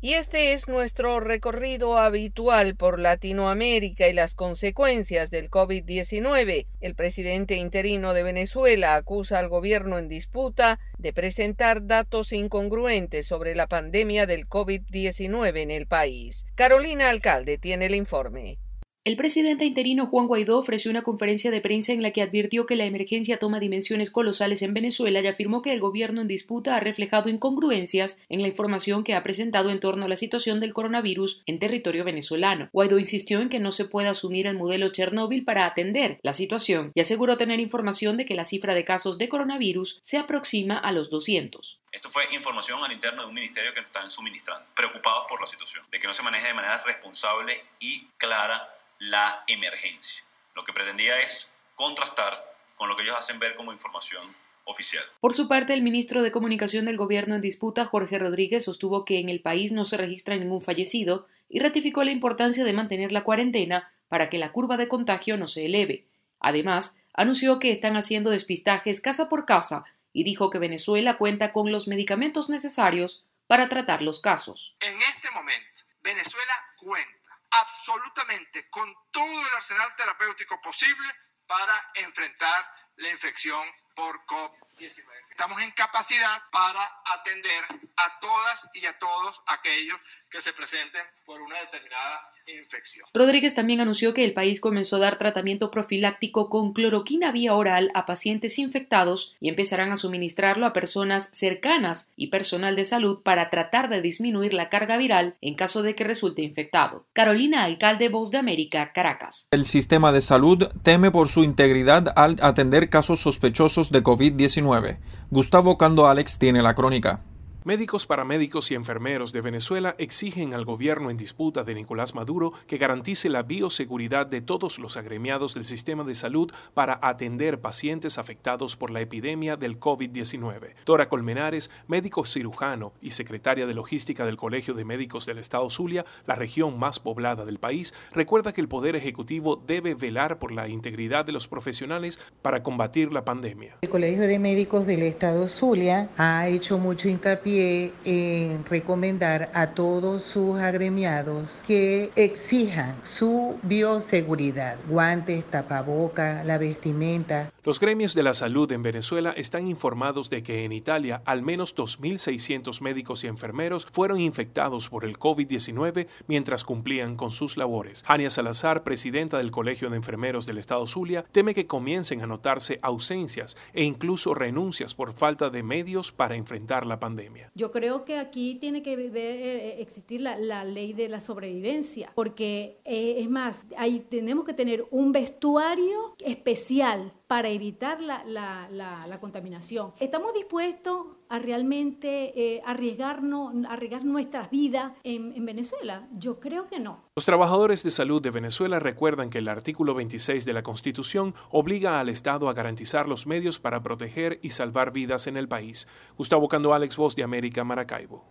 [0.05, 6.67] Y este es nuestro recorrido habitual por Latinoamérica y las consecuencias del COVID-19.
[6.83, 13.55] El presidente interino de Venezuela acusa al gobierno en disputa de presentar datos incongruentes sobre
[13.55, 16.45] la pandemia del COVID-19 en el país.
[16.55, 18.59] Carolina Alcalde tiene el informe.
[19.07, 22.75] El presidente interino Juan Guaidó ofreció una conferencia de prensa en la que advirtió que
[22.75, 26.81] la emergencia toma dimensiones colosales en Venezuela y afirmó que el gobierno en disputa ha
[26.81, 31.43] reflejado incongruencias en la información que ha presentado en torno a la situación del coronavirus
[31.45, 32.71] en territorio venezolano.
[32.73, 36.91] Guaidó insistió en que no se puede asumir el modelo Chernóbil para atender la situación
[36.95, 40.93] y aseguró tener información de que la cifra de casos de coronavirus se aproxima a
[40.93, 41.79] los 200.
[41.93, 45.47] Esto fue información al interno de un ministerio que nos están suministrando, preocupados por la
[45.47, 48.67] situación, de que no se maneje de manera responsable y clara
[48.99, 50.23] la emergencia.
[50.55, 52.45] Lo que pretendía es contrastar
[52.77, 54.23] con lo que ellos hacen ver como información
[54.65, 55.05] oficial.
[55.21, 59.19] Por su parte, el ministro de Comunicación del Gobierno en disputa, Jorge Rodríguez, sostuvo que
[59.19, 63.25] en el país no se registra ningún fallecido y ratificó la importancia de mantener la
[63.25, 66.07] cuarentena para que la curva de contagio no se eleve.
[66.41, 71.73] Además, anunció que están haciendo despistajes casa por casa y dijo que Venezuela cuenta con
[71.73, 74.77] los medicamentos necesarios para tratar los casos.
[74.81, 77.14] En este momento, Venezuela cuenta
[77.61, 81.09] absolutamente con todo el arsenal terapéutico posible
[81.47, 85.24] para enfrentar la infección por COVID-19.
[85.37, 86.79] Estamos en capacidad para
[87.13, 87.65] atender
[87.97, 89.99] a todas y a todos aquellos
[90.31, 93.07] que se presenten por una determinada infección.
[93.13, 97.91] Rodríguez también anunció que el país comenzó a dar tratamiento profiláctico con cloroquina vía oral
[97.95, 103.51] a pacientes infectados y empezarán a suministrarlo a personas cercanas y personal de salud para
[103.51, 107.07] tratar de disminuir la carga viral en caso de que resulte infectado.
[107.13, 109.49] Carolina Alcalde, Voz de América, Caracas.
[109.51, 114.99] El sistema de salud teme por su integridad al atender casos sospechosos de COVID-19.
[115.31, 117.21] Gustavo Cando Alex tiene la crónica.
[117.67, 122.77] Médicos, paramédicos y enfermeros de Venezuela exigen al gobierno en disputa de Nicolás Maduro que
[122.77, 128.77] garantice la bioseguridad de todos los agremiados del sistema de salud para atender pacientes afectados
[128.77, 130.75] por la epidemia del COVID-19.
[130.85, 136.05] Dora Colmenares, médico cirujano y secretaria de logística del Colegio de Médicos del Estado Zulia,
[136.27, 140.69] la región más poblada del país, recuerda que el Poder Ejecutivo debe velar por la
[140.69, 143.79] integridad de los profesionales para combatir la pandemia.
[143.81, 150.23] El Colegio de Médicos del Estado Zulia ha hecho mucho hincapié en recomendar a todos
[150.23, 157.51] sus agremiados que exijan su bioseguridad, guantes, tapaboca, la vestimenta.
[157.65, 161.75] Los gremios de la salud en Venezuela están informados de que en Italia al menos
[161.75, 168.03] 2.600 médicos y enfermeros fueron infectados por el COVID-19 mientras cumplían con sus labores.
[168.07, 172.79] Jania Salazar, presidenta del Colegio de Enfermeros del Estado Zulia, teme que comiencen a notarse
[172.83, 177.44] ausencias e incluso renuncias por falta de medios para enfrentar la pandemia.
[177.55, 183.17] Yo creo que aquí tiene que eh, existir la, ley de la sobrevivencia, porque eh,
[183.19, 189.93] es más, ahí tenemos que tener un vestuario especial para evitar la, la, la, contaminación.
[189.99, 196.07] ¿Estamos dispuestos a realmente eh, arriesgarnos, arriesgar nuestras vidas en, en Venezuela?
[196.17, 197.05] Yo creo que no.
[197.17, 202.01] Los trabajadores de salud de Venezuela recuerdan que el artículo 26 de la Constitución obliga
[202.01, 205.89] al Estado a garantizar los medios para proteger y salvar vidas en el país.
[206.17, 208.25] Gustavo Cando, Alex Voz de América, Maracaibo.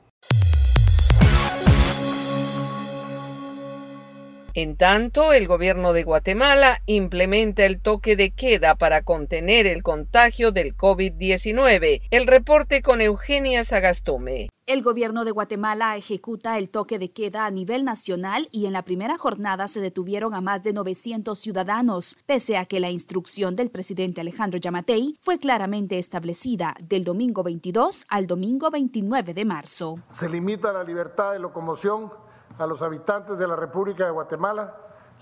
[4.56, 10.52] En tanto, el gobierno de Guatemala implementa el toque de queda para contener el contagio
[10.52, 12.02] del COVID-19.
[12.12, 14.50] El reporte con Eugenia Sagastume.
[14.68, 18.84] El gobierno de Guatemala ejecuta el toque de queda a nivel nacional y en la
[18.84, 23.72] primera jornada se detuvieron a más de 900 ciudadanos, pese a que la instrucción del
[23.72, 29.98] presidente Alejandro Yamatei fue claramente establecida del domingo 22 al domingo 29 de marzo.
[30.12, 32.12] Se limita la libertad de locomoción
[32.58, 34.76] a los habitantes de la República de Guatemala,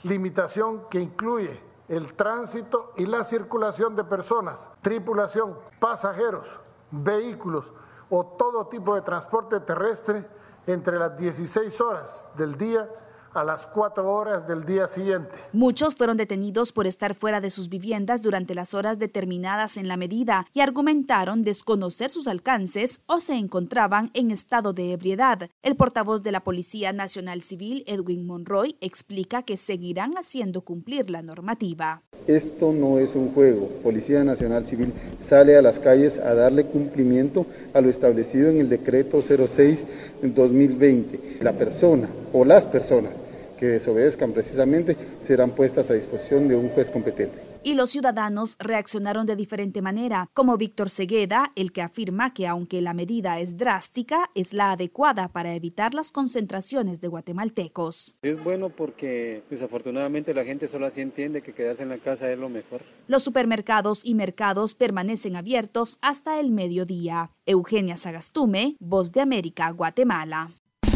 [0.03, 6.47] limitación que incluye el tránsito y la circulación de personas, tripulación, pasajeros,
[6.89, 7.73] vehículos
[8.09, 10.27] o todo tipo de transporte terrestre
[10.67, 12.89] entre las 16 horas del día
[13.33, 15.29] a las cuatro horas del día siguiente.
[15.53, 19.97] Muchos fueron detenidos por estar fuera de sus viviendas durante las horas determinadas en la
[19.97, 25.49] medida y argumentaron desconocer sus alcances o se encontraban en estado de ebriedad.
[25.63, 31.21] El portavoz de la Policía Nacional Civil, Edwin Monroy, explica que seguirán haciendo cumplir la
[31.21, 32.01] normativa.
[32.27, 33.67] Esto no es un juego.
[33.81, 38.69] Policía Nacional Civil sale a las calles a darle cumplimiento a lo establecido en el
[38.69, 39.85] decreto 06
[40.21, 41.37] del 2020.
[41.41, 43.20] La persona o las personas
[43.61, 49.25] que desobedezcan precisamente serán puestas a disposición de un juez competente y los ciudadanos reaccionaron
[49.25, 54.29] de diferente manera, como Víctor Segueda, el que afirma que aunque la medida es drástica,
[54.35, 58.15] es la adecuada para evitar las concentraciones de guatemaltecos.
[58.21, 62.39] Es bueno porque desafortunadamente la gente solo así entiende que quedarse en la casa es
[62.39, 62.81] lo mejor.
[63.07, 67.31] Los supermercados y mercados permanecen abiertos hasta el mediodía.
[67.45, 70.51] Eugenia Sagastume, Voz de América, Guatemala.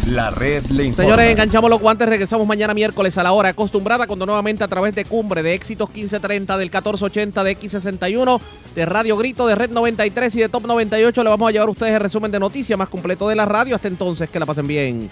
[0.06, 1.04] La red le informa.
[1.04, 2.08] Señores, enganchamos los guantes.
[2.08, 5.90] Regresamos mañana miércoles a la hora acostumbrada, cuando nuevamente a través de Cumbre, de Éxitos
[5.90, 8.40] 1530, del 1480, de X61,
[8.76, 11.72] de Radio Grito, de Red 93 y de Top 98, le vamos a llevar a
[11.72, 13.76] ustedes el resumen de noticias más completo de la radio.
[13.76, 15.10] Hasta entonces, que la pasen bien.